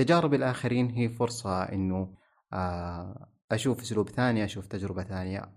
فتجارب 0.00 0.34
الآخرين 0.34 0.90
هي 0.90 1.08
فرصة 1.08 1.62
إنه 1.62 2.14
آه 2.52 3.28
أشوف 3.50 3.80
أسلوب 3.80 4.08
ثاني 4.08 4.44
أشوف 4.44 4.66
تجربة 4.66 5.04
ثانية. 5.04 5.52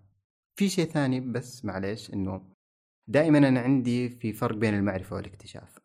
في 0.55 0.69
شيء 0.69 0.85
ثاني 0.85 1.19
بس 1.19 1.65
معليش 1.65 2.13
إنه 2.13 2.41
دائما 3.07 3.37
أنا 3.37 3.59
عندي 3.59 4.09
في 4.09 4.33
فرق 4.33 4.55
بين 4.55 4.73
المعرفة 4.73 5.15
والاكتشاف. 5.15 5.79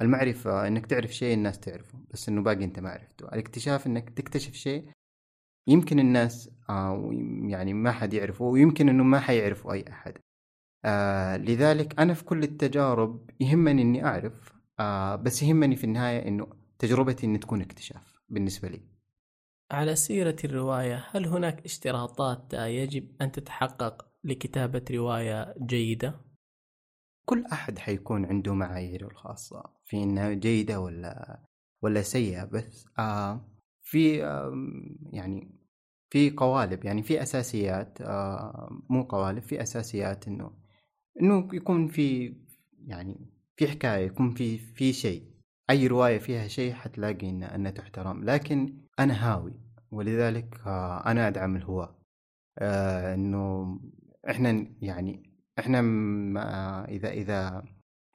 المعرفة 0.00 0.66
إنك 0.66 0.86
تعرف 0.86 1.10
شيء 1.10 1.34
الناس 1.34 1.60
تعرفه 1.60 1.98
بس 2.10 2.28
إنه 2.28 2.42
باقي 2.42 2.64
أنت 2.64 2.80
ما 2.80 2.90
عرفته. 2.90 3.28
الاكتشاف 3.28 3.86
إنك 3.86 4.10
تكتشف 4.10 4.52
شيء 4.52 4.88
يمكن 5.66 5.98
الناس 5.98 6.50
آه 6.70 7.10
يعني 7.48 7.74
ما 7.74 7.92
حد 7.92 8.14
يعرفه 8.14 8.44
ويمكن 8.44 8.88
إنه 8.88 9.04
ما 9.04 9.20
حيعرفه 9.20 9.72
أي 9.72 9.84
أحد. 9.88 10.14
آه 10.84 11.36
لذلك 11.36 12.00
أنا 12.00 12.14
في 12.14 12.24
كل 12.24 12.42
التجارب 12.42 13.30
يهمني 13.40 13.82
إني 13.82 14.04
أعرف 14.04 14.52
آه 14.80 15.16
بس 15.16 15.42
يهمني 15.42 15.76
في 15.76 15.84
النهاية 15.84 16.28
إنه 16.28 16.63
تجربتي 16.84 17.26
إن 17.26 17.40
تكون 17.40 17.60
اكتشاف 17.62 18.20
بالنسبة 18.28 18.68
لي. 18.68 18.80
على 19.70 19.96
سيرة 19.96 20.36
الرواية 20.44 21.06
هل 21.10 21.26
هناك 21.26 21.64
اشتراطات 21.64 22.54
يجب 22.54 23.08
أن 23.22 23.32
تتحقق 23.32 24.06
لكتابة 24.24 24.84
رواية 24.90 25.54
جيدة؟ 25.58 26.20
كل 27.24 27.44
أحد 27.52 27.78
حيكون 27.78 28.24
عنده 28.24 28.54
معاييره 28.54 29.06
الخاصة. 29.06 29.62
في 29.84 30.02
إنها 30.02 30.32
جيدة 30.32 30.80
ولا 30.80 31.40
ولا 31.82 32.02
سيئة؟ 32.02 32.44
بس 32.44 32.86
آه 32.98 33.48
في 33.82 34.18
يعني 35.12 35.60
في 36.10 36.30
قوالب 36.30 36.84
يعني 36.84 37.02
في 37.02 37.22
أساسيات 37.22 38.00
آه، 38.00 38.68
مو 38.90 39.02
قوالب 39.02 39.42
في 39.42 39.62
أساسيات 39.62 40.28
إنه 40.28 40.50
إنه 41.20 41.48
يكون 41.52 41.88
في 41.88 42.36
يعني 42.86 43.30
في 43.56 43.68
حكاية 43.68 44.06
يكون 44.06 44.30
في 44.34 44.58
في 44.58 44.92
شيء. 44.92 45.33
أي 45.70 45.86
رواية 45.86 46.18
فيها 46.18 46.48
شيء 46.48 46.72
حتلاقي 46.74 47.30
إن 47.30 47.42
إنها 47.42 47.70
تحترم. 47.70 48.24
لكن 48.24 48.78
أنا 48.98 49.32
هاوي 49.32 49.52
ولذلك 49.90 50.60
آه، 50.66 51.06
أنا 51.10 51.28
أدعم 51.28 51.56
الهواة. 51.56 51.98
آه، 52.58 53.14
إنه 53.14 53.80
إحنا 54.30 54.66
يعني 54.80 55.30
إحنا 55.58 55.80
اذا 56.88 57.10
إذا 57.10 57.64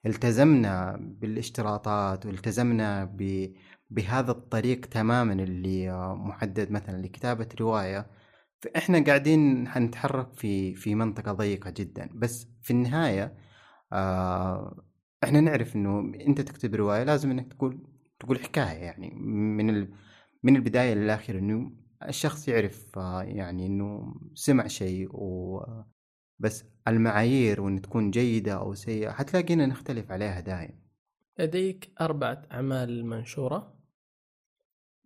التزمنا 0.05 0.97
بالاشتراطات 1.01 2.25
والتزمنا 2.25 3.05
بهذا 3.89 4.31
الطريق 4.31 4.85
تماما 4.85 5.33
اللي 5.33 5.91
محدد 6.15 6.71
مثلا 6.71 7.01
لكتابة 7.01 7.47
رواية 7.61 8.07
فإحنا 8.61 9.03
قاعدين 9.05 9.67
حنتحرك 9.67 10.33
في 10.33 10.75
في 10.75 10.95
منطقة 10.95 11.31
ضيقة 11.31 11.69
جدا. 11.69 12.09
بس 12.13 12.47
في 12.61 12.71
النهاية 12.71 13.37
آه 13.93 14.88
إحنا 15.23 15.41
نعرف 15.41 15.75
إنه 15.75 15.99
أنت 15.99 16.41
تكتب 16.41 16.75
رواية 16.75 17.03
لازم 17.03 17.31
إنك 17.31 17.53
تقول 17.53 17.79
تقول 18.19 18.39
حكاية 18.39 18.77
يعني 18.77 19.09
من 19.55 19.69
ال 19.69 19.93
من 20.43 20.55
البداية 20.55 20.93
للآخر 20.93 21.37
إنه 21.37 21.71
الشخص 22.07 22.47
يعرف 22.47 22.97
آه 22.97 23.23
يعني 23.23 23.65
إنه 23.65 24.15
سمع 24.33 24.67
شيء 24.67 25.09
و 25.15 25.59
بس 26.39 26.65
المعايير 26.87 27.61
وإن 27.61 27.81
تكون 27.81 28.11
جيدة 28.11 28.53
أو 28.53 28.73
سيئة 28.73 29.11
حتلاقينا 29.11 29.65
نختلف 29.65 30.11
عليها 30.11 30.39
دائم 30.39 30.79
لديك 31.39 31.91
أربعة 32.01 32.41
أعمال 32.51 33.05
منشورة. 33.05 33.79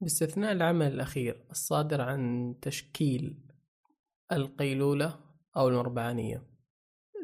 باستثناء 0.02 0.52
العمل 0.52 0.88
الأخير 0.88 1.46
الصادر 1.52 2.02
عن 2.02 2.56
تشكيل 2.62 3.38
القيلولة 4.32 5.20
أو 5.58 5.68
المربعانية. 5.68 6.53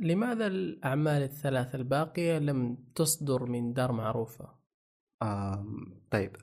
لماذا 0.02 0.48
الأعمال 0.48 1.22
الثلاثة 1.24 1.76
الباقية 1.76 2.40
لم 2.40 2.78
تصدر 2.96 3.46
من 3.46 3.74
دار 3.74 3.92
معروفة؟ 3.92 4.50
آه 5.22 5.66
طيب. 6.12 6.36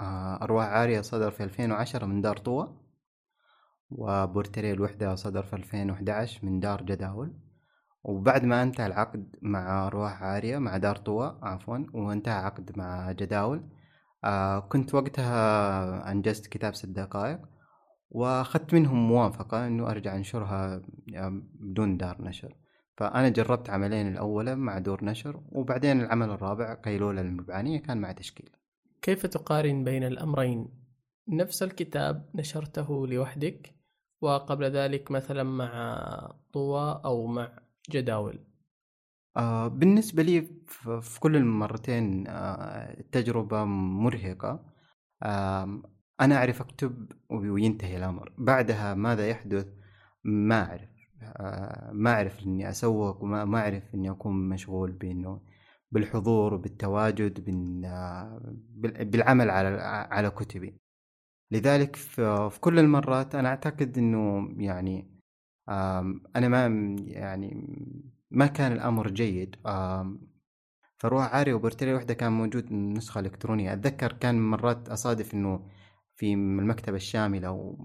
آه 0.00 0.42
أرواح 0.42 0.66
عارية 0.66 1.00
صدر 1.00 1.30
في 1.30 1.44
2010 1.44 2.06
من 2.06 2.20
دار 2.20 2.36
طوى 2.36 2.78
وبورتري 3.90 4.72
الوحدة 4.72 5.14
صدر 5.14 5.42
في 5.42 5.56
2011 5.56 6.46
من 6.46 6.60
دار 6.60 6.82
جداول. 6.82 7.32
وبعد 8.04 8.44
ما 8.44 8.62
انتهى 8.62 8.86
العقد 8.86 9.36
مع 9.42 9.86
أرواح 9.86 10.22
عارية 10.22 10.58
مع 10.58 10.76
دار 10.76 10.96
طوى 10.96 11.38
عفوا 11.42 11.78
وانتهى 11.94 12.34
عقد 12.34 12.78
مع 12.78 13.12
جداول 13.12 13.68
آه 14.24 14.58
كنت 14.58 14.94
وقتها 14.94 16.12
أنجزت 16.12 16.46
كتاب 16.46 16.74
ست 16.74 16.86
دقائق 16.86 17.40
وأخذت 18.10 18.74
منهم 18.74 19.08
موافقة 19.08 19.66
إنه 19.66 19.90
أرجع 19.90 20.16
أنشرها 20.16 20.82
بدون 21.60 21.96
دار 21.96 22.22
نشر. 22.22 22.61
فأنا 22.96 23.28
جربت 23.28 23.70
عملين 23.70 24.08
الأولى 24.08 24.54
مع 24.54 24.78
دور 24.78 25.04
نشر 25.04 25.42
وبعدين 25.48 26.00
العمل 26.00 26.30
الرابع 26.30 26.74
قيلولة 26.74 27.20
المبعانية 27.20 27.78
كان 27.78 28.00
مع 28.00 28.12
تشكيل. 28.12 28.50
كيف 29.02 29.26
تقارن 29.26 29.84
بين 29.84 30.04
الأمرين؟ 30.04 30.68
نفس 31.28 31.62
الكتاب 31.62 32.30
نشرته 32.34 33.06
لوحدك 33.06 33.74
وقبل 34.20 34.64
ذلك 34.64 35.10
مثلا 35.10 35.42
مع 35.42 36.06
طوى 36.52 37.00
أو 37.04 37.26
مع 37.26 37.58
جداول. 37.90 38.44
آه 39.36 39.68
بالنسبة 39.68 40.22
لي 40.22 40.50
في 41.00 41.20
كل 41.20 41.36
المرتين 41.36 42.26
آه 42.28 43.00
التجربة 43.00 43.64
مرهقة. 43.64 44.72
آه 45.22 45.82
أنا 46.20 46.36
أعرف 46.36 46.60
أكتب 46.60 47.12
وينتهي 47.30 47.96
الأمر. 47.96 48.32
بعدها 48.38 48.94
ماذا 48.94 49.28
يحدث؟ 49.28 49.66
ما 50.24 50.62
أعرف. 50.64 50.91
ما 51.92 52.10
أعرف 52.14 52.42
إني 52.46 52.70
أسوق 52.70 53.22
وما 53.22 53.44
ما 53.44 53.58
أعرف 53.58 53.94
إني 53.94 54.10
أكون 54.10 54.48
مشغول 54.48 54.92
بإنه 54.92 55.40
بالحضور 55.90 56.54
وبالتواجد 56.54 57.44
بالعمل 59.10 59.50
على 59.50 59.68
على 60.10 60.30
كتبي. 60.30 60.78
لذلك 61.50 61.96
في 61.96 62.58
كل 62.60 62.78
المرات 62.78 63.34
أنا 63.34 63.48
أعتقد 63.48 63.98
إنه 63.98 64.48
يعني 64.56 65.10
أنا 66.36 66.48
ما 66.48 66.66
يعني 67.06 67.66
ما 68.30 68.46
كان 68.46 68.72
الأمر 68.72 69.10
جيد. 69.10 69.56
فروح 70.98 71.34
عاري 71.34 71.52
وبرتري 71.52 71.94
وحدة 71.94 72.14
كان 72.14 72.32
موجود 72.32 72.72
نسخة 72.72 73.20
إلكترونية. 73.20 73.72
أتذكر 73.72 74.12
كان 74.12 74.50
مرات 74.50 74.88
أصادف 74.88 75.34
إنه 75.34 75.68
في 76.16 76.34
المكتبة 76.34 76.96
الشاملة 76.96 77.76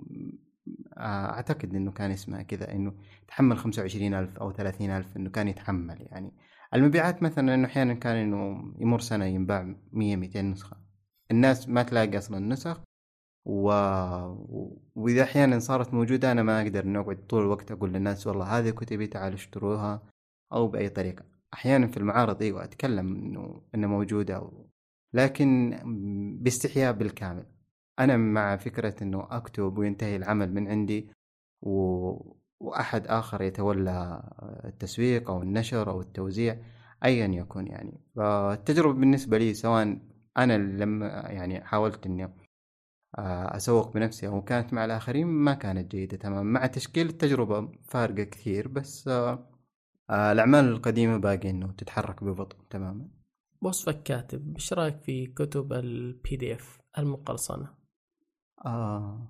أعتقد 0.99 1.75
إنه 1.75 1.91
كان 1.91 2.11
اسمها 2.11 2.41
كذا 2.41 2.71
إنه 2.71 2.93
تحمل 3.27 3.57
خمسة 3.57 3.81
وعشرين 3.81 4.13
ألف 4.13 4.37
أو 4.37 4.51
ثلاثين 4.51 4.91
ألف 4.91 5.17
إنه 5.17 5.29
كان 5.29 5.47
يتحمل 5.47 6.07
يعني. 6.11 6.31
المبيعات 6.73 7.23
مثلا 7.23 7.53
إنه 7.55 7.67
أحيانا 7.67 7.93
كان 7.93 8.15
إنه 8.15 8.73
يمر 8.79 8.99
سنة 8.99 9.25
ينباع 9.25 9.75
مية 9.91 10.15
ميتين 10.15 10.51
نسخة. 10.51 10.77
الناس 11.31 11.69
ما 11.69 11.83
تلاقي 11.83 12.17
أصلا 12.17 12.37
النسخ 12.37 12.81
و... 13.45 13.71
وإذا 14.95 15.23
أحيانا 15.23 15.59
صارت 15.59 15.93
موجودة 15.93 16.31
أنا 16.31 16.43
ما 16.43 16.61
أقدر 16.61 16.87
نقعد 16.87 17.27
طول 17.27 17.41
الوقت 17.41 17.71
أقول 17.71 17.93
للناس 17.93 18.27
والله 18.27 18.45
هذه 18.59 18.69
كتبي 18.69 19.07
تعالوا 19.07 19.35
اشتروها 19.37 20.03
أو 20.53 20.67
بأي 20.67 20.89
طريقة. 20.89 21.25
أحيانا 21.53 21.87
في 21.87 21.97
المعارض 21.97 22.41
أيوه 22.41 22.63
أتكلم 22.63 23.15
انه 23.15 23.61
انه 23.75 23.87
موجودة 23.87 24.35
أو... 24.35 24.69
لكن 25.13 25.79
باستحياء 26.41 26.93
بالكامل. 26.93 27.45
أنا 27.99 28.17
مع 28.17 28.57
فكرة 28.57 29.03
إنه 29.03 29.27
أكتب 29.31 29.77
وينتهي 29.77 30.15
العمل 30.15 30.53
من 30.53 30.67
عندي 30.67 31.09
و... 31.61 32.11
وأحد 32.59 33.07
آخر 33.07 33.41
يتولى 33.41 34.23
التسويق 34.65 35.29
أو 35.29 35.41
النشر 35.41 35.89
أو 35.89 36.01
التوزيع 36.01 36.57
ايا 37.05 37.27
يكن 37.27 37.67
يعني 37.67 38.01
فالتجربة 38.15 38.99
بالنسبة 38.99 39.37
لي 39.37 39.53
سواء 39.53 39.99
أنا 40.37 40.57
لما 40.57 41.07
يعني 41.07 41.63
حاولت 41.63 42.05
إني 42.05 42.33
آه، 43.17 43.55
أسوق 43.55 43.93
بنفسي 43.93 44.27
أو 44.27 44.41
كانت 44.41 44.73
مع 44.73 44.85
الآخرين 44.85 45.27
ما 45.27 45.53
كانت 45.53 45.91
جيدة 45.91 46.17
تماما 46.17 46.43
مع 46.43 46.65
تشكيل 46.65 47.07
التجربة 47.09 47.71
فارقة 47.83 48.23
كثير 48.23 48.67
بس 48.67 49.07
آه، 49.07 49.49
آه 50.09 50.31
الأعمال 50.31 50.65
القديمة 50.65 51.17
باقي 51.17 51.49
إنه 51.49 51.71
تتحرك 51.71 52.23
ببطء 52.23 52.57
تماما 52.69 53.07
وصفك 53.61 54.03
كاتب 54.03 54.55
إيش 54.55 54.73
رأيك 54.73 54.97
في 55.01 55.25
كتب 55.27 55.73
البي 55.73 56.35
دي 56.35 56.53
إف 56.53 56.79
المقرصنة؟ 56.97 57.76
آه 58.65 59.27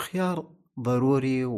خيار 0.00 0.54
ضروري 0.80 1.44
و... 1.44 1.56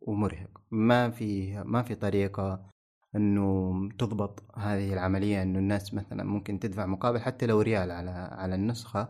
ومرهق. 0.00 0.60
ما 0.70 1.10
في 1.10 1.58
ما 1.64 1.82
في 1.82 1.94
طريقة 1.94 2.70
إنه 3.16 3.72
تضبط 3.98 4.44
هذه 4.58 4.92
العملية 4.92 5.42
إنه 5.42 5.58
الناس 5.58 5.94
مثلا 5.94 6.24
ممكن 6.24 6.58
تدفع 6.58 6.86
مقابل 6.86 7.20
حتى 7.20 7.46
لو 7.46 7.60
ريال 7.60 7.90
على 7.90 8.10
على 8.10 8.54
النسخة. 8.54 9.08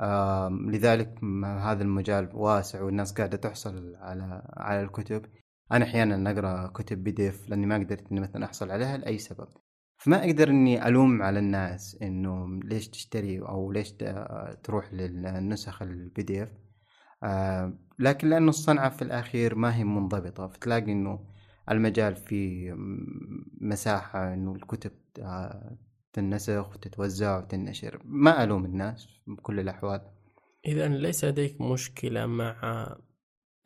آه 0.00 0.48
لذلك 0.48 1.24
هذا 1.44 1.82
المجال 1.82 2.30
واسع 2.34 2.82
والناس 2.82 3.12
قاعدة 3.12 3.36
تحصل 3.36 3.96
على 3.96 4.42
على 4.56 4.82
الكتب. 4.82 5.26
أنا 5.72 5.84
أحيانا 5.84 6.30
أقرأ 6.30 6.66
كتب 6.66 7.04
PDF 7.04 7.48
لأني 7.48 7.66
ما 7.66 7.74
قدرت 7.78 8.12
إني 8.12 8.20
مثلا 8.20 8.44
أحصل 8.44 8.70
عليها 8.70 8.96
لأي 8.96 9.18
سبب. 9.18 9.48
فما 10.00 10.24
أقدر 10.24 10.48
إني 10.48 10.88
ألوم 10.88 11.22
على 11.22 11.38
الناس 11.38 11.98
إنه 12.02 12.60
ليش 12.64 12.88
تشتري 12.88 13.40
أو 13.40 13.72
ليش 13.72 13.92
تروح 14.62 14.92
للنسخ 14.92 15.82
ال 15.82 16.22
PDF 16.22 16.52
آه 17.22 17.78
لكن 17.98 18.28
لأنه 18.28 18.48
الصنعة 18.48 18.88
في 18.90 19.02
الأخير 19.02 19.54
ما 19.54 19.76
هي 19.76 19.84
منضبطة 19.84 20.46
فتلاقي 20.46 20.92
إنه 20.92 21.24
المجال 21.70 22.16
فيه 22.16 22.74
مساحة 23.60 24.34
إنه 24.34 24.52
الكتب 24.52 24.92
تنسخ 26.12 26.70
وتتوزع 26.74 27.38
وتنشر 27.38 28.00
ما 28.04 28.44
ألوم 28.44 28.64
الناس 28.64 29.08
بكل 29.26 29.60
الأحوال. 29.60 30.00
إذا 30.66 30.88
ليس 30.88 31.24
لديك 31.24 31.60
مشكلة 31.60 32.26
مع 32.26 32.86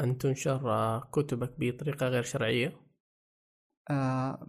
أن 0.00 0.18
تنشر 0.18 1.00
كتبك 1.12 1.52
بطريقة 1.58 2.08
غير 2.08 2.22
شرعية؟ 2.22 2.72
آه 3.90 4.46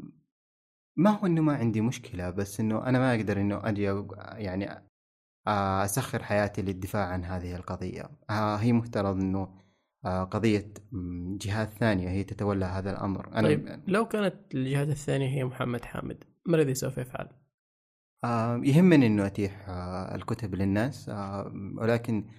ما 0.97 1.09
هو 1.09 1.25
إنه 1.25 1.41
ما 1.41 1.55
عندي 1.55 1.81
مشكلة 1.81 2.29
بس 2.29 2.59
إنه 2.59 2.87
أنا 2.87 2.99
ما 2.99 3.15
أقدر 3.15 3.41
إنه 3.41 3.69
أجي 3.69 4.03
يعني 4.17 4.85
أسخر 5.47 6.23
حياتي 6.23 6.61
للدفاع 6.61 7.07
عن 7.07 7.23
هذه 7.23 7.55
القضية. 7.55 8.09
آه 8.29 8.55
هي 8.55 8.73
مفترض 8.73 9.15
إنه 9.19 9.65
آه 10.05 10.23
قضية 10.23 10.73
جهات 11.41 11.69
ثانية 11.69 12.09
هي 12.09 12.23
تتولى 12.23 12.65
هذا 12.65 12.91
الأمر. 12.91 13.27
أنا 13.27 13.47
طيب 13.47 13.83
لو 13.87 14.05
كانت 14.07 14.35
الجهات 14.55 14.87
الثانية 14.87 15.29
هي 15.29 15.43
محمد 15.43 15.85
حامد 15.85 16.23
ما 16.45 16.57
الذي 16.57 16.73
سوف 16.73 16.97
يفعل؟ 16.97 17.29
يهمني 18.63 19.07
إنه 19.07 19.25
أتيح 19.25 19.69
آه 19.69 20.15
الكتب 20.15 20.55
للناس 20.55 21.11
ولكن 21.77 22.29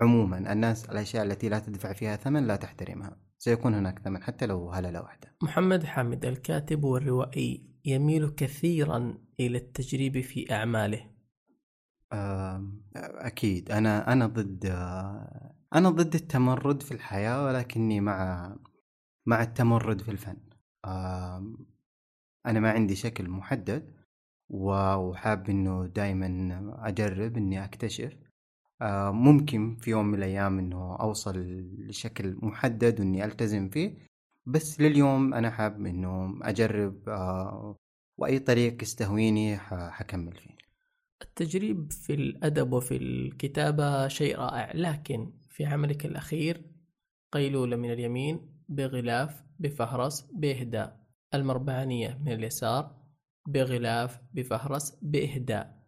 عموما 0.00 0.52
الناس 0.52 0.90
الأشياء 0.90 1.24
التي 1.24 1.48
لا 1.48 1.58
تدفع 1.58 1.92
فيها 1.92 2.16
ثمن 2.16 2.46
لا 2.46 2.56
تحترمها. 2.56 3.16
سيكون 3.44 3.74
هناك 3.74 3.98
ثمن 3.98 4.22
حتى 4.22 4.46
لو 4.46 4.70
هللة 4.70 5.02
واحدة 5.02 5.36
محمد 5.42 5.84
حامد 5.84 6.24
الكاتب 6.24 6.84
والروائي 6.84 7.70
يميل 7.84 8.28
كثيرا 8.28 9.18
إلى 9.40 9.58
التجريب 9.58 10.20
في 10.20 10.52
أعماله. 10.52 11.10
أكيد. 12.96 13.70
أنا 13.70 14.12
أنا 14.12 14.26
ضد 14.26 14.66
أنا 15.74 15.90
ضد 15.90 16.14
التمرد 16.14 16.82
في 16.82 16.92
الحياة 16.92 17.44
ولكني 17.44 18.00
مع 18.00 18.48
مع 19.26 19.42
التمرد 19.42 20.00
في 20.00 20.10
الفن. 20.10 20.36
أنا 22.46 22.60
ما 22.60 22.70
عندي 22.70 22.94
شكل 22.94 23.28
محدد 23.28 23.94
وحاب 24.50 25.50
إنه 25.50 25.86
دايما 25.86 26.28
أجرب 26.88 27.36
إني 27.36 27.64
أكتشف. 27.64 28.12
ممكن 29.12 29.76
في 29.76 29.90
يوم 29.90 30.06
من 30.06 30.18
الأيام 30.18 30.58
إنه 30.58 30.96
أوصل 31.00 31.38
لشكل 31.78 32.36
محدد 32.42 33.00
وإني 33.00 33.24
ألتزم 33.24 33.68
فيه 33.68 33.94
بس 34.46 34.80
لليوم 34.80 35.34
أنا 35.34 35.50
حاب 35.50 35.86
إنه 35.86 36.38
أجرب 36.42 37.08
وأي 38.18 38.38
طريق 38.38 38.82
يستهويني 38.82 39.56
حكمل 39.68 40.32
فيه. 40.32 40.56
التجريب 41.22 41.92
في 41.92 42.14
الأدب 42.14 42.72
وفي 42.72 42.96
الكتابة 42.96 44.08
شيء 44.08 44.38
رائع 44.38 44.72
لكن 44.74 45.32
في 45.48 45.64
عملك 45.64 46.06
الأخير 46.06 46.62
قيلولة 47.32 47.76
من 47.76 47.92
اليمين 47.92 48.40
بغلاف 48.68 49.42
بفهرس 49.58 50.20
بإهداء. 50.34 51.02
المربعانية 51.34 52.18
من 52.24 52.32
اليسار 52.32 52.96
بغلاف 53.48 54.20
بفهرس 54.32 54.98
بإهداء. 55.02 55.81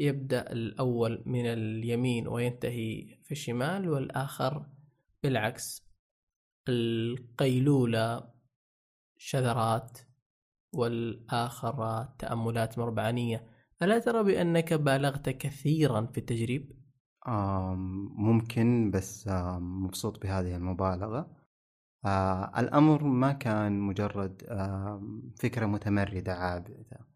يبدأ 0.00 0.52
الأول 0.52 1.22
من 1.26 1.46
اليمين 1.46 2.28
وينتهي 2.28 3.18
في 3.22 3.32
الشمال 3.32 3.88
والآخر 3.88 4.66
بالعكس. 5.22 5.90
القيلولة 6.68 8.30
شذرات 9.16 9.98
والآخر 10.72 12.04
تأملات 12.18 12.78
مربعانية. 12.78 13.46
ألا 13.82 13.98
ترى 13.98 14.22
بأنك 14.22 14.72
بالغت 14.72 15.28
كثيرا 15.28 16.06
في 16.06 16.18
التجريب؟ 16.18 16.72
ممكن 18.16 18.90
بس 18.90 19.28
مبسوط 19.60 20.22
بهذه 20.22 20.56
المبالغة. 20.56 21.36
آه 22.04 22.60
الأمر 22.60 23.04
ما 23.04 23.32
كان 23.32 23.80
مجرد 23.80 24.42
فكرة 25.36 25.66
متمردة 25.66 26.34
عابدة. 26.34 26.86
آه 26.92 27.09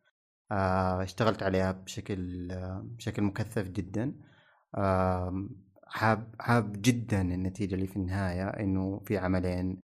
اشتغلت 0.52 1.42
عليها 1.42 1.72
بشكل 1.72 2.48
بشكل 2.82 3.22
مكثف 3.22 3.68
جدا. 3.68 4.14
آه 4.74 5.48
حاب 5.86 6.34
حاب 6.40 6.72
جدا 6.82 7.20
النتيجة 7.22 7.74
اللي 7.74 7.86
في 7.86 7.96
النهاية 7.96 8.48
إنه 8.48 9.00
في 9.06 9.18
عملين 9.18 9.80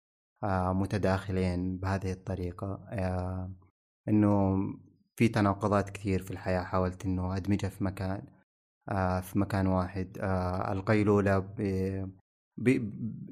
آه 0.44 0.72
متداخلين 0.72 1.78
بهذه 1.78 2.12
الطريقة. 2.12 2.86
آه 2.90 3.52
إنه 4.08 4.56
في 5.16 5.28
تناقضات 5.28 5.90
كثير 5.90 6.22
في 6.22 6.30
الحياة 6.30 6.62
حاولت 6.62 7.04
إنه 7.06 7.36
أدمجها 7.36 7.68
في 7.70 7.84
مكان 7.84 8.26
آه 8.88 9.20
في 9.20 9.38
مكان 9.38 9.66
واحد. 9.66 10.18
آه 10.20 10.72
القيلولة 10.72 11.48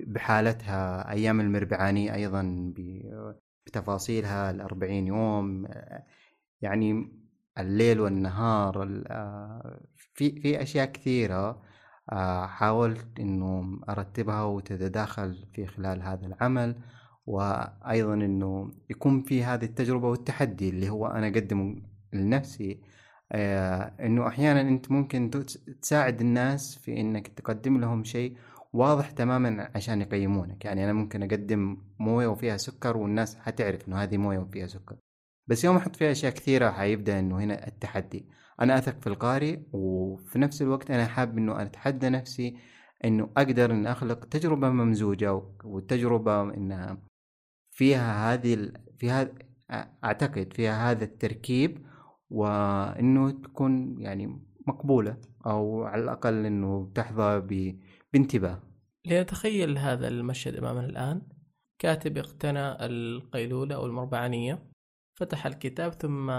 بحالتها 0.07 1.11
أيام 1.11 1.41
المربعاني 1.41 2.14
أيضا 2.14 2.72
بتفاصيلها 3.66 4.51
الأربعين 4.51 5.07
يوم 5.07 5.66
يعني 6.62 7.12
الليل 7.59 8.00
والنهار 8.00 9.02
آه، 9.07 9.80
في 10.14 10.40
في 10.40 10.62
أشياء 10.62 10.86
كثيرة 10.92 11.62
آه، 12.12 12.46
حاولت 12.46 13.20
إنه 13.20 13.80
أرتبها 13.88 14.42
وتتداخل 14.44 15.46
في 15.55 15.66
خلال 15.66 16.02
هذا 16.02 16.26
العمل 16.26 16.76
وأيضا 17.26 18.14
إنه 18.14 18.72
يكون 18.90 19.22
في 19.22 19.44
هذه 19.44 19.64
التجربة 19.64 20.09
والتحدي 20.09 20.68
اللي 20.68 20.90
هو 20.90 21.07
أنا 21.07 21.28
أقدمه 21.28 21.82
لنفسي 22.12 22.80
آه 23.32 23.94
إنه 24.00 24.28
أحيانا 24.28 24.61
أنت 24.61 24.90
ممكن 24.90 25.30
تساعد 25.82 26.20
الناس 26.20 26.78
في 26.78 27.00
إنك 27.00 27.28
تقدم 27.28 27.80
لهم 27.80 28.05
شيء 28.05 28.36
واضح 28.72 29.11
تماما 29.11 29.70
عشان 29.74 30.00
يقيمونك. 30.02 30.64
يعني 30.64 30.84
أنا 30.84 30.92
ممكن 30.92 31.22
أقدم 31.22 31.76
موية 31.98 32.26
وفيها 32.26 32.57
سكر 32.57 32.96
والناس 32.96 33.36
حتعرف 33.36 33.88
إنه 33.88 33.96
هذه 33.96 34.16
موية 34.16 34.38
وفيها 34.38 34.66
سكر. 34.66 34.96
بس 35.47 35.64
يوم 35.64 35.76
أحط 35.76 35.97
فيها 35.97 36.11
أشياء 36.11 36.32
كثيرة 36.32 36.70
حيبدأ 36.70 37.18
إنه 37.18 37.38
هنا 37.38 37.66
التحدي. 37.68 38.28
أنا 38.61 38.78
أثق 38.78 39.01
في 39.01 39.07
القارئ 39.07 39.59
وفي 39.72 40.38
نفس 40.38 40.62
الوقت 40.62 40.90
أنا 40.90 41.07
حاب 41.07 41.38
إنه 41.38 41.62
أتحدى 41.62 42.09
نفسي 42.09 42.57
إنه 43.05 43.30
أقدر 43.36 43.70
ان 43.70 43.86
أخلق 43.86 44.24
تجربة 44.24 44.70
ممزوجة 44.70 45.42
والتجربه 45.64 46.55
انها 46.55 46.99
فيها 47.70 48.34
هذه 48.34 48.72
في 48.99 49.11
هذا 49.11 49.32
أعتقد 50.05 50.53
فيها 50.53 50.90
هذا 50.90 51.05
التركيب 51.05 51.86
وإنه 52.30 53.30
تكون 53.30 54.01
يعني 54.01 54.40
مقبولة 54.66 55.16
أو 55.47 55.84
على 55.84 56.03
الأقل 56.03 56.47
إنه 56.47 56.92
تحظى 56.95 57.40
بانتباه. 58.12 58.62
لنتخيل 59.07 59.78
هذا 59.78 60.09
المشهد 60.09 60.57
أمامنا 60.57 60.86
الآن. 60.86 61.22
كاتب 61.78 62.18
اقتنى 62.18 62.86
القيلولة 62.86 63.74
أو 63.74 63.86
المربعانية. 63.86 64.74
فتح 65.15 65.47
الكتاب 65.47 65.93
ثم 65.93 66.31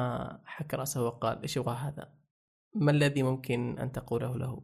حك 0.46 0.74
رأسه 0.74 1.04
وقال 1.04 1.42
إيش 1.42 1.58
يبغى 1.58 1.76
هذا؟ 1.76 2.14
ما 2.76 2.92
الذي 2.92 3.24
ممكن 3.24 3.80
أن 3.80 3.92
تقوله 3.92 4.38
له؟ 4.38 4.62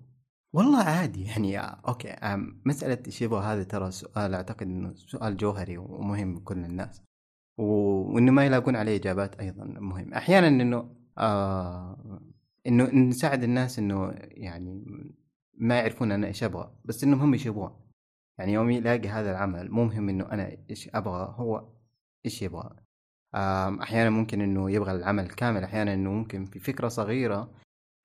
والله 0.54 0.84
عادي 0.84 1.24
يعني 1.24 1.60
أوكي 1.60 2.16
مسألة 2.66 3.04
إيش 3.08 3.22
يبغى 3.22 3.44
هذا 3.44 3.64
ترى 3.64 3.92
سؤال 3.92 4.34
أعتقد 4.34 4.62
إنه 4.62 4.94
سؤال 4.96 5.38
جوهري 5.38 5.78
ومهم 5.78 6.36
لكل 6.36 6.58
الناس 6.58 7.02
وإنه 7.58 8.32
ما 8.32 8.46
يلاقون 8.46 8.76
عليه 8.76 8.96
إجابات 8.96 9.40
أيضا 9.40 9.64
مهم 9.66 10.14
أحيانا 10.14 10.48
إنه 10.48 10.96
آه 11.18 12.22
إنه 12.68 12.84
نساعد 12.84 13.44
الناس 13.44 13.80
إنه 13.80 14.12
يعني 14.22 14.86
ما 15.54 15.76
يعرفون 15.80 16.12
أنا 16.12 16.28
إيش 16.28 16.44
أبغى 16.44 16.72
بس 16.86 17.04
إنهم 17.04 17.20
هم 17.20 17.34
إيش 17.34 17.46
يبغون 17.46 17.72
يعني 18.38 18.54
يوم 18.54 18.70
يلاقي 18.70 19.10
هذا 19.10 19.32
العمل 19.32 19.72
مو 19.72 19.86
مهم 19.86 20.10
إنه 20.10 20.32
أنا 20.32 20.58
إيش 20.70 20.90
أبغى 20.96 21.36
هو 21.38 21.70
إيش 22.26 22.42
يبغى 22.42 22.76
أحيانا 23.36 24.10
ممكن 24.10 24.42
إنه 24.42 24.72
يبغى 24.72 24.92
العمل 24.92 25.28
كامل 25.30 25.64
أحيانا 25.64 25.94
إنه 25.94 26.12
ممكن 26.12 26.46
في 26.46 26.60
فكرة 26.60 26.88
صغيرة 26.88 27.52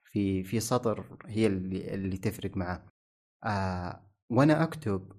في 0.05 0.45
في 0.45 0.61
سطر 0.61 1.19
هي 1.27 1.47
اللي 1.47 1.95
اللي 1.95 2.17
تفرق 2.17 2.57
معاه. 2.57 2.83
آه 3.45 4.03
وأنا 4.31 4.63
أكتب 4.63 5.13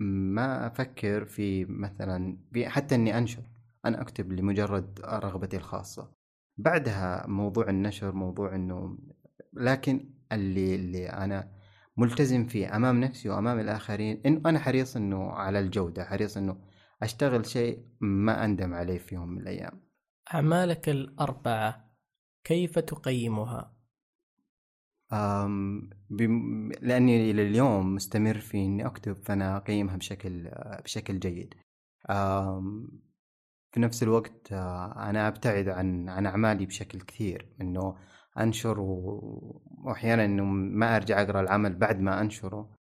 ما 0.00 0.66
أفكر 0.66 1.24
في 1.24 1.64
مثلا 1.64 2.38
حتى 2.66 2.94
إني 2.94 3.18
أنشر 3.18 3.42
أنا 3.84 4.00
أكتب 4.00 4.32
لمجرد 4.32 5.00
رغبتي 5.04 5.56
الخاصة. 5.56 6.12
بعدها 6.58 7.26
موضوع 7.26 7.68
النشر 7.70 8.12
موضوع 8.12 8.54
إنه 8.54 8.98
لكن 9.52 10.10
اللي 10.32 10.74
اللي 10.74 11.06
أنا 11.10 11.52
ملتزم 11.96 12.46
فيه 12.46 12.76
أمام 12.76 13.00
نفسي 13.00 13.28
وأمام 13.28 13.58
الآخرين 13.60 14.22
إنه 14.26 14.40
أنا 14.46 14.58
حريص 14.58 14.96
إنه 14.96 15.30
على 15.32 15.60
الجودة 15.60 16.04
حريص 16.04 16.36
إنه 16.36 16.56
أشتغل 17.02 17.46
شيء 17.46 17.86
ما 18.00 18.44
أندم 18.44 18.74
عليه 18.74 18.98
في 18.98 19.14
يوم 19.14 19.28
من 19.28 19.40
الأيام. 19.40 19.88
أعمالك 20.34 20.88
الأربعة 20.88 21.88
كيف 22.44 22.78
تقيمها؟ 22.78 23.78
بم... 26.10 26.72
لأني 26.80 27.30
إلى 27.30 27.42
اليوم 27.42 27.94
مستمر 27.94 28.38
في 28.38 28.58
إني 28.58 28.86
أكتب 28.86 29.16
فأنا 29.24 29.56
أقيمها 29.56 29.96
بشكل 29.96 30.50
بشكل 30.84 31.18
جيد. 31.18 31.54
في 33.72 33.80
نفس 33.80 34.02
الوقت 34.02 34.52
آه، 34.52 35.10
أنا 35.10 35.28
أبتعد 35.28 35.68
عن 35.68 36.08
عن 36.08 36.26
أعمالي 36.26 36.66
بشكل 36.66 37.00
كثير. 37.00 37.56
إنه 37.60 37.96
أنشر 38.38 38.80
و... 38.80 39.62
وأحيانا 39.84 40.24
إنه 40.24 40.44
ما 40.44 40.96
أرجع 40.96 41.22
أقرأ 41.22 41.40
العمل 41.40 41.74
بعد 41.74 42.00
ما 42.00 42.20
أنشره. 42.20 42.77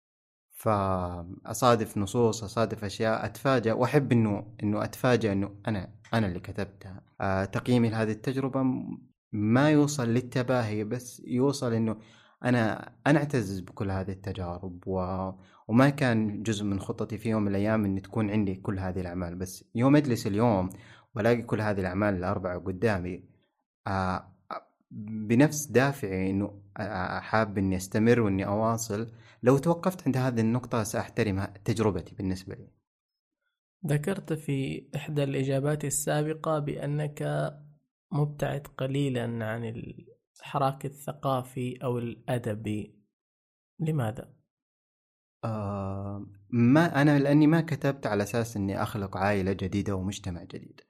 فأصادف 0.54 1.98
نصوص 1.98 2.44
أصادف 2.44 2.84
أشياء 2.84 3.24
أتفاجأ 3.26 3.72
وأحب 3.72 4.12
إنه 4.12 4.54
إنه 4.62 4.84
أتفاجأ 4.84 5.32
إنه 5.32 5.50
أنا 5.68 5.90
أنا 6.14 6.26
اللي 6.26 6.40
كتبتها. 6.40 7.02
آه 7.20 7.44
تقييمي 7.44 7.90
لهذه 7.90 8.10
التجربة 8.12 8.64
ما 9.32 9.70
يوصل 9.70 10.08
للتباهي 10.08 10.84
بس 10.84 11.22
يوصل 11.26 11.72
إنه 11.72 11.96
أنا 12.44 12.92
أنا 13.06 13.18
اعتز 13.18 13.60
بكل 13.60 13.90
هذه 13.90 14.10
التجارب 14.10 14.82
و... 14.86 15.30
وما 15.68 15.90
كان 15.90 16.42
جزء 16.42 16.64
من 16.64 16.80
خطتي 16.80 17.18
في 17.18 17.30
يوم 17.30 17.42
من 17.42 17.48
الأيام 17.48 17.84
إن 17.84 18.02
تكون 18.02 18.30
عندي 18.30 18.54
كل 18.54 18.78
هذه 18.78 19.00
الأعمال. 19.00 19.34
بس 19.34 19.64
يوم 19.74 19.96
أجلس 19.96 20.26
اليوم 20.26 20.70
وألاقي 21.14 21.42
كل 21.42 21.60
هذه 21.60 21.80
الأعمال 21.80 22.14
الأربعة 22.14 22.58
قدامي 22.58 23.24
آه 23.86 24.34
بنفس 24.90 25.66
دافعي 25.66 26.30
إنه 26.30 26.60
حاب 27.20 27.58
إني 27.58 27.76
أستمر 27.76 28.20
وإني 28.20 28.46
أواصل 28.46 29.12
لو 29.44 29.58
توقفت 29.58 30.06
عند 30.06 30.16
هذه 30.16 30.40
النقطة 30.40 30.82
سأحترم 30.82 31.44
تجربتي 31.44 32.14
بالنسبة 32.14 32.54
لي. 32.54 32.68
ذكرت 33.86 34.32
في 34.32 34.88
إحدى 34.96 35.24
الإجابات 35.24 35.84
السابقة 35.84 36.58
بأنك 36.58 37.22
مبتعد 38.12 38.66
قليلا 38.78 39.46
عن 39.46 39.64
الحراك 39.64 40.84
الثقافي 40.86 41.78
أو 41.84 41.98
الأدبي. 41.98 42.98
لماذا؟ 43.80 44.34
آه 45.44 46.26
ما 46.50 47.02
أنا 47.02 47.18
لأني 47.18 47.46
ما 47.46 47.60
كتبت 47.60 48.06
على 48.06 48.22
أساس 48.22 48.56
إني 48.56 48.82
أخلق 48.82 49.16
عائلة 49.16 49.52
جديدة 49.52 49.94
ومجتمع 49.94 50.42
جديد. 50.42 50.80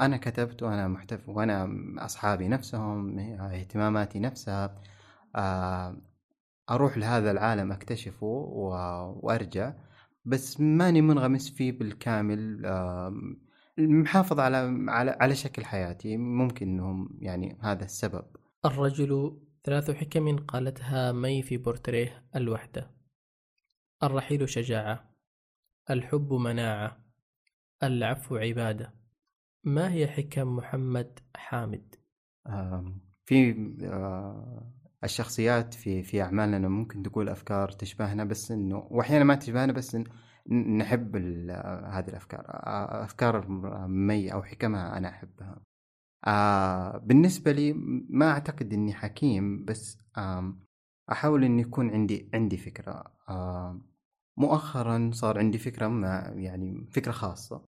أنا 0.00 0.16
كتبت 0.16 0.62
وأنا 0.62 0.88
محتف 0.88 1.28
وأنا 1.28 1.68
أصحابي 1.98 2.48
نفسهم 2.48 3.18
اهتماماتي 3.18 4.18
نفسها 4.18 4.82
أروح 6.70 6.98
لهذا 6.98 7.30
العالم 7.30 7.72
أكتشفه 7.72 8.26
وأرجع. 9.22 9.74
بس 10.24 10.60
ماني 10.60 11.00
منغمس 11.00 11.50
فيه 11.50 11.78
بالكامل 11.78 12.62
محافظ 13.78 14.40
على 14.40 14.56
على 14.88 15.16
على 15.20 15.34
شكل 15.34 15.64
حياتي. 15.64 16.16
ممكن 16.16 16.68
إنهم 16.68 17.18
يعني 17.20 17.58
هذا 17.60 17.84
السبب. 17.84 18.24
الرجل 18.64 19.40
ثلاث 19.64 19.90
حكم 19.90 20.36
قالتها 20.36 21.12
مي 21.12 21.42
في 21.42 21.56
بورتريه 21.56 22.24
الوحدة. 22.36 22.90
الرحيل 24.02 24.48
شجاعة. 24.48 25.10
الحب 25.90 26.32
مناعة. 26.32 27.04
العفو 27.82 28.36
عبادة. 28.36 28.94
ما 29.64 29.92
هي 29.92 30.06
حكم 30.06 30.56
محمد 30.56 31.18
حامد؟ 31.36 31.94
في 33.24 33.54
آه، 33.84 34.72
الشخصيات 35.04 35.74
في 35.74 36.02
في 36.02 36.22
أعمالنا 36.22 36.68
ممكن 36.68 37.02
تقول 37.02 37.28
أفكار 37.28 37.68
تشبهنا 37.68 38.24
بس 38.24 38.50
إنه 38.50 38.86
واحيانا 38.90 39.24
ما 39.24 39.34
تشبهنا 39.34 39.72
بس 39.72 39.96
نحب 40.78 41.16
هذه 41.86 42.08
الأفكار. 42.08 42.44
أفكار 43.04 43.48
مي 43.88 44.32
أو 44.32 44.42
حكمها 44.42 44.96
أنا 44.98 45.08
أحبها. 45.08 45.60
آه 46.26 46.98
بالنسبة 46.98 47.52
لي 47.52 47.72
ما 48.08 48.30
أعتقد 48.30 48.72
إني 48.72 48.94
حكيم 48.94 49.64
بس 49.64 49.98
أحاول 51.12 51.44
اني 51.44 51.62
يكون 51.62 51.90
عندي 51.90 52.30
عندي 52.34 52.56
فكرة. 52.56 53.04
مؤخرا 54.38 55.10
صار 55.14 55.38
عندي 55.38 55.58
فكرة 55.58 55.88
ما 55.88 56.32
يعني 56.36 56.86
فكرة 56.90 57.12
خاصة. 57.12 57.64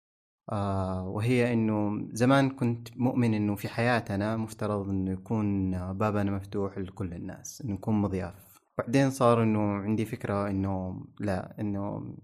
آه 0.52 1.08
وهي 1.08 1.52
إنه 1.52 2.08
زمان 2.12 2.50
كنت 2.50 2.96
مؤمن 2.96 3.34
إنه 3.34 3.54
في 3.54 3.68
حياتنا 3.68 4.36
مفترض 4.36 4.88
إنه 4.88 5.12
يكون 5.12 5.70
بابنا 5.92 6.30
مفتوح 6.30 6.78
لكل 6.78 7.14
الناس 7.14 7.60
إنه 7.62 7.74
نكون 7.74 7.94
مضياف. 8.02 8.58
بعدين 8.78 9.10
صار 9.10 9.42
إنه 9.42 9.60
عندي 9.60 10.04
فكرة 10.04 10.50
إنه 10.50 11.04
لا 11.20 11.60
إنه 11.60 12.14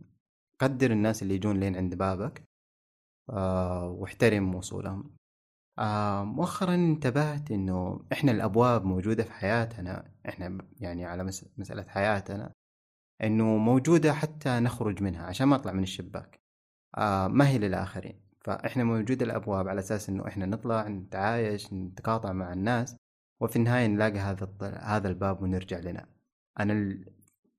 قدر 0.60 0.90
الناس 0.90 1.22
اللي 1.22 1.34
يجون 1.34 1.60
لين 1.60 1.76
عند 1.76 1.94
بابك 1.94 2.48
آه 3.30 3.88
واحترم 3.90 4.54
وصولهم. 4.54 5.16
آه 5.78 6.24
مؤخرا 6.24 6.74
انتبهت 6.74 7.50
إنه 7.50 8.00
إحنا 8.12 8.32
الأبواب 8.32 8.84
موجودة 8.84 9.24
في 9.24 9.32
حياتنا 9.32 10.12
إحنا 10.28 10.58
يعني 10.80 11.04
على 11.04 11.24
مسألة 11.58 11.84
حياتنا 11.88 12.52
إنه 13.22 13.56
موجودة 13.56 14.12
حتى 14.14 14.60
نخرج 14.60 15.02
منها 15.02 15.26
عشان 15.26 15.46
ما 15.48 15.56
اطلع 15.56 15.72
من 15.72 15.82
الشباك. 15.82 16.39
ما 17.28 17.48
هي 17.48 17.58
للآخرين. 17.58 18.20
فإحنا 18.40 18.84
موجود 18.84 19.22
الأبواب 19.22 19.68
على 19.68 19.80
أساس 19.80 20.08
إنه 20.08 20.26
إحنا 20.28 20.46
نطلع 20.46 20.88
نتعايش 20.88 21.72
نتقاطع 21.72 22.32
مع 22.32 22.52
الناس 22.52 22.96
وفي 23.40 23.56
النهاية 23.56 23.86
نلاقي 23.86 24.18
هذا 24.18 24.48
هذا 24.82 25.08
الباب 25.08 25.42
ونرجع 25.42 25.78
لنا. 25.78 26.06
أنا 26.60 26.72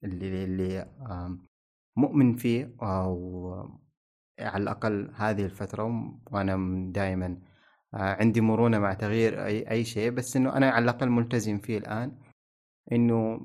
اللي 0.04 0.44
اللي 0.44 0.88
مؤمن 1.96 2.36
فيه 2.36 2.76
أو 2.82 3.72
على 4.40 4.64
الأقل 4.64 5.12
هذه 5.16 5.46
الفترة 5.46 5.84
وأنا 6.32 6.86
دائما 6.92 7.38
آه، 7.94 7.98
عندي 7.98 8.42
مرونة 8.42 8.80
مع 8.80 8.94
تغيير 8.94 9.46
أي 9.46 9.72
أي 9.72 9.84
شيء. 9.86 10.12
بس 10.12 10.36
إنه 10.38 10.58
أنا 10.58 10.70
على 10.70 10.84
الأقل 10.84 11.10
ملتزم 11.10 11.60
فيه 11.60 11.78
الآن 11.78 12.18
إنه 12.92 13.42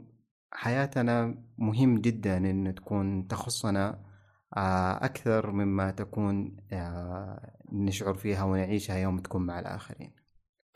حياتنا 0.53 1.45
مهم 1.59 1.99
جدا 1.99 2.37
إنه 2.37 2.71
تكون 2.71 3.29
تخصنا 3.29 3.89
آه، 3.89 4.06
أكثر 4.57 5.51
مما 5.51 5.91
تكون 5.91 6.57
آه، 6.73 7.57
نشعر 7.73 8.15
فيها 8.15 8.45
ونعيشها 8.45 8.97
يوم 8.97 9.19
تكون 9.19 9.47
مع 9.47 9.61
الآخرين. 9.61 10.13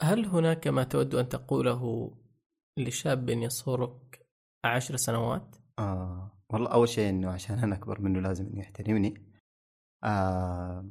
هل 0.01 0.27
هناك 0.27 0.69
ما 0.69 0.85
تود 0.85 1.15
أن 1.15 1.29
تقوله 1.29 2.11
لشاب 2.77 3.29
يصورك 3.29 4.27
عشر 4.65 4.97
سنوات؟ 4.97 5.57
آه 5.79 6.45
والله 6.51 6.71
أول 6.73 6.89
شيء 6.89 7.11
إنه 7.11 7.31
عشان 7.31 7.59
أنا 7.59 7.75
أكبر 7.75 8.01
منه 8.01 8.21
لازم 8.21 8.47
إنه 8.47 8.61
يحترمني. 8.61 9.15
آه 10.05 10.89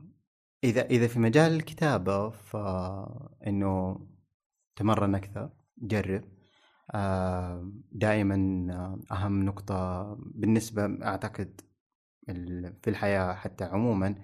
إذا 0.64 0.86
إذا 0.86 1.08
في 1.08 1.20
مجال 1.20 1.52
الكتابة 1.54 2.30
فإنه 2.30 4.00
تمرن 4.76 5.16
أكثر 5.16 5.50
جرب. 5.78 6.24
آه 6.92 7.72
دائما 7.92 8.36
أهم 9.12 9.44
نقطة 9.46 10.04
بالنسبة 10.20 11.06
أعتقد 11.06 11.62
في 12.84 12.90
الحياة 12.90 13.34
حتى 13.34 13.64
عموما 13.64 14.16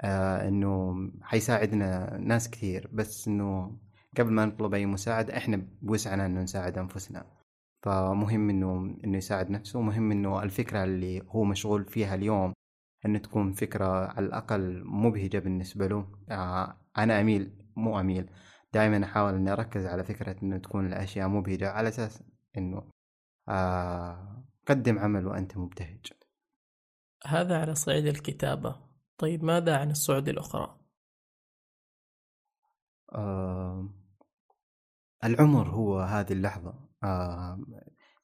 آه 0.00 0.48
إنه 0.48 0.94
حيساعدنا 1.22 2.18
ناس 2.18 2.50
كثير. 2.50 2.90
بس 2.92 3.28
إنه 3.28 3.78
قبل 4.18 4.32
ما 4.32 4.44
نطلب 4.44 4.74
أي 4.74 4.86
مساعدة 4.86 5.36
إحنا 5.36 5.66
بوسعنا 5.82 6.26
إنه 6.26 6.42
نساعد 6.42 6.78
أنفسنا. 6.78 7.26
فمهم 7.82 8.50
إنه 8.50 8.96
إنه 9.04 9.16
يساعد 9.16 9.50
نفسه. 9.50 9.80
مهم 9.80 10.10
إنه 10.12 10.42
الفكرة 10.42 10.84
اللي 10.84 11.22
هو 11.28 11.44
مشغول 11.44 11.84
فيها 11.84 12.14
اليوم 12.14 12.52
إنه 13.06 13.18
تكون 13.18 13.52
فكرة 13.52 14.06
على 14.06 14.26
الأقل 14.26 14.82
مبهجة 14.86 15.38
بالنسبة 15.38 15.86
له. 15.86 16.06
آه 16.30 16.76
أنا 16.98 17.20
أميل 17.20 17.52
مو 17.76 18.00
أميل. 18.00 18.30
دائما 18.74 19.04
أحاول 19.04 19.34
إني 19.34 19.52
أركز 19.52 19.86
على 19.86 20.04
فكرة 20.04 20.36
إنه 20.42 20.58
تكون 20.58 20.86
الأشياء 20.86 21.28
مبهجة 21.28 21.70
على 21.70 21.88
أساس 21.88 22.22
إنه 22.58 22.82
آه 23.48 24.44
قدم 24.66 24.98
عمل 24.98 25.26
وأنت 25.26 25.56
مبتهج. 25.56 26.06
هذا 27.26 27.60
على 27.60 27.74
صعيد 27.74 28.06
الكتابة. 28.06 28.76
طيب 29.18 29.44
ماذا 29.44 29.76
عن 29.78 29.90
الصعود 29.90 30.28
الأخرى؟ 30.28 30.78
آه 33.12 33.88
العمر 35.24 35.68
هو 35.70 36.00
هذه 36.00 36.32
اللحظة. 36.32 36.74
آه 37.04 37.58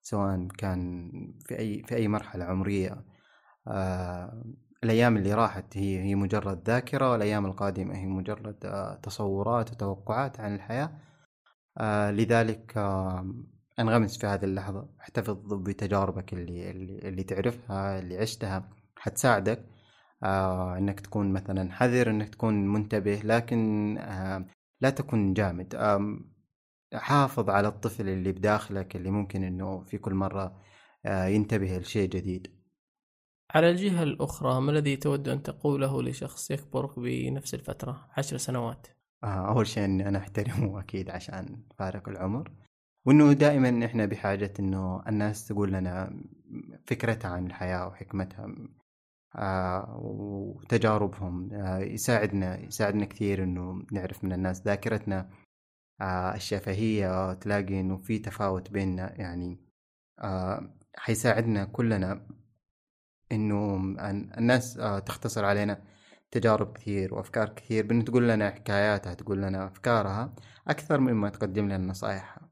سواء 0.02 0.48
كان 0.58 1.10
في 1.46 1.58
أي 1.58 1.82
في 1.82 1.96
أي 1.96 2.08
مرحلة 2.08 2.44
عمرية. 2.44 3.04
آه 3.68 4.44
الأيام 4.84 5.16
اللي 5.16 5.34
راحت 5.34 5.76
هي 5.76 6.00
هي 6.02 6.14
مجرد 6.14 6.68
ذاكرة 6.68 7.10
والأيام 7.12 7.46
القادمة 7.46 7.96
هي 7.96 8.06
مجرد 8.06 8.66
آه 8.66 8.94
تصورات 8.94 9.70
وتوقعات 9.72 10.40
عن 10.40 10.54
الحياة. 10.54 11.00
آه 11.78 12.10
لذلك 12.10 12.76
آه 12.76 13.34
انغمس 13.78 14.18
في 14.18 14.26
هذه 14.26 14.44
اللحظة. 14.44 14.88
احتفظ 15.00 15.54
بتجاربك 15.54 16.32
اللي, 16.32 16.70
اللي, 16.70 16.98
اللي 17.08 17.22
تعرفها 17.24 17.98
اللي 17.98 18.18
عشتها. 18.18 18.79
حتساعدك 19.00 19.66
آه 20.22 20.78
إنك 20.78 21.00
تكون 21.00 21.32
مثلا 21.32 21.72
حذر 21.72 22.10
إنك 22.10 22.28
تكون 22.28 22.68
منتبه 22.68 23.20
لكن 23.24 23.98
آه 23.98 24.46
لا 24.80 24.90
تكن 24.90 25.34
جامد. 25.34 25.74
آه 25.74 26.18
حافظ 26.94 27.50
على 27.50 27.68
الطفل 27.68 28.08
اللي 28.08 28.32
بداخلك 28.32 28.96
اللي 28.96 29.10
ممكن 29.10 29.44
إنه 29.44 29.80
في 29.84 29.98
كل 29.98 30.14
مرة 30.14 30.62
آه 31.06 31.26
ينتبه 31.26 31.78
لشيء 31.78 32.08
جديد. 32.08 32.60
على 33.54 33.70
الجهة 33.70 34.02
الأخرى 34.02 34.60
ما 34.60 34.70
الذي 34.70 34.96
تود 34.96 35.28
أن 35.28 35.42
تقوله 35.42 36.02
لشخص 36.02 36.50
يكبرك 36.50 36.98
بنفس 36.98 37.54
الفترة؟ 37.54 38.08
عشر 38.16 38.36
سنوات؟ 38.36 38.86
آه 39.24 39.48
أول 39.48 39.66
شيء 39.66 39.84
أني 39.84 40.08
أنا 40.08 40.18
أحترمه 40.18 40.80
أكيد 40.80 41.10
عشان 41.10 41.62
فارق 41.78 42.08
العمر. 42.08 42.50
وأنه 43.06 43.32
دائما 43.32 43.86
إحنا 43.86 44.06
بحاجة 44.06 44.52
أنه 44.60 45.02
الناس 45.08 45.48
تقول 45.48 45.72
لنا 45.72 46.22
فكرتها 46.86 47.30
عن 47.30 47.46
الحياة 47.46 47.86
وحكمتها. 47.86 48.54
وتجاربهم. 49.88 51.52
آه، 51.52 51.78
يساعدنا 51.78 52.58
يساعدنا 52.60 53.04
كثير 53.04 53.42
إنه 53.42 53.82
نعرف 53.92 54.24
من 54.24 54.32
الناس. 54.32 54.62
ذاكرتنا 54.62 55.30
آه، 56.00 56.34
الشفهية 56.34 57.32
تلاقي 57.34 57.80
إنه 57.80 57.98
في 57.98 58.18
تفاوت 58.18 58.70
بيننا. 58.70 59.20
يعني 59.20 59.58
حيساعدنا 60.96 61.64
كلنا 61.64 62.26
إنه 63.32 63.76
الناس 64.38 64.78
آه، 64.78 64.98
تختصر 64.98 65.44
علينا 65.44 65.84
تجارب 66.30 66.72
كثير 66.72 67.14
وأفكار 67.14 67.48
كثير. 67.48 67.86
بإنه 67.86 68.04
تقول 68.04 68.28
لنا 68.28 68.50
حكاياتها 68.50 69.14
تقول 69.14 69.42
لنا 69.42 69.66
أفكارها 69.66 70.34
أكثر 70.68 71.00
مما 71.00 71.28
تقدم 71.28 71.64
لنا 71.66 71.78
نصائحها 71.78 72.50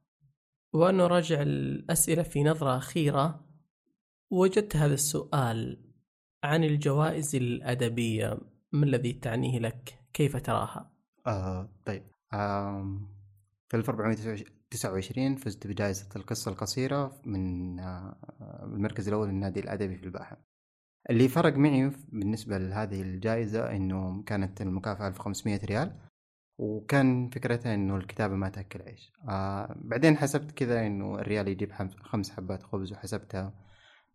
ونراجع 0.72 1.42
الأسئلة 1.42 2.22
في 2.22 2.44
نظرة 2.44 2.76
أخيرة. 2.76 3.48
وجدت 4.30 4.76
هذا 4.76 4.94
السؤال 4.94 5.87
عن 6.44 6.64
الجوائز 6.64 7.34
الأدبية 7.34 8.38
ما 8.72 8.84
الذي 8.86 9.12
تعنيه 9.12 9.58
لك؟ 9.58 9.98
كيف 10.12 10.36
تراها؟ 10.36 10.92
آه 11.26 11.68
طيب. 11.84 12.02
آه 12.32 13.00
في 13.68 13.76
1429 13.76 15.36
فزت 15.36 15.66
بجائزة 15.66 16.08
القصة 16.16 16.50
القصيرة 16.50 17.20
من 17.24 17.78
آه 17.80 18.16
المركز 18.62 19.08
الأول 19.08 19.28
للنادي 19.28 19.60
الأدبي 19.60 19.96
في 19.96 20.04
الباحة. 20.04 20.36
اللي 21.10 21.28
فرق 21.28 21.56
معي 21.56 21.92
بالنسبة 22.08 22.58
لهذه 22.58 23.02
الجائزة 23.02 23.76
إنه 23.76 24.22
كانت 24.22 24.60
المكافأة 24.60 25.08
1500 25.08 25.60
ريال 25.64 25.92
وكان 26.58 27.28
فكرتها 27.28 27.74
إنه 27.74 27.96
الكتابة 27.96 28.34
ما 28.34 28.48
تأكل 28.48 28.82
عيش. 28.82 29.12
آه 29.28 29.74
بعدين 29.76 30.16
حسبت 30.16 30.50
كذا 30.50 30.86
إنه 30.86 31.14
الريال 31.18 31.48
يجيب 31.48 31.72
خمس 32.02 32.30
حبات 32.30 32.62
خبز 32.62 32.92
وحسبتها 32.92 33.67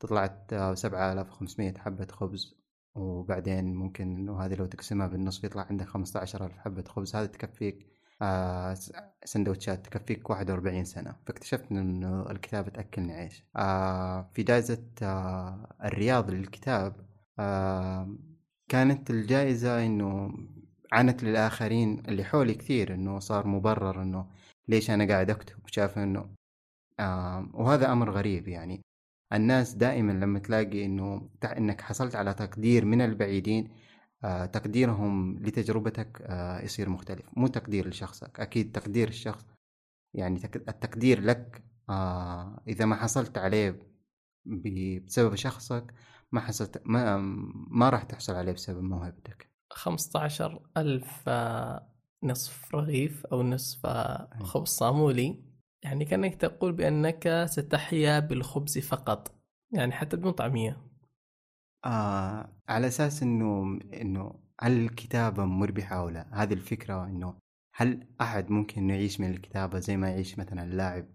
طلعت 0.08 0.54
آه، 0.54 0.74
سبعة 0.74 1.14
آلاف 1.14 1.30
وخمسمية 1.30 1.74
حبة 1.78 2.08
خبز 2.12 2.56
وبعدين 2.96 3.76
ممكن 3.76 4.16
إنه 4.16 4.42
هذه 4.42 4.56
لو 4.56 4.66
تقسمها 4.66 5.08
بالنصف 5.08 5.44
يطلع 5.44 5.62
عندك 5.70 5.86
خمسة 5.88 6.20
عشر 6.20 6.46
ألف 6.46 6.58
حبة 6.58 6.84
خبز. 6.88 7.16
هذا 7.16 7.26
تكفيك 7.26 7.88
آه 8.22 8.78
سندوتشات 9.26 9.86
تكفيك 9.88 10.30
واحد 10.30 10.50
وأربعين 10.52 10.86
سنة. 10.86 11.16
فاكتشفت 11.28 11.72
إنه 11.72 12.32
الكتابة 12.32 12.70
تأكلني 12.70 13.14
عيش. 13.14 13.46
آه 13.56 14.32
في 14.34 14.44
جائزة 14.44 14.84
آه 15.04 15.76
الرياض 15.84 16.32
للكتاب 16.32 16.96
آه 17.40 18.18
كانت 18.70 19.10
الجائزة 19.10 19.86
إنه 19.86 20.34
عنت 20.92 21.24
للآخرين 21.24 22.04
اللي 22.08 22.24
حولي 22.24 22.54
كثير 22.54 22.94
إنه 22.94 23.20
صار 23.20 23.48
مبرر 23.48 24.02
إنه 24.02 24.28
ليش 24.68 24.92
أنا 24.92 25.08
قاعد 25.08 25.30
أكتب؟ 25.30 25.58
شاف 25.68 25.98
إنه 25.98 26.30
آه 27.00 27.50
وهذا 27.54 27.92
أمر 27.92 28.12
غريب 28.12 28.48
يعني. 28.48 28.82
الناس 29.34 29.74
دائما 29.74 30.12
لما 30.12 30.40
تلاقي 30.40 30.86
إنه 30.86 31.30
إنك 31.46 31.82
حصلت 31.82 32.16
على 32.16 32.34
تقدير 32.34 32.86
من 32.86 33.02
البعيدين 33.02 33.72
آه، 34.24 34.46
تقديرهم 34.46 35.40
لتجربتك 35.40 36.22
آه، 36.22 36.62
يصير 36.62 36.90
مختلف. 36.90 37.26
مو 37.34 37.48
تقدير 37.48 37.88
لشخصك 37.88 38.40
أكيد 38.40 38.72
تقدير 38.72 39.08
الشخص. 39.08 39.46
يعني 40.14 40.46
التقدير 40.46 41.22
لك 41.22 41.64
آه، 41.90 42.64
إذا 42.68 42.86
ما 42.86 42.96
حصلت 42.96 43.38
عليه 43.38 43.80
بسبب 44.46 45.36
شخصك 45.36 45.94
ما 46.32 46.42
حصلت 46.42 46.82
ما, 46.86 47.18
ما 47.68 47.90
راح 47.90 48.04
تحصل 48.04 48.36
عليه 48.36 48.52
بسبب 48.52 48.84
موهبتك. 48.84 49.50
خمسة 49.70 50.20
عشر 50.20 50.62
ألف 50.78 51.30
نصف 52.24 52.76
رغيف 52.76 53.26
أو 53.26 53.44
نصف 53.44 53.88
خبز 54.44 54.68
صامولي. 54.70 55.53
يعني 55.84 56.06
كأنك 56.06 56.36
تقول 56.36 56.72
بأنك 56.72 57.46
ستحيا 57.50 58.20
بالخبز 58.20 58.78
فقط 58.78 59.32
يعني 59.72 59.92
حتى 59.92 60.18
بدون 60.18 60.32
طعمية. 60.32 60.78
آه 61.86 62.50
على 62.70 62.88
أساس 62.88 63.24
إنه 63.24 63.80
إنه 63.94 64.36
هل 64.62 64.72
الكتابة 64.86 65.46
مربحة 65.46 65.96
أو 65.96 66.10
لا؟ 66.10 66.28
هذه 66.44 66.54
الفكرة 66.54 67.06
إنه 67.06 67.34
هل 67.76 68.08
أحد 68.22 68.52
ممكن 68.52 68.82
إنه 68.82 68.94
يعيش 68.94 69.20
من 69.20 69.30
الكتابة 69.32 69.80
زي 69.80 69.98
ما 69.98 70.10
يعيش 70.10 70.40
مثلا 70.40 70.64
اللاعب 70.64 71.06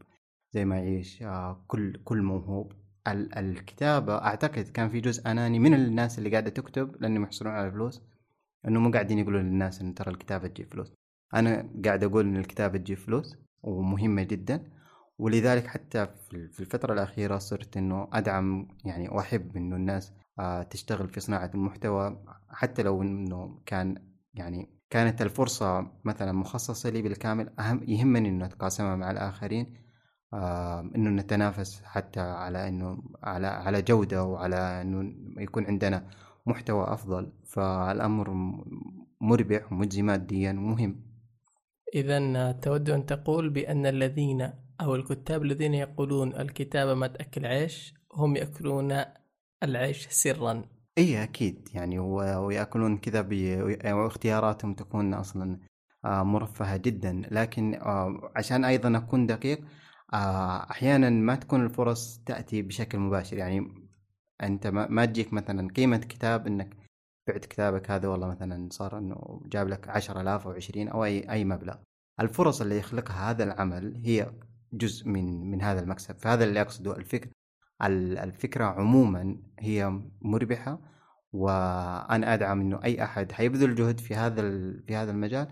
زي 0.53 0.65
ما 0.65 0.77
يعيش 0.79 1.23
آه 1.23 1.65
كل 1.69 2.01
كل 2.05 2.23
موهوب؟ 2.23 2.73
ال 3.09 3.35
الكتابة 3.39 4.15
أعتقد 4.19 4.69
كان 4.69 4.89
في 4.89 5.01
جزء 5.01 5.31
أناني 5.31 5.59
من 5.59 5.75
الناس 5.75 6.19
اللي 6.19 6.31
قاعدة 6.31 6.51
تكتب 6.51 7.03
لأنهم 7.03 7.23
يحصلون 7.23 7.53
على 7.53 7.71
فلوس 7.73 8.03
إنه 8.69 8.81
مو 8.81 8.91
قاعدين 8.91 9.19
يقولوا 9.19 9.41
للناس 9.41 9.81
إن 9.81 9.95
ترى 9.95 10.11
الكتابة 10.11 10.49
تجيب 10.49 10.73
فلوس. 10.73 10.93
أنا 11.35 11.71
قاعد 11.85 12.05
أقول 12.05 12.25
إن 12.27 12.37
الكتابة 12.37 12.79
تجيب 12.79 12.99
فلوس 12.99 13.37
ومهمة 13.63 14.23
جدا. 14.23 14.71
ولذلك 15.19 15.67
حتى 15.67 16.07
في 16.31 16.61
الفترة 16.61 16.93
الأخيرة 16.93 17.39
صرت 17.39 17.77
إنه 17.77 18.09
أدعم 18.13 18.69
يعني 18.85 19.09
وأحب 19.09 19.57
إنه 19.57 19.77
الناس 19.77 20.13
آه، 20.39 20.63
تشتغل 20.63 21.09
في 21.09 21.21
صناعة 21.21 21.51
المحتوى. 21.55 22.25
حتى 22.51 22.83
لو 22.83 23.03
إنه 23.03 23.63
كان 23.67 23.95
يعني 24.35 24.79
كانت 24.91 25.23
الفرصة 25.23 25.91
مثلا 26.05 26.33
مخصصة 26.33 26.91
لي 26.91 27.03
بالكامل 27.03 27.51
أهم 27.61 27.81
يهمني 27.89 28.29
إنه 28.29 28.45
أتقاسمها 28.47 28.97
مع 28.97 29.11
الآخرين 29.11 29.75
آه 30.35 30.81
إنه 30.97 31.11
نتنافس 31.11 31.83
حتى 31.85 32.21
على 32.21 32.69
إنه 32.69 33.03
على 33.23 33.47
على 33.47 33.83
جودة 33.83 34.25
وعلى 34.25 34.57
إنه 34.57 35.15
يكون 35.43 35.67
عندنا 35.67 36.11
محتوى 36.47 36.85
أفضل. 36.93 37.33
فالأمر 37.47 38.31
مربح 39.21 39.73
ومجزي 39.73 40.03
ماديا 40.03 40.53
ومهم. 40.53 41.08
إذا 41.95 42.53
تود 42.53 42.91
أن 42.91 43.07
تقول 43.07 43.51
بأن 43.51 43.87
الذين 43.87 44.51
أو 44.81 44.95
الكتاب 44.95 45.43
الذين 45.43 45.75
يقولون 45.75 46.35
الكتابة 46.35 46.95
ما 46.95 47.07
تأكل 47.07 47.47
عيش 47.47 47.95
هم 48.15 48.37
يأكلون 48.37 49.05
العيش 49.63 50.09
سرا. 50.09 50.65
إي 50.99 51.23
أكيد. 51.23 51.69
يعني 51.75 51.99
ويأكلون 51.99 52.99
كذا 52.99 53.27
واختياراتهم 53.93 54.75
تكون 54.75 55.15
أصلا 55.15 55.59
آه، 56.05 56.23
مرفهة 56.23 56.77
جدا. 56.77 57.23
لكن 57.31 57.75
آه، 57.75 58.33
عشان 58.37 58.65
أيضا 58.65 58.97
أكون 58.99 59.27
دقيق 59.27 59.61
آه، 60.13 60.71
أحيانا 60.71 61.11
ما 61.11 61.35
تكون 61.35 61.65
الفرص 61.65 62.19
تأتي 62.27 62.63
بشكل 62.63 62.99
مباشر. 62.99 63.37
يعني 63.37 63.89
أنت 64.43 64.67
ما 64.67 65.05
تجيك 65.05 65.33
مثلا 65.33 65.69
قيمة 65.77 65.99
كتاب 65.99 66.47
إنك 66.47 66.77
بعت 67.29 67.45
كتابك 67.45 67.91
هذا 67.91 68.09
والله 68.09 68.29
مثلا 68.29 68.69
صار 68.73 68.99
إنه 68.99 69.43
جاب 69.47 69.69
لك 69.69 69.89
عشرة 69.89 70.21
آلاف 70.21 70.47
أو 70.47 70.53
عشرين 70.53 70.89
أو 70.89 71.05
اي 71.05 71.31
أي 71.31 71.45
مبلغ. 71.45 71.75
الفرص 72.21 72.61
اللي 72.61 72.79
يخلقها 72.79 73.31
هذا 73.31 73.45
العمل 73.45 74.03
هي 74.05 74.33
جزء 74.73 75.09
من 75.09 75.51
من 75.51 75.63
هذا 75.63 75.81
المكسب. 75.81 76.19
فهذا 76.19 76.45
اللي 76.45 76.61
أقصده. 76.61 76.97
الفكر 76.97 77.29
الفكرة 77.83 78.65
عموما 78.65 79.37
هي 79.59 80.01
مربحة 80.23 80.81
وأنا 81.33 82.35
أدعم 82.35 82.61
إنه 82.61 82.81
أي 82.85 83.05
أحد 83.05 83.33
حيبذل 83.33 83.75
جهد 83.75 84.01
في 84.01 84.15
هذا 84.15 84.43
في 84.87 84.97
هذا 84.97 85.11
المجال 85.11 85.49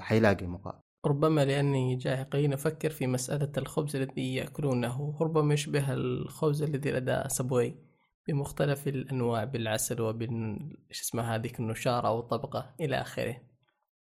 حيلاقي 0.00 0.46
مقابل 0.46 0.78
ربما 1.06 1.44
لأني 1.44 1.96
جاهقين 1.96 2.52
أفكر 2.52 2.90
في 2.90 3.06
مسألة 3.06 3.52
الخبز 3.56 3.96
الذي 3.96 4.34
يأكلونه. 4.34 5.18
ربما 5.20 5.54
يشبه 5.54 5.92
الخبز 5.92 6.62
الذي 6.62 6.92
لدى 6.92 7.22
سبوي 7.28 7.76
بمختلف 8.28 8.88
الأنواع 8.88 9.44
بالعسل 9.44 10.00
وبال 10.00 10.58
إيش 10.90 11.00
اسمها 11.00 11.36
هذيك 11.36 11.60
النشارة 11.60 12.08
أو 12.08 12.20
الطبقة 12.20 12.74
إلى 12.80 13.00
آخره. 13.00 13.36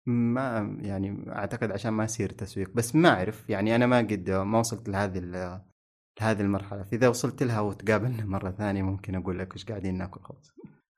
ما 0.06 0.78
يعني 0.82 1.32
أعتقد 1.32 1.72
عشان 1.72 1.92
ما 1.92 2.04
يصير 2.04 2.30
تسويق. 2.30 2.70
بس 2.76 2.96
ما 2.96 3.10
أعرف 3.10 3.50
يعني 3.50 3.76
أنا 3.76 3.86
ما 3.86 3.98
قد 3.98 4.30
ما 4.30 4.60
وصلت 4.60 4.90
لهذه 4.90 5.20
لهذه 5.20 6.42
المرحلة. 6.42 6.84
فإذا 6.84 7.08
وصلت 7.08 7.44
لها 7.44 7.60
وتقابلنا 7.60 8.26
مرة 8.26 8.52
ثانية 8.52 8.82
ممكن 8.82 9.16
أقول 9.16 9.40
لك 9.40 9.56
وش 9.56 9.66
قاعدين 9.66 9.98
ناكل 9.98 10.22
خبز 10.22 10.52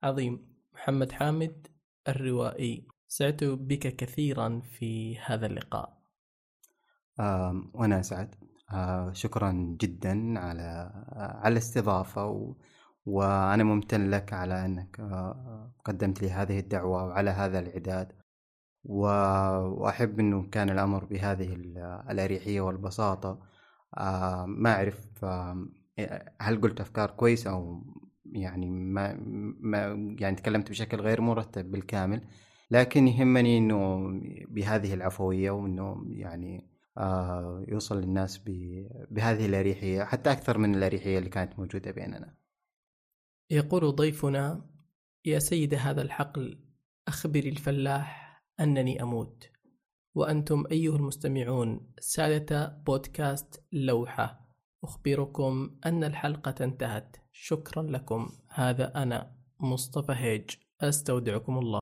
عظيم. 0.04 0.56
محمد 0.74 1.12
حامد 1.12 1.68
الروائي. 2.08 2.88
سعدت 3.08 3.44
بك 3.44 3.96
كثيرا 3.96 4.60
في 4.60 5.20
هذا 5.20 5.46
اللقاء. 5.46 6.02
آه 7.20 7.64
وأنا 7.74 8.00
أسعد 8.00 8.36
آه 8.72 9.12
شكرا 9.12 9.78
جدا 9.82 10.40
على 10.40 10.92
على 11.12 11.52
الاستضافة 11.52 12.26
و... 12.26 12.56
وأنا 13.06 13.64
ممتن 13.64 14.10
لك 14.12 14.34
على 14.34 14.66
أنك 14.66 15.00
آه 15.00 15.74
قدمت 15.86 16.22
لي 16.22 16.30
هذه 16.32 16.60
الدعوة 16.60 17.06
وعلى 17.06 17.30
هذا 17.30 17.60
الإعداد. 17.60 18.12
و... 18.84 19.02
وأحب 19.82 20.20
أنه 20.20 20.44
كان 20.50 20.70
الأمر 20.70 21.06
بهذه 21.06 21.54
الأريحية 22.12 22.62
والبساطة. 22.62 23.40
آه 23.98 24.46
ما 24.46 24.74
أعرف 24.76 25.26
آه 25.26 25.68
هل 26.42 26.62
قلت 26.62 26.82
أفكار 26.82 27.12
كويسة 27.12 27.52
أو 27.52 27.84
يعني 28.26 28.70
ما, 28.70 29.14
ما 29.62 29.80
يعني 30.20 30.36
تكلمت 30.36 30.70
بشكل 30.70 30.98
غير 31.02 31.22
مرتب 31.22 31.72
بالكامل. 31.72 32.22
لكن 32.72 33.08
يهمني 33.08 33.58
إنه 33.58 34.00
بهذه 34.50 34.94
العفوية 34.94 35.52
وإنه 35.52 36.06
يعني 36.10 36.68
يوصل 37.68 38.02
للناس 38.02 38.38
بهذه 39.12 39.46
الأريحية 39.46 40.04
حتى 40.04 40.32
أكثر 40.32 40.58
من 40.58 40.76
الأريحية 40.76 41.18
اللي 41.18 41.30
كانت 41.30 41.60
موجودة 41.60 41.92
بيننا. 41.92 42.41
يقول 43.52 43.96
ضيفنا 43.96 44.66
يا 45.26 45.40
سيد 45.40 45.74
هذا 45.74 46.02
الحقل 46.02 46.60
أخبري 47.08 47.50
الفلاح 47.50 48.42
أنني 48.60 49.04
أموت. 49.04 49.50
وأنتم 50.16 50.64
أيها 50.72 50.96
المستمعون 50.96 51.94
سادة 52.00 52.82
بودكاست 52.86 53.64
لوحة 53.72 54.48
أخبركم 54.84 55.80
أن 55.86 56.04
الحلقة 56.04 56.56
انتهت 56.64 57.18
شكرا 57.32 57.84
لكم 57.84 58.30
هذا 58.50 59.04
أنا 59.04 59.36
مصطفى 59.60 60.14
هيج 60.14 60.50
أستودعكم 60.82 61.58
الله 61.58 61.81